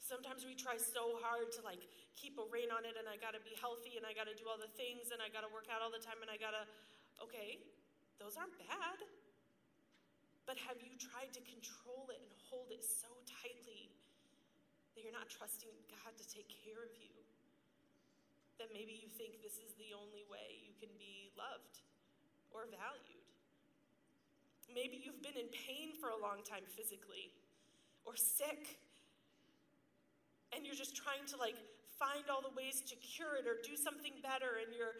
Sometimes 0.02 0.42
we 0.42 0.56
try 0.56 0.80
so 0.80 1.20
hard 1.20 1.52
to 1.54 1.60
like 1.62 1.84
keep 2.16 2.34
a 2.40 2.46
rein 2.50 2.72
on 2.74 2.82
it 2.82 2.98
and 2.98 3.06
I 3.06 3.20
gotta 3.20 3.38
be 3.44 3.54
healthy 3.60 3.94
and 4.00 4.08
I 4.08 4.16
gotta 4.16 4.34
do 4.34 4.48
all 4.50 4.58
the 4.58 4.72
things 4.74 5.14
and 5.14 5.22
I 5.22 5.30
gotta 5.30 5.52
work 5.52 5.70
out 5.70 5.84
all 5.84 5.92
the 5.92 6.02
time 6.02 6.18
and 6.24 6.32
I 6.32 6.40
gotta, 6.40 6.66
okay, 7.22 7.62
those 8.18 8.34
aren't 8.34 8.54
bad. 8.58 8.98
But 10.46 10.58
have 10.66 10.80
you 10.82 10.96
tried 10.98 11.30
to 11.36 11.42
control 11.44 12.08
it 12.10 12.18
and 12.18 12.32
hold 12.48 12.72
it 12.74 12.82
so 12.82 13.08
tightly 13.28 13.92
that 14.94 15.04
you're 15.04 15.14
not 15.14 15.28
trusting 15.28 15.72
God 15.92 16.16
to 16.16 16.24
take 16.26 16.48
care 16.50 16.82
of 16.82 16.92
you? 16.98 17.12
That 18.58 18.74
maybe 18.74 18.96
you 18.98 19.06
think 19.06 19.38
this 19.38 19.60
is 19.62 19.76
the 19.78 19.94
only 19.94 20.26
way 20.26 20.64
you 20.64 20.74
can 20.80 20.90
be 20.96 21.30
loved 21.36 21.84
or 22.50 22.66
valued. 22.66 23.28
Maybe 24.72 25.00
you've 25.00 25.22
been 25.22 25.36
in 25.36 25.48
pain 25.52 25.94
for 25.96 26.10
a 26.10 26.18
long 26.18 26.42
time 26.42 26.64
physically 26.64 27.32
or 28.04 28.16
sick 28.16 28.80
and 30.52 30.64
you're 30.64 30.76
just 30.76 30.96
trying 30.96 31.24
to 31.28 31.36
like 31.36 31.56
find 32.00 32.28
all 32.32 32.40
the 32.40 32.52
ways 32.56 32.80
to 32.88 32.96
cure 32.96 33.36
it 33.36 33.44
or 33.44 33.60
do 33.60 33.76
something 33.76 34.16
better 34.24 34.60
and 34.64 34.72
you're 34.72 34.96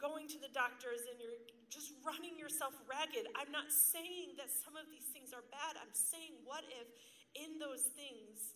going 0.00 0.28
to 0.28 0.38
the 0.40 0.52
doctors 0.52 1.04
and 1.08 1.16
you're 1.20 1.36
just 1.68 1.90
running 2.06 2.38
yourself 2.38 2.74
ragged. 2.86 3.26
I'm 3.34 3.50
not 3.50 3.74
saying 3.74 4.38
that 4.38 4.50
some 4.50 4.78
of 4.78 4.86
these 4.86 5.10
things 5.10 5.34
are 5.34 5.42
bad. 5.50 5.74
I'm 5.78 5.92
saying, 5.92 6.38
what 6.46 6.62
if 6.70 6.86
in 7.34 7.58
those 7.58 7.82
things 7.98 8.54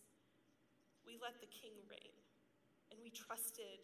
we 1.03 1.19
let 1.19 1.43
the 1.43 1.51
king 1.51 1.75
reign 1.91 2.15
and 2.95 3.03
we 3.03 3.11
trusted 3.11 3.83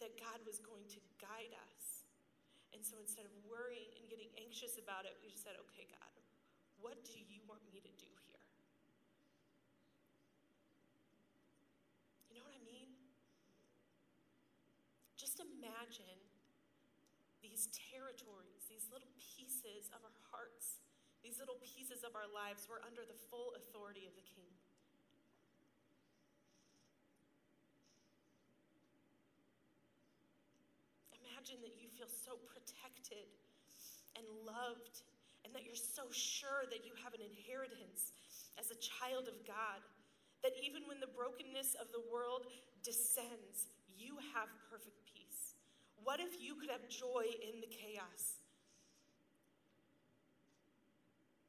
that 0.00 0.16
God 0.16 0.40
was 0.48 0.58
going 0.64 0.88
to 0.96 1.00
guide 1.20 1.52
us? 1.68 2.08
And 2.72 2.80
so 2.80 2.96
instead 2.96 3.28
of 3.28 3.34
worrying 3.44 3.92
and 4.00 4.08
getting 4.08 4.32
anxious 4.40 4.80
about 4.80 5.04
it, 5.04 5.18
we 5.20 5.28
just 5.28 5.44
said, 5.44 5.58
okay, 5.68 5.84
God, 5.90 6.16
what 6.80 6.96
do 7.04 7.12
you 7.12 7.44
want 7.44 7.60
me 7.68 7.82
to 7.84 7.92
do 8.00 8.08
here? 8.24 8.46
You 12.32 12.40
know 12.40 12.46
what 12.48 12.56
I 12.56 12.64
mean? 12.64 12.88
Just 15.20 15.44
imagine 15.44 16.29
these 17.60 17.68
territories, 17.92 18.64
these 18.72 18.88
little 18.88 19.12
pieces 19.36 19.92
of 19.92 20.00
our 20.00 20.16
hearts, 20.32 20.80
these 21.20 21.36
little 21.36 21.60
pieces 21.60 22.00
of 22.08 22.16
our 22.16 22.24
lives 22.32 22.64
were 22.64 22.80
under 22.88 23.04
the 23.04 23.12
full 23.28 23.52
authority 23.52 24.08
of 24.08 24.16
the 24.16 24.24
King. 24.24 24.48
Imagine 31.20 31.60
that 31.60 31.76
you 31.76 31.92
feel 31.92 32.08
so 32.08 32.40
protected 32.48 33.28
and 34.16 34.24
loved, 34.48 35.04
and 35.44 35.52
that 35.52 35.68
you're 35.68 35.76
so 35.76 36.08
sure 36.16 36.64
that 36.72 36.88
you 36.88 36.96
have 37.04 37.12
an 37.12 37.20
inheritance 37.20 38.16
as 38.56 38.72
a 38.72 38.78
child 38.80 39.28
of 39.28 39.36
God, 39.44 39.84
that 40.40 40.56
even 40.64 40.88
when 40.88 40.96
the 40.96 41.12
brokenness 41.12 41.76
of 41.76 41.92
the 41.92 42.00
world 42.08 42.48
descends, 42.80 43.68
you 44.00 44.16
have 44.32 44.48
perfect 44.72 44.96
peace. 45.04 45.09
What 46.04 46.20
if 46.20 46.40
you 46.40 46.56
could 46.56 46.70
have 46.70 46.86
joy 46.88 47.28
in 47.44 47.60
the 47.60 47.68
chaos? 47.68 48.40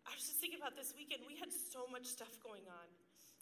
I 0.04 0.12
was 0.16 0.28
just 0.28 0.44
thinking 0.44 0.60
about 0.60 0.76
this 0.76 0.92
weekend. 0.92 1.24
We 1.24 1.40
had 1.40 1.50
so 1.52 1.88
much 1.88 2.04
stuff 2.04 2.36
going 2.44 2.68
on. 2.68 2.88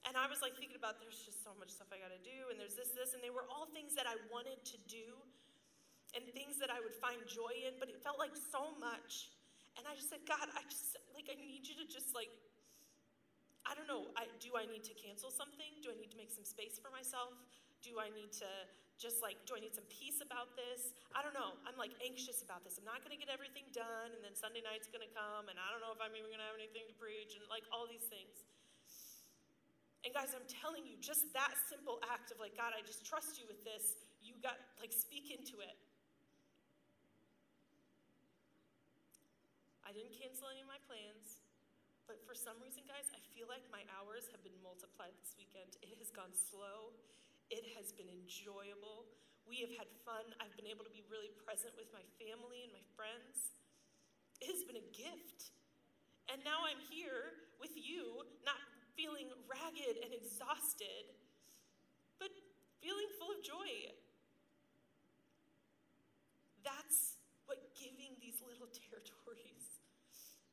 And 0.07 0.15
I 0.15 0.31
was 0.31 0.39
like 0.39 0.55
thinking 0.55 0.79
about 0.79 1.01
there's 1.03 1.19
just 1.27 1.43
so 1.43 1.51
much 1.59 1.75
stuff 1.75 1.91
I 1.91 1.99
got 1.99 2.13
to 2.13 2.23
do, 2.23 2.47
and 2.47 2.55
there's 2.55 2.77
this, 2.77 2.95
this, 2.95 3.11
and 3.11 3.19
they 3.19 3.33
were 3.33 3.43
all 3.51 3.67
things 3.67 3.91
that 3.99 4.07
I 4.07 4.15
wanted 4.31 4.63
to 4.63 4.77
do 4.87 5.19
and 6.15 6.23
things 6.31 6.55
that 6.57 6.71
I 6.71 6.79
would 6.79 6.95
find 6.97 7.19
joy 7.27 7.51
in, 7.67 7.75
but 7.77 7.91
it 7.91 7.99
felt 7.99 8.17
like 8.17 8.33
so 8.33 8.73
much. 8.79 9.29
And 9.77 9.85
I 9.85 9.93
just 9.93 10.09
said, 10.09 10.23
God, 10.25 10.47
I 10.55 10.63
just, 10.71 10.97
like, 11.13 11.27
I 11.29 11.37
need 11.37 11.67
you 11.67 11.75
to 11.83 11.85
just, 11.85 12.15
like, 12.15 12.31
I 13.67 13.77
don't 13.77 13.85
know, 13.85 14.09
I, 14.17 14.25
do 14.41 14.57
I 14.57 14.65
need 14.65 14.81
to 14.89 14.95
cancel 14.97 15.29
something? 15.29 15.69
Do 15.85 15.93
I 15.93 15.97
need 15.99 16.09
to 16.15 16.17
make 16.17 16.33
some 16.33 16.47
space 16.47 16.81
for 16.81 16.89
myself? 16.89 17.35
Do 17.79 17.97
I 17.97 18.11
need 18.11 18.35
to 18.43 18.51
just 18.99 19.23
like, 19.23 19.39
do 19.47 19.55
I 19.55 19.63
need 19.63 19.71
some 19.71 19.87
peace 19.87 20.19
about 20.19 20.51
this? 20.59 20.91
I 21.15 21.23
don't 21.23 21.31
know. 21.31 21.55
I'm 21.63 21.79
like 21.79 21.95
anxious 22.03 22.43
about 22.43 22.67
this. 22.67 22.75
I'm 22.75 22.83
not 22.83 22.99
going 22.99 23.15
to 23.15 23.21
get 23.21 23.31
everything 23.31 23.63
done, 23.71 24.11
and 24.11 24.19
then 24.19 24.35
Sunday 24.35 24.59
night's 24.59 24.91
going 24.91 25.03
to 25.03 25.13
come, 25.15 25.47
and 25.47 25.55
I 25.55 25.71
don't 25.71 25.79
know 25.79 25.95
if 25.95 26.03
I'm 26.03 26.11
even 26.11 26.27
going 26.27 26.43
to 26.43 26.49
have 26.51 26.59
anything 26.59 26.83
to 26.91 26.95
preach, 26.99 27.39
and 27.39 27.47
like 27.47 27.63
all 27.71 27.87
these 27.87 28.03
things. 28.11 28.43
And 30.03 30.11
guys, 30.11 30.35
I'm 30.35 30.47
telling 30.47 30.83
you, 30.83 30.99
just 30.99 31.31
that 31.35 31.55
simple 31.71 32.03
act 32.07 32.31
of 32.31 32.39
like, 32.43 32.59
God, 32.59 32.75
I 32.75 32.83
just 32.83 33.07
trust 33.07 33.39
you 33.39 33.47
with 33.47 33.63
this, 33.63 33.99
you 34.19 34.35
got, 34.43 34.59
like, 34.79 34.91
speak 34.91 35.31
into 35.31 35.63
it. 35.63 35.75
I 39.87 39.95
didn't 39.95 40.15
cancel 40.15 40.51
any 40.51 40.63
of 40.63 40.69
my 40.69 40.79
plans, 40.87 41.39
but 42.03 42.19
for 42.27 42.35
some 42.35 42.59
reason, 42.59 42.83
guys, 42.85 43.07
I 43.15 43.19
feel 43.31 43.47
like 43.47 43.63
my 43.71 43.83
hours 43.95 44.27
have 44.35 44.43
been 44.43 44.55
multiplied 44.59 45.15
this 45.19 45.35
weekend. 45.39 45.79
It 45.79 45.95
has 45.99 46.11
gone 46.11 46.31
slow, 46.35 46.93
it 47.49 47.65
has 47.77 47.91
been 47.93 48.09
enjoyable. 48.09 49.09
We 49.49 49.65
have 49.65 49.73
had 49.73 49.89
fun. 50.05 50.21
I've 50.37 50.53
been 50.53 50.69
able 50.69 50.85
to 50.85 50.93
be 50.93 51.01
really 51.09 51.33
present 51.41 51.73
with 51.73 51.89
my 51.89 52.05
family 52.21 52.69
and 52.69 52.73
my 52.73 52.85
friends. 52.93 53.57
It 54.41 54.53
has 54.53 54.61
been 54.63 54.77
a 54.77 54.87
gift. 54.93 55.53
And 56.29 56.37
now 56.45 56.61
I'm 56.69 56.77
here 56.93 57.33
with 57.57 57.73
you, 57.73 58.21
not 58.45 58.61
feeling 58.93 59.33
ragged 59.49 59.97
and 60.05 60.13
exhausted, 60.13 61.09
but 62.21 62.29
feeling 62.85 63.09
full 63.17 63.33
of 63.33 63.41
joy. 63.41 63.89
That's 66.61 67.17
what 67.49 67.57
giving 67.73 68.13
these 68.21 68.45
little 68.45 68.69
territories 68.85 69.81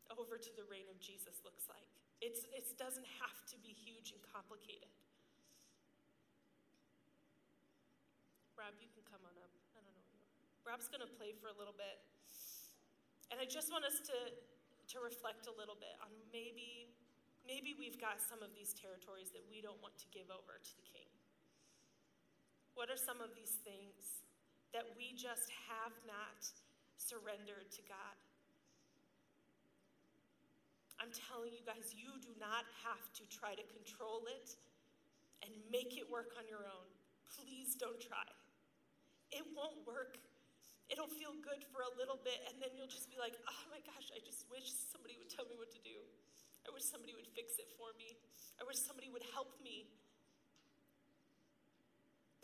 over 0.09 0.41
to 0.41 0.51
the 0.57 0.65
reign 0.73 0.89
of 0.89 0.97
Jesus 0.97 1.45
looks 1.45 1.69
like. 1.69 1.85
It's, 2.25 2.49
it 2.57 2.65
doesn't 2.81 3.05
have 3.21 3.45
to 3.53 3.57
be 3.61 3.77
huge 3.77 4.17
and 4.17 4.23
complicated. 4.25 4.89
Rob, 8.57 8.73
you 8.81 8.89
can 8.89 9.05
come 9.05 9.21
on 9.29 9.37
up. 9.45 9.53
I 9.77 9.85
don't 9.85 9.93
know 9.93 10.01
where 10.09 10.17
you 10.17 10.33
are. 10.41 10.56
Rob's 10.67 10.91
going 10.91 11.07
to 11.07 11.15
play 11.15 11.31
for 11.39 11.47
a 11.47 11.55
little 11.55 11.79
bit. 11.79 12.03
And 13.31 13.39
I 13.39 13.47
just 13.47 13.71
want 13.71 13.87
us 13.87 14.03
to, 14.11 14.19
to 14.35 14.97
reflect 14.99 15.47
a 15.47 15.55
little 15.55 15.79
bit 15.79 15.95
on 16.03 16.11
maybe, 16.35 16.91
maybe 17.47 17.79
we've 17.79 18.03
got 18.03 18.19
some 18.19 18.43
of 18.43 18.51
these 18.51 18.75
territories 18.75 19.31
that 19.31 19.47
we 19.47 19.63
don't 19.63 19.79
want 19.79 19.95
to 20.03 20.11
give 20.11 20.27
over 20.27 20.59
to 20.59 20.73
the 20.75 20.83
king. 20.83 21.07
What 22.75 22.91
are 22.91 22.99
some 22.99 23.23
of 23.23 23.31
these 23.39 23.63
things 23.63 24.27
that 24.75 24.85
we 24.99 25.15
just 25.15 25.55
have 25.71 25.95
not 26.03 26.43
surrendered 26.99 27.71
to 27.71 27.83
God? 27.87 28.19
I'm 30.99 31.15
telling 31.15 31.55
you 31.55 31.63
guys, 31.63 31.95
you 31.95 32.11
do 32.19 32.35
not 32.43 32.67
have 32.83 33.07
to 33.23 33.25
try 33.31 33.55
to 33.55 33.63
control 33.71 34.27
it 34.27 34.59
and 35.47 35.55
make 35.71 35.95
it 35.95 36.11
work 36.11 36.35
on 36.35 36.45
your 36.51 36.67
own. 36.67 36.91
Please 37.39 37.79
don't 37.79 38.03
try. 38.03 38.27
It 39.31 39.47
won't 39.55 39.87
work. 39.87 40.19
It'll 40.87 41.11
feel 41.11 41.35
good 41.43 41.67
for 41.75 41.83
a 41.83 41.93
little 41.99 42.19
bit, 42.23 42.39
and 42.47 42.63
then 42.63 42.71
you'll 42.79 42.91
just 42.91 43.11
be 43.11 43.19
like, 43.19 43.35
oh 43.35 43.63
my 43.75 43.83
gosh, 43.83 44.11
I 44.15 44.23
just 44.23 44.47
wish 44.47 44.71
somebody 44.71 45.19
would 45.19 45.31
tell 45.31 45.47
me 45.51 45.59
what 45.59 45.75
to 45.75 45.83
do. 45.83 45.99
I 46.67 46.71
wish 46.71 46.87
somebody 46.87 47.15
would 47.15 47.27
fix 47.35 47.59
it 47.59 47.71
for 47.75 47.91
me. 47.99 48.15
I 48.59 48.67
wish 48.67 48.79
somebody 48.79 49.11
would 49.11 49.27
help 49.35 49.55
me. 49.63 49.91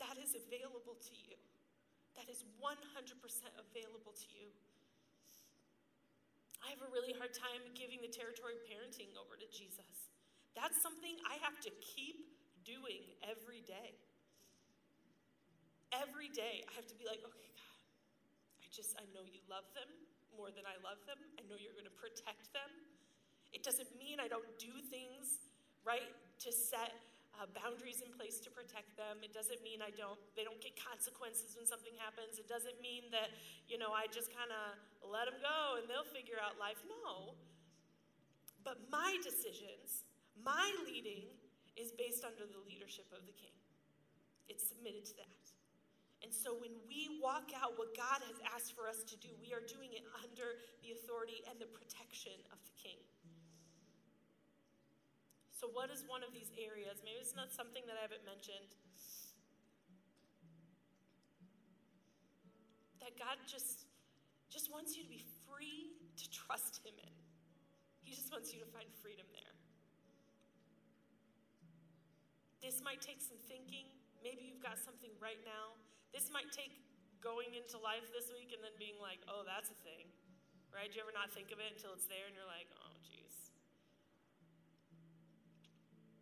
That 0.03 0.19
is 0.19 0.35
available 0.35 0.99
to 0.99 1.13
you. 1.15 1.39
That 2.19 2.27
is 2.27 2.43
100% 2.59 2.75
available 3.55 4.11
to 4.11 4.27
you. 4.31 4.51
I 6.63 6.71
have 6.71 6.83
a 6.83 6.91
really 6.91 7.11
hard 7.15 7.35
time 7.35 7.63
giving 7.75 7.99
the 7.99 8.11
territory 8.11 8.55
of 8.55 8.63
parenting 8.63 9.11
over 9.19 9.35
to 9.35 9.47
Jesus. 9.51 10.11
That's 10.55 10.79
something 10.79 11.15
I 11.27 11.35
have 11.43 11.59
to 11.67 11.71
keep 11.83 12.23
doing 12.63 13.03
every 13.23 13.63
day. 13.67 13.99
Every 15.91 16.31
day, 16.31 16.63
I 16.65 16.71
have 16.79 16.87
to 16.89 16.97
be 16.97 17.05
like, 17.05 17.21
okay, 17.21 17.52
just, 18.73 18.97
I 18.97 19.05
know 19.13 19.21
you 19.29 19.39
love 19.45 19.69
them 19.77 19.87
more 20.33 20.49
than 20.49 20.65
I 20.65 20.81
love 20.81 20.97
them. 21.05 21.21
I 21.37 21.45
know 21.45 21.53
you're 21.61 21.77
going 21.77 21.87
to 21.87 21.93
protect 21.93 22.49
them. 22.57 22.69
It 23.53 23.61
doesn't 23.61 23.93
mean 24.01 24.17
I 24.17 24.25
don't 24.25 24.49
do 24.57 24.73
things, 24.89 25.45
right, 25.85 26.09
to 26.41 26.49
set 26.49 26.97
uh, 27.37 27.45
boundaries 27.53 28.01
in 28.01 28.09
place 28.13 28.41
to 28.41 28.49
protect 28.49 28.97
them. 28.97 29.21
It 29.21 29.29
doesn't 29.29 29.61
mean 29.61 29.85
I 29.85 29.93
don't, 29.93 30.17
they 30.33 30.41
don't 30.41 30.57
get 30.57 30.73
consequences 30.73 31.53
when 31.53 31.69
something 31.69 31.93
happens. 32.01 32.41
It 32.41 32.49
doesn't 32.49 32.81
mean 32.81 33.13
that, 33.13 33.29
you 33.69 33.77
know, 33.77 33.93
I 33.93 34.09
just 34.09 34.33
kind 34.33 34.49
of 34.49 34.81
let 35.05 35.29
them 35.29 35.37
go 35.37 35.77
and 35.77 35.85
they'll 35.85 36.09
figure 36.09 36.41
out 36.41 36.57
life. 36.57 36.81
No. 36.89 37.37
But 38.65 38.81
my 38.89 39.21
decisions, 39.21 40.05
my 40.41 40.65
leading, 40.85 41.29
is 41.77 41.93
based 41.93 42.25
under 42.25 42.45
the 42.45 42.61
leadership 42.65 43.05
of 43.13 43.25
the 43.25 43.33
king. 43.33 43.53
It's 44.49 44.65
submitted 44.65 45.05
to 45.13 45.15
that. 45.25 45.42
And 46.23 46.31
so 46.31 46.55
when 46.55 46.71
we 46.87 47.19
walk 47.19 47.51
out 47.51 47.75
what 47.75 47.91
God 47.91 48.23
has 48.23 48.39
asked 48.55 48.71
for 48.71 48.87
us 48.87 49.03
to 49.11 49.15
do, 49.19 49.27
we 49.43 49.51
are 49.51 49.61
doing 49.67 49.91
it 49.91 50.07
under 50.23 50.55
the 50.79 50.95
authority 50.95 51.43
and 51.51 51.59
the 51.59 51.67
protection 51.67 52.39
of 52.55 52.63
the 52.63 52.71
king. 52.79 52.95
So, 55.51 55.67
what 55.71 55.91
is 55.91 56.03
one 56.07 56.23
of 56.23 56.35
these 56.35 56.51
areas? 56.59 57.03
Maybe 57.03 57.23
it's 57.23 57.35
not 57.39 57.47
something 57.51 57.83
that 57.87 57.95
I 57.95 58.03
haven't 58.03 58.23
mentioned. 58.27 58.71
That 62.99 63.15
God 63.15 63.39
just, 63.47 63.87
just 64.51 64.67
wants 64.71 64.95
you 64.95 65.03
to 65.03 65.11
be 65.11 65.23
free 65.47 65.95
to 66.19 66.25
trust 66.31 66.83
Him 66.83 66.95
in. 66.99 67.15
He 68.03 68.11
just 68.11 68.27
wants 68.27 68.51
you 68.51 68.59
to 68.59 68.67
find 68.75 68.91
freedom 68.99 69.23
there. 69.31 69.55
This 72.59 72.83
might 72.83 72.99
take 72.99 73.23
some 73.23 73.39
thinking. 73.47 73.87
Maybe 74.19 74.43
you've 74.43 74.63
got 74.63 74.79
something 74.79 75.11
right 75.19 75.39
now. 75.47 75.79
This 76.13 76.29
might 76.29 76.53
take 76.53 76.71
going 77.19 77.57
into 77.57 77.81
life 77.81 78.05
this 78.13 78.29
week 78.29 78.53
and 78.53 78.61
then 78.61 78.71
being 78.77 79.01
like, 79.01 79.19
oh, 79.25 79.41
that's 79.41 79.73
a 79.73 79.79
thing. 79.81 80.05
Right? 80.69 80.87
Do 80.89 81.01
you 81.01 81.03
ever 81.03 81.13
not 81.13 81.33
think 81.33 81.49
of 81.49 81.57
it 81.57 81.73
until 81.73 81.97
it's 81.97 82.05
there 82.05 82.29
and 82.29 82.37
you're 82.37 82.49
like, 82.49 82.69
oh, 82.77 82.93
jeez. 83.01 83.53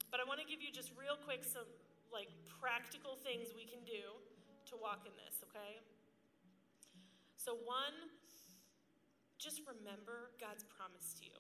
But 0.08 0.20
I 0.20 0.28
want 0.28 0.40
to 0.40 0.48
give 0.48 0.64
you 0.64 0.72
just 0.72 0.92
real 0.96 1.16
quick 1.16 1.44
some 1.44 1.68
like 2.12 2.28
practical 2.60 3.16
things 3.20 3.56
we 3.56 3.64
can 3.64 3.80
do 3.88 4.20
to 4.68 4.76
walk 4.76 5.08
in 5.08 5.16
this, 5.16 5.40
okay? 5.48 5.80
So 7.40 7.56
one, 7.64 7.96
just 9.40 9.64
remember 9.64 10.36
God's 10.38 10.68
promise 10.68 11.16
to 11.20 11.26
you. 11.26 11.40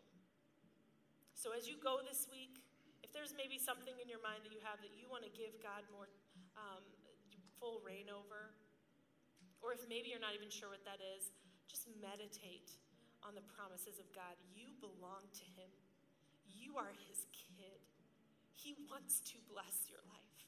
So 1.35 1.51
as 1.51 1.67
you 1.67 1.75
go 1.77 1.99
this 2.01 2.31
week, 2.31 2.63
if 3.03 3.11
there's 3.11 3.35
maybe 3.35 3.59
something 3.59 3.93
in 3.99 4.07
your 4.07 4.23
mind 4.23 4.47
that 4.47 4.55
you 4.55 4.63
have 4.63 4.79
that 4.81 4.95
you 4.95 5.11
want 5.11 5.27
to 5.27 5.33
give 5.35 5.59
God 5.59 5.83
more 5.91 6.07
um, 6.55 6.81
full 7.62 7.78
reign 7.86 8.09
over, 8.09 8.57
or 9.62 9.78
if 9.78 9.86
maybe 9.86 10.09
you're 10.09 10.20
not 10.20 10.34
even 10.34 10.49
sure 10.49 10.74
what 10.74 10.82
that 10.89 10.97
is, 10.97 11.30
just 11.70 11.86
meditate 12.01 12.74
on 13.22 13.38
the 13.38 13.45
promises 13.53 14.01
of 14.01 14.09
God. 14.18 14.34
You 14.57 14.74
belong 14.82 15.30
to 15.30 15.45
Him. 15.53 15.70
You 16.49 16.82
are 16.82 16.89
His 17.05 17.30
kid. 17.30 17.78
He 18.57 18.74
wants 18.89 19.22
to 19.30 19.38
bless 19.45 19.86
your 19.86 20.01
life. 20.09 20.41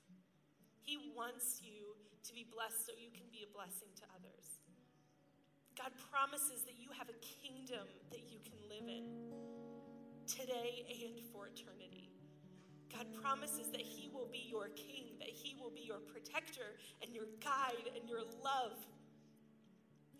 He 0.81 0.97
wants 1.13 1.61
you 1.61 1.93
to 2.25 2.31
be 2.33 2.49
blessed 2.49 2.89
so 2.89 2.91
you 2.97 3.13
can 3.13 3.29
be 3.29 3.45
a 3.45 3.49
blessing 3.53 3.93
to 4.01 4.05
others. 4.17 4.57
God 5.77 5.93
promises 6.09 6.65
that 6.65 6.81
you 6.81 6.89
have 6.97 7.13
a 7.13 7.17
kingdom 7.21 7.85
that 8.09 8.25
you 8.25 8.41
can 8.41 8.57
live 8.65 8.89
in 8.89 9.05
today 10.25 10.81
and 10.89 11.21
for 11.29 11.45
eternity. 11.45 11.92
God 12.93 13.09
promises 13.17 13.73
that 13.73 13.81
He 13.81 14.07
will 14.13 14.29
be 14.29 14.45
your 14.45 14.69
king, 14.77 15.17
that 15.17 15.33
He 15.33 15.57
will 15.57 15.73
be 15.73 15.81
your 15.81 15.99
protector 15.99 16.77
and 17.01 17.09
your 17.09 17.25
guide 17.41 17.89
and 17.97 18.05
your 18.07 18.21
love. 18.45 18.77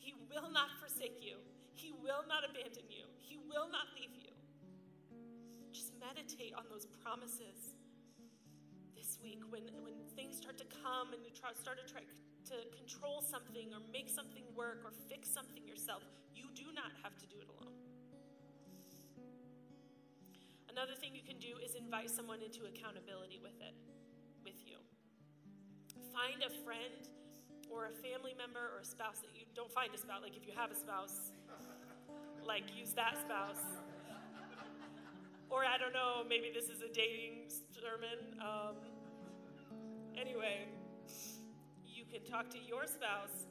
He 0.02 0.18
will 0.28 0.50
not 0.50 0.74
forsake 0.82 1.22
you, 1.22 1.38
He 1.78 1.94
will 2.02 2.26
not 2.28 2.42
abandon 2.44 2.90
you, 2.90 3.06
He 3.22 3.38
will 3.38 3.70
not 3.70 3.94
leave 3.94 4.18
you. 4.18 4.34
Just 5.72 5.94
meditate 6.02 6.58
on 6.58 6.66
those 6.70 6.90
promises 7.06 7.78
this 8.98 9.22
week 9.22 9.42
when, 9.50 9.64
when 9.86 9.94
things 10.16 10.38
start 10.38 10.58
to 10.58 10.66
come 10.82 11.14
and 11.14 11.22
you 11.22 11.32
try, 11.32 11.54
start 11.54 11.78
to 11.78 11.86
try 11.86 12.02
to 12.02 12.58
control 12.76 13.22
something 13.22 13.70
or 13.74 13.82
make 13.92 14.10
something 14.10 14.44
work 14.56 14.82
or 14.84 14.92
fix 15.10 15.30
something 15.30 15.66
yourself, 15.68 16.04
you 16.34 16.50
do 16.56 16.74
not 16.74 16.92
have 17.04 17.16
to 17.18 17.26
do 17.28 17.38
it 17.40 17.48
alone. 17.48 17.73
Another 20.74 20.98
thing 20.98 21.14
you 21.14 21.22
can 21.22 21.38
do 21.38 21.54
is 21.64 21.78
invite 21.78 22.10
someone 22.10 22.42
into 22.42 22.66
accountability 22.66 23.38
with 23.38 23.56
it, 23.62 23.78
with 24.44 24.58
you. 24.66 24.82
Find 26.10 26.42
a 26.42 26.50
friend 26.66 27.06
or 27.70 27.86
a 27.86 27.94
family 28.02 28.34
member 28.34 28.74
or 28.74 28.82
a 28.82 28.86
spouse 28.86 29.22
that 29.22 29.38
you 29.38 29.46
don't 29.54 29.72
find 29.72 29.94
a 29.94 29.98
spouse, 29.98 30.26
like 30.26 30.36
if 30.36 30.46
you 30.50 30.54
have 30.58 30.74
a 30.74 30.76
spouse, 30.76 31.32
like 32.42 32.66
use 32.76 32.92
that 32.94 33.22
spouse. 33.22 33.62
Or 35.50 35.62
I 35.64 35.78
don't 35.78 35.94
know, 35.94 36.26
maybe 36.28 36.50
this 36.50 36.66
is 36.66 36.82
a 36.82 36.92
dating 36.92 37.54
sermon. 37.70 38.42
Um, 38.42 38.76
Anyway, 40.16 40.68
you 41.86 42.06
can 42.06 42.24
talk 42.24 42.50
to 42.50 42.60
your 42.68 42.86
spouse 42.86 43.48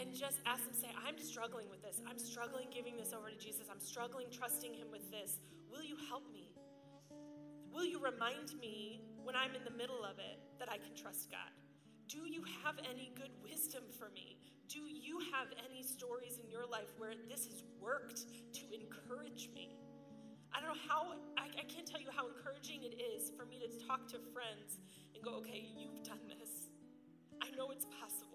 and 0.00 0.14
just 0.14 0.38
ask 0.46 0.64
them, 0.64 0.74
say, 0.74 0.88
I'm 1.06 1.18
struggling 1.18 1.68
with 1.70 1.82
this. 1.82 2.00
I'm 2.08 2.18
struggling 2.18 2.68
giving 2.72 2.96
this 2.96 3.12
over 3.12 3.30
to 3.30 3.36
Jesus. 3.36 3.66
I'm 3.70 3.80
struggling 3.80 4.26
trusting 4.30 4.74
Him 4.74 4.88
with 4.92 5.10
this. 5.10 5.38
Will 5.70 5.82
you 5.82 5.96
help 6.08 6.24
me? 6.32 6.52
Will 7.72 7.84
you 7.84 7.98
remind 7.98 8.52
me 8.60 9.00
when 9.22 9.36
I'm 9.36 9.54
in 9.54 9.64
the 9.64 9.76
middle 9.76 10.04
of 10.04 10.18
it 10.18 10.40
that 10.58 10.70
I 10.70 10.78
can 10.78 10.94
trust 10.94 11.30
God? 11.30 11.52
Do 12.08 12.24
you 12.28 12.44
have 12.64 12.76
any 12.88 13.10
good 13.16 13.30
wisdom 13.42 13.82
for 13.98 14.10
me? 14.14 14.38
Do 14.68 14.80
you 14.80 15.18
have 15.32 15.48
any 15.68 15.82
stories 15.82 16.38
in 16.42 16.48
your 16.50 16.66
life 16.66 16.92
where 16.98 17.12
this 17.28 17.46
has 17.46 17.62
worked 17.80 18.26
to 18.54 18.64
encourage 18.72 19.50
me? 19.54 19.76
I 20.54 20.60
don't 20.60 20.70
know 20.70 20.82
how, 20.88 21.12
I, 21.36 21.46
I 21.52 21.64
can't 21.68 21.86
tell 21.86 22.00
you 22.00 22.08
how 22.14 22.28
encouraging 22.28 22.82
it 22.82 22.96
is 22.96 23.30
for 23.36 23.44
me 23.44 23.60
to 23.60 23.68
talk 23.86 24.08
to 24.08 24.18
friends 24.32 24.78
and 25.14 25.22
go, 25.22 25.34
okay, 25.44 25.66
you've 25.76 26.02
done 26.02 26.22
this. 26.28 26.70
I 27.42 27.50
know 27.56 27.70
it's 27.70 27.86
possible. 28.00 28.25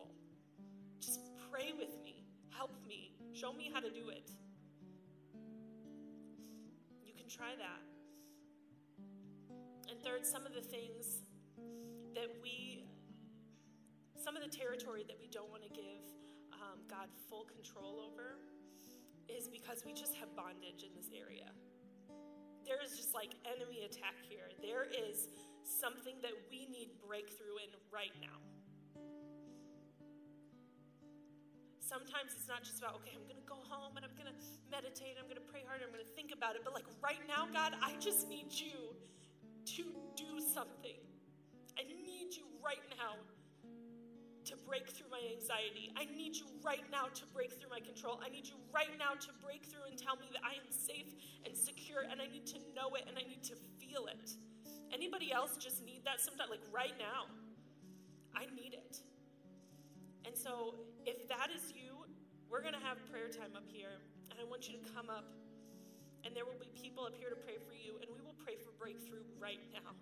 Pray 1.51 1.73
with 1.77 2.01
me, 2.03 2.23
help 2.49 2.71
me, 2.87 3.11
show 3.33 3.51
me 3.51 3.69
how 3.73 3.79
to 3.79 3.89
do 3.89 4.09
it. 4.09 4.31
You 7.03 7.13
can 7.13 7.27
try 7.27 7.53
that. 7.57 7.81
And 9.89 10.01
third, 10.03 10.25
some 10.25 10.45
of 10.45 10.53
the 10.53 10.61
things 10.61 11.21
that 12.15 12.29
we, 12.41 12.85
some 14.15 14.37
of 14.37 14.43
the 14.43 14.49
territory 14.49 15.03
that 15.07 15.17
we 15.19 15.27
don't 15.27 15.51
want 15.51 15.63
to 15.63 15.69
give 15.69 16.03
um, 16.53 16.79
God 16.89 17.09
full 17.29 17.43
control 17.43 17.99
over 18.07 18.39
is 19.27 19.49
because 19.49 19.83
we 19.85 19.93
just 19.93 20.15
have 20.15 20.33
bondage 20.35 20.83
in 20.83 20.95
this 20.95 21.09
area 21.13 21.51
there 22.71 22.79
is 22.79 22.95
just 22.95 23.13
like 23.13 23.35
enemy 23.43 23.83
attack 23.83 24.15
here. 24.23 24.47
There 24.63 24.87
is 24.87 25.27
something 25.67 26.15
that 26.21 26.31
we 26.49 26.67
need 26.71 26.95
breakthrough 27.05 27.59
in 27.67 27.75
right 27.91 28.15
now. 28.21 28.39
Sometimes 31.91 32.31
it's 32.31 32.47
not 32.47 32.63
just 32.63 32.79
about, 32.79 33.03
okay, 33.03 33.11
I'm 33.19 33.27
going 33.27 33.35
to 33.35 33.43
go 33.43 33.59
home 33.67 33.99
and 33.99 34.07
I'm 34.07 34.15
going 34.15 34.31
to 34.31 34.37
meditate, 34.71 35.19
I'm 35.19 35.27
going 35.27 35.35
to 35.35 35.43
pray 35.51 35.67
hard, 35.67 35.83
I'm 35.83 35.91
going 35.91 35.99
to 35.99 36.15
think 36.15 36.31
about 36.31 36.55
it. 36.55 36.63
But 36.63 36.71
like 36.71 36.87
right 37.03 37.19
now, 37.27 37.51
God, 37.51 37.75
I 37.83 37.99
just 37.99 38.31
need 38.31 38.47
you 38.47 38.95
to 39.75 39.83
do 40.15 40.39
something. 40.39 40.95
I 41.75 41.83
need 41.83 42.31
you 42.31 42.47
right 42.63 42.79
now 42.95 43.19
to 44.47 44.55
break 44.63 44.87
through 44.87 45.11
my 45.11 45.19
anxiety. 45.35 45.91
I 45.99 46.07
need 46.15 46.39
you 46.39 46.47
right 46.63 46.87
now 46.95 47.11
to 47.11 47.27
break 47.35 47.59
through 47.59 47.67
my 47.67 47.83
control. 47.83 48.23
I 48.23 48.31
need 48.31 48.47
you 48.47 48.55
right 48.71 48.95
now 48.95 49.19
to 49.19 49.31
break 49.43 49.67
through 49.67 49.91
and 49.91 49.99
tell 49.99 50.15
me 50.15 50.31
that 50.31 50.47
I 50.47 50.55
am 50.63 50.71
safe 50.71 51.11
and 51.43 51.51
secure 51.51 52.07
and 52.07 52.23
I 52.23 52.31
need 52.31 52.47
to 52.55 52.59
know 52.71 52.95
it 52.95 53.03
and 53.11 53.19
I 53.19 53.27
need 53.27 53.43
to 53.51 53.55
feel 53.83 54.07
it. 54.07 54.31
Anybody 54.95 55.35
else 55.35 55.59
just 55.59 55.83
need 55.83 56.07
that 56.07 56.23
sometimes? 56.23 56.55
Like 56.55 56.63
right 56.71 56.95
now, 56.95 57.27
I 58.31 58.47
need 58.55 58.79
it. 58.79 59.03
And 60.23 60.39
so, 60.39 60.75
if 61.05 61.27
that 61.29 61.49
is 61.53 61.73
you, 61.73 62.05
we're 62.49 62.61
going 62.61 62.75
to 62.75 62.85
have 62.85 62.99
prayer 63.09 63.31
time 63.31 63.55
up 63.55 63.65
here. 63.67 64.01
And 64.29 64.39
I 64.39 64.45
want 64.45 64.67
you 64.67 64.77
to 64.77 64.83
come 64.91 65.09
up. 65.09 65.25
And 66.23 66.35
there 66.35 66.45
will 66.45 66.59
be 66.59 66.69
people 66.77 67.05
up 67.07 67.17
here 67.17 67.29
to 67.29 67.39
pray 67.39 67.57
for 67.63 67.73
you. 67.73 67.97
And 68.03 68.07
we 68.11 68.21
will 68.21 68.37
pray 68.43 68.59
for 68.59 68.69
breakthrough 68.77 69.25
right 69.39 69.61
now. 69.73 69.95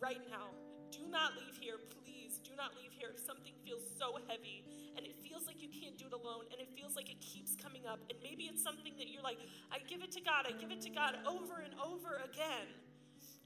Right 0.00 0.20
now. 0.32 0.50
Do 0.90 1.06
not 1.06 1.38
leave 1.38 1.54
here, 1.60 1.78
please. 2.02 2.42
Do 2.42 2.50
not 2.58 2.74
leave 2.74 2.90
here 2.90 3.14
if 3.14 3.20
something 3.22 3.54
feels 3.62 3.86
so 3.94 4.18
heavy 4.26 4.66
and 4.96 5.06
it 5.06 5.14
feels 5.22 5.46
like 5.46 5.62
you 5.62 5.70
can't 5.70 5.96
do 5.96 6.06
it 6.06 6.12
alone 6.12 6.50
and 6.50 6.60
it 6.60 6.68
feels 6.74 6.96
like 6.96 7.08
it 7.08 7.20
keeps 7.20 7.54
coming 7.54 7.86
up. 7.86 8.00
And 8.10 8.18
maybe 8.22 8.50
it's 8.50 8.62
something 8.62 8.92
that 8.98 9.08
you're 9.08 9.22
like, 9.22 9.38
I 9.70 9.78
give 9.86 10.02
it 10.02 10.10
to 10.18 10.20
God, 10.20 10.50
I 10.50 10.52
give 10.58 10.70
it 10.70 10.82
to 10.82 10.90
God 10.90 11.14
over 11.26 11.62
and 11.62 11.72
over 11.78 12.18
again. 12.26 12.66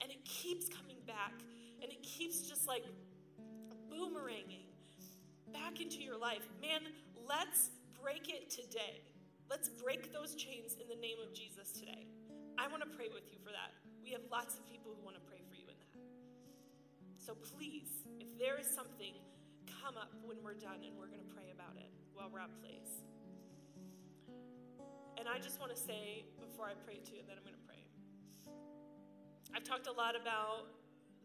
And 0.01 0.11
it 0.11 0.25
keeps 0.25 0.69
coming 0.69 0.97
back 1.07 1.37
and 1.83 1.93
it 1.93 2.03
keeps 2.03 2.49
just 2.49 2.67
like 2.67 2.85
boomeranging 3.93 4.74
back 5.55 5.81
into 5.81 6.03
your 6.03 6.19
life. 6.19 6.43
Man, 6.59 6.83
let's 7.31 7.71
break 8.03 8.27
it 8.27 8.51
today. 8.51 9.07
Let's 9.49 9.71
break 9.71 10.13
those 10.13 10.35
chains 10.35 10.75
in 10.83 10.91
the 10.91 10.99
name 10.99 11.23
of 11.23 11.31
Jesus 11.31 11.71
today. 11.71 12.11
I 12.59 12.67
want 12.67 12.83
to 12.83 12.91
pray 12.91 13.07
with 13.15 13.31
you 13.31 13.39
for 13.39 13.55
that. 13.55 13.71
We 14.03 14.11
have 14.11 14.27
lots 14.35 14.59
of 14.59 14.67
people 14.67 14.91
who 14.99 15.01
want 15.07 15.15
to 15.15 15.25
pray 15.31 15.39
for 15.47 15.55
you 15.55 15.71
in 15.71 15.79
that. 15.79 15.97
So 17.23 17.39
please, 17.55 17.89
if 18.19 18.35
there 18.37 18.59
is 18.59 18.67
something, 18.67 19.15
come 19.81 19.95
up 19.95 20.11
when 20.27 20.43
we're 20.43 20.59
done 20.59 20.83
and 20.83 20.99
we're 20.99 21.09
going 21.09 21.23
to 21.23 21.33
pray 21.33 21.55
about 21.55 21.79
it 21.79 21.89
while 22.13 22.29
Rob 22.35 22.51
plays. 22.61 23.07
And 25.17 25.31
I 25.31 25.39
just 25.39 25.63
want 25.63 25.71
to 25.71 25.79
say 25.79 26.27
before 26.43 26.67
I 26.67 26.75
pray 26.85 26.99
to 26.99 27.11
you, 27.15 27.23
and 27.23 27.29
then 27.31 27.39
I'm 27.39 27.47
going 27.47 27.57
to 27.57 27.67
pray. 27.69 27.81
I've 29.55 29.65
talked 29.65 29.87
a 29.87 29.95
lot 29.95 30.19
about 30.19 30.69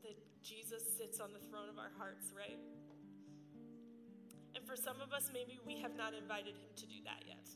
that 0.06 0.16
Jesus 0.46 0.86
sits 0.96 1.20
on 1.20 1.34
the 1.34 1.42
throne 1.52 1.68
of 1.68 1.82
our 1.82 1.92
hearts, 1.98 2.32
right? 2.32 2.62
And 4.56 4.66
for 4.66 4.76
some 4.76 5.02
of 5.02 5.14
us, 5.14 5.30
maybe 5.34 5.60
we 5.66 5.78
have 5.80 5.96
not 5.96 6.14
invited 6.14 6.56
him 6.58 6.72
to 6.76 6.86
do 6.86 7.02
that 7.06 7.24
yet. 7.26 7.48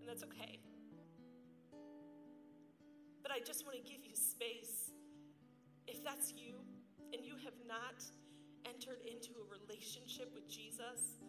And 0.00 0.08
that's 0.08 0.24
okay. 0.24 0.58
But 3.22 3.32
I 3.32 3.40
just 3.40 3.64
want 3.64 3.76
to 3.76 3.84
give 3.84 4.04
you 4.04 4.14
space. 4.14 4.92
If 5.86 6.04
that's 6.04 6.32
you 6.32 6.60
and 7.12 7.24
you 7.24 7.36
have 7.44 7.56
not 7.68 8.04
entered 8.68 9.00
into 9.08 9.32
a 9.36 9.44
relationship 9.48 10.32
with 10.32 10.48
Jesus, 10.48 11.20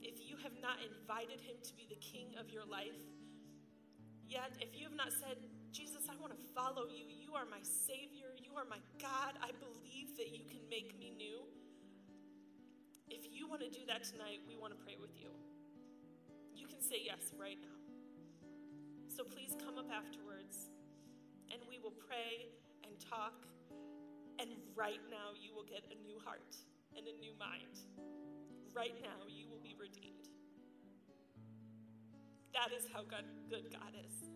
if 0.00 0.20
you 0.24 0.36
have 0.42 0.56
not 0.60 0.80
invited 0.80 1.40
him 1.40 1.56
to 1.62 1.72
be 1.76 1.86
the 1.88 2.00
king 2.00 2.32
of 2.40 2.50
your 2.50 2.64
life, 2.64 2.98
yet 4.26 4.56
if 4.60 4.76
you 4.76 4.88
have 4.88 4.96
not 4.96 5.12
said, 5.12 5.36
Jesus, 5.72 6.08
I 6.08 6.16
want 6.20 6.32
to 6.32 6.40
follow 6.52 6.88
you, 6.88 7.08
you 7.08 7.32
are 7.36 7.48
my 7.48 7.60
Savior, 7.62 8.32
you 8.36 8.56
are 8.56 8.68
my 8.68 8.80
God, 9.00 9.36
I 9.40 9.52
believe 9.56 10.16
that 10.16 10.32
you 10.32 10.44
can 10.48 10.60
make 10.68 10.98
me 10.98 11.12
new. 11.16 11.40
Want 13.52 13.68
to 13.68 13.68
do 13.68 13.84
that 13.84 14.00
tonight, 14.00 14.40
we 14.48 14.56
want 14.56 14.72
to 14.72 14.80
pray 14.80 14.96
with 14.96 15.12
you. 15.20 15.28
You 16.56 16.64
can 16.64 16.80
say 16.80 17.04
yes 17.04 17.36
right 17.36 17.60
now. 17.60 17.76
So 19.12 19.28
please 19.28 19.52
come 19.60 19.76
up 19.76 19.92
afterwards 19.92 20.72
and 21.52 21.60
we 21.68 21.76
will 21.76 21.92
pray 21.92 22.48
and 22.80 22.96
talk. 22.96 23.44
And 24.40 24.56
right 24.72 25.04
now, 25.12 25.36
you 25.36 25.52
will 25.52 25.68
get 25.68 25.84
a 25.92 25.96
new 26.00 26.16
heart 26.24 26.56
and 26.96 27.04
a 27.04 27.12
new 27.20 27.36
mind. 27.36 27.76
Right 28.72 28.96
now, 29.04 29.28
you 29.28 29.44
will 29.52 29.60
be 29.60 29.76
redeemed. 29.76 30.32
That 32.56 32.72
is 32.72 32.88
how 32.88 33.04
God, 33.04 33.28
good 33.52 33.68
God 33.68 33.92
is. 34.00 34.32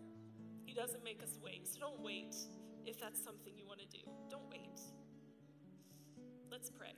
He 0.61 0.75
doesn't 0.77 1.03
make 1.03 1.23
us 1.23 1.41
wait. 1.41 1.65
So 1.65 1.79
don't 1.79 2.05
wait 2.05 2.37
if 2.85 3.01
that's 3.01 3.17
something 3.25 3.57
you 3.57 3.65
want 3.65 3.81
to 3.81 3.89
do. 3.89 4.05
Don't 4.29 4.45
wait. 4.53 4.77
Let's 6.51 6.69
pray. 6.69 6.93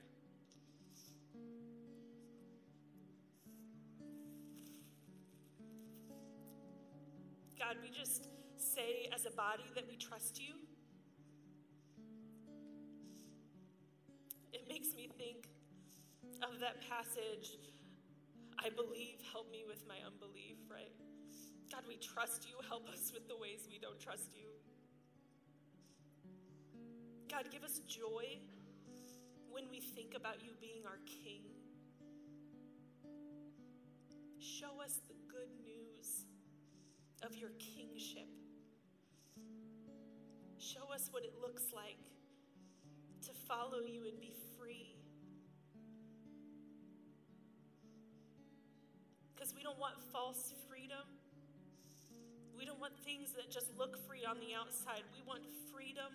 God, 7.60 7.76
we 7.82 7.90
just 7.90 8.26
say 8.56 9.06
as 9.14 9.26
a 9.26 9.30
body 9.36 9.68
that 9.74 9.84
we 9.86 9.96
trust 9.96 10.40
you. 10.40 10.54
It 14.50 14.66
makes 14.66 14.96
me 14.96 15.10
think 15.18 15.44
of 16.42 16.58
that 16.60 16.80
passage, 16.88 17.60
I 18.58 18.70
believe, 18.70 19.20
help 19.30 19.52
me 19.52 19.64
with 19.68 19.84
my 19.86 20.00
unbelief, 20.06 20.56
right? 20.72 20.96
God, 21.70 21.82
we 21.86 21.96
trust 21.96 22.48
you. 22.48 22.56
Help 22.66 22.88
us 22.88 23.12
with 23.12 23.28
the 23.28 23.36
ways 23.36 23.68
we 23.70 23.78
don't 23.78 24.00
trust 24.00 24.32
you. 24.34 24.48
God, 27.30 27.44
give 27.52 27.62
us 27.62 27.80
joy 27.86 28.40
when 29.50 29.64
we 29.70 29.80
think 29.80 30.14
about 30.16 30.42
you 30.42 30.52
being 30.62 30.86
our 30.86 30.98
King. 31.04 31.44
Show 34.38 34.80
us 34.82 34.98
the 35.06 35.14
good 35.28 35.52
news 35.62 35.79
of 37.22 37.36
your 37.36 37.50
kingship. 37.58 38.28
Show 40.58 40.92
us 40.92 41.08
what 41.10 41.24
it 41.24 41.34
looks 41.40 41.72
like 41.74 41.98
to 43.26 43.32
follow 43.46 43.80
you 43.80 44.04
and 44.06 44.20
be 44.20 44.34
free. 44.58 44.96
Because 49.34 49.54
we 49.54 49.62
don't 49.62 49.78
want 49.78 49.94
false 50.12 50.52
freedom. 50.68 51.04
We 52.56 52.64
don't 52.64 52.80
want 52.80 52.92
things 53.04 53.32
that 53.32 53.50
just 53.50 53.68
look 53.78 53.96
free 54.06 54.24
on 54.24 54.38
the 54.38 54.54
outside. 54.54 55.02
We 55.14 55.26
want 55.26 55.42
freedom 55.72 56.12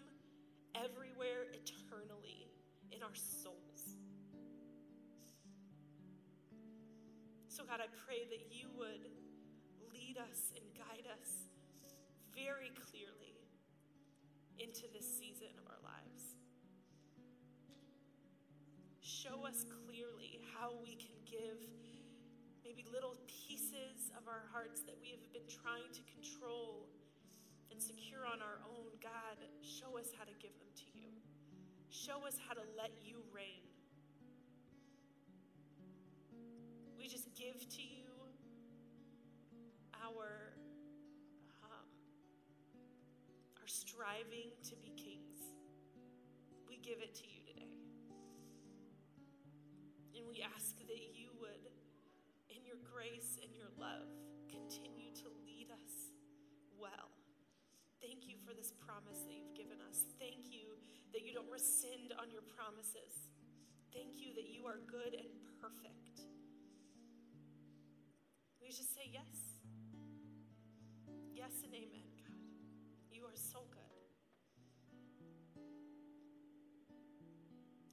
everywhere 0.76 1.50
eternally 1.54 2.48
in 2.92 3.02
our 3.02 3.16
souls. 3.16 3.98
So, 7.48 7.64
God, 7.64 7.80
I 7.80 7.88
pray 8.06 8.28
that 8.30 8.52
you 8.52 8.68
would 8.78 9.10
lead 9.96 10.20
us 10.20 10.52
and 10.60 10.66
guide 10.76 11.08
us 11.08 11.48
very 12.36 12.76
clearly 12.92 13.40
into 14.60 14.92
this 14.92 15.08
season 15.08 15.56
of 15.56 15.64
our 15.72 15.80
lives. 15.80 16.36
Show 19.00 19.48
us 19.48 19.64
clearly 19.88 20.44
how 20.52 20.76
we 20.84 21.00
can 21.00 21.16
give 21.24 21.64
maybe 22.64 22.84
little 22.92 23.16
pieces 23.28 24.12
of 24.20 24.28
our 24.28 24.44
hearts 24.52 24.84
that 24.84 25.00
we 25.00 25.16
have 25.16 25.24
been 25.32 25.48
trying 25.48 25.88
to 25.96 26.04
control 26.12 26.92
and 27.72 27.80
secure 27.80 28.28
on 28.28 28.44
our 28.44 28.60
own. 28.68 28.92
God, 29.00 29.40
show 29.64 29.96
us 29.96 30.12
how 30.12 30.28
to 30.28 30.36
give 30.44 30.52
them 30.60 30.72
to 30.76 30.88
you. 30.92 31.16
Show 31.88 32.28
us 32.28 32.36
how 32.36 32.54
to 32.54 32.66
let 32.76 32.92
you 33.00 33.24
reign. 33.32 33.64
We 36.98 37.08
just 37.08 37.32
give 37.36 37.64
to 37.64 37.82
you 37.82 38.05
our 40.06 40.54
um, 41.66 41.90
our 43.58 43.66
striving 43.66 44.54
to 44.70 44.78
be 44.78 44.94
kings. 44.94 45.42
We 46.70 46.78
give 46.78 47.02
it 47.02 47.18
to 47.18 47.26
you 47.26 47.42
today. 47.42 47.74
And 50.14 50.30
we 50.30 50.46
ask 50.46 50.78
that 50.78 51.02
you 51.18 51.34
would, 51.42 51.66
in 52.54 52.62
your 52.62 52.78
grace 52.86 53.42
and 53.42 53.50
your 53.58 53.74
love, 53.82 54.06
continue 54.46 55.10
to 55.26 55.28
lead 55.42 55.74
us 55.74 56.14
well. 56.78 57.10
Thank 57.98 58.30
you 58.30 58.38
for 58.46 58.54
this 58.54 58.78
promise 58.78 59.26
that 59.26 59.34
you've 59.34 59.58
given 59.58 59.82
us. 59.90 60.06
Thank 60.22 60.54
you 60.54 60.78
that 61.18 61.26
you 61.26 61.34
don't 61.34 61.50
rescind 61.50 62.14
on 62.22 62.30
your 62.30 62.46
promises. 62.54 63.34
Thank 63.90 64.22
you 64.22 64.38
that 64.38 64.46
you 64.54 64.70
are 64.70 64.86
good 64.86 65.18
and 65.18 65.34
perfect. 65.58 66.30
We 68.62 68.70
just 68.70 68.94
say 68.94 69.10
yes. 69.10 69.55
Yes 71.46 71.62
and 71.62 71.78
amen, 71.78 72.10
God. 72.26 72.42
You 73.14 73.22
are 73.30 73.38
so 73.38 73.70
good. 73.70 74.10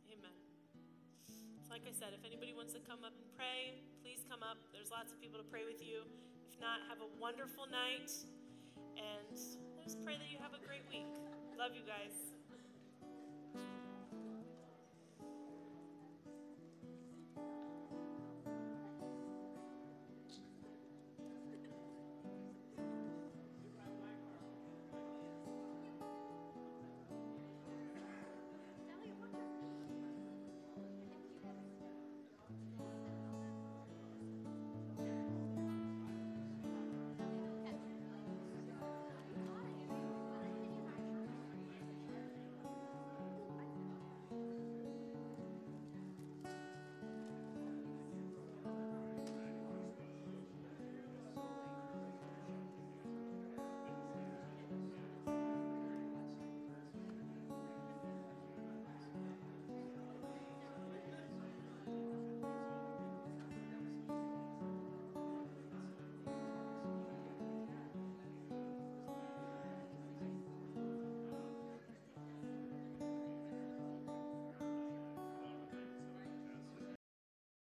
Amen. 0.08 0.40
Like 1.68 1.84
I 1.84 1.92
said, 1.92 2.16
if 2.16 2.24
anybody 2.24 2.56
wants 2.56 2.72
to 2.72 2.80
come 2.80 3.04
up 3.04 3.12
and 3.12 3.28
pray, 3.36 3.84
please 4.00 4.24
come 4.24 4.40
up. 4.40 4.56
There's 4.72 4.88
lots 4.88 5.12
of 5.12 5.20
people 5.20 5.36
to 5.36 5.44
pray 5.44 5.68
with 5.68 5.84
you. 5.84 6.00
If 6.48 6.56
not, 6.64 6.80
have 6.88 7.04
a 7.04 7.10
wonderful 7.20 7.68
night. 7.68 8.08
And 8.96 9.36
let's 9.76 10.00
pray 10.00 10.16
that 10.16 10.32
you 10.32 10.40
have 10.40 10.56
a 10.56 10.62
great 10.64 10.88
week. 10.88 11.12
Love 11.60 11.76
you 11.76 11.84
guys. 11.84 12.32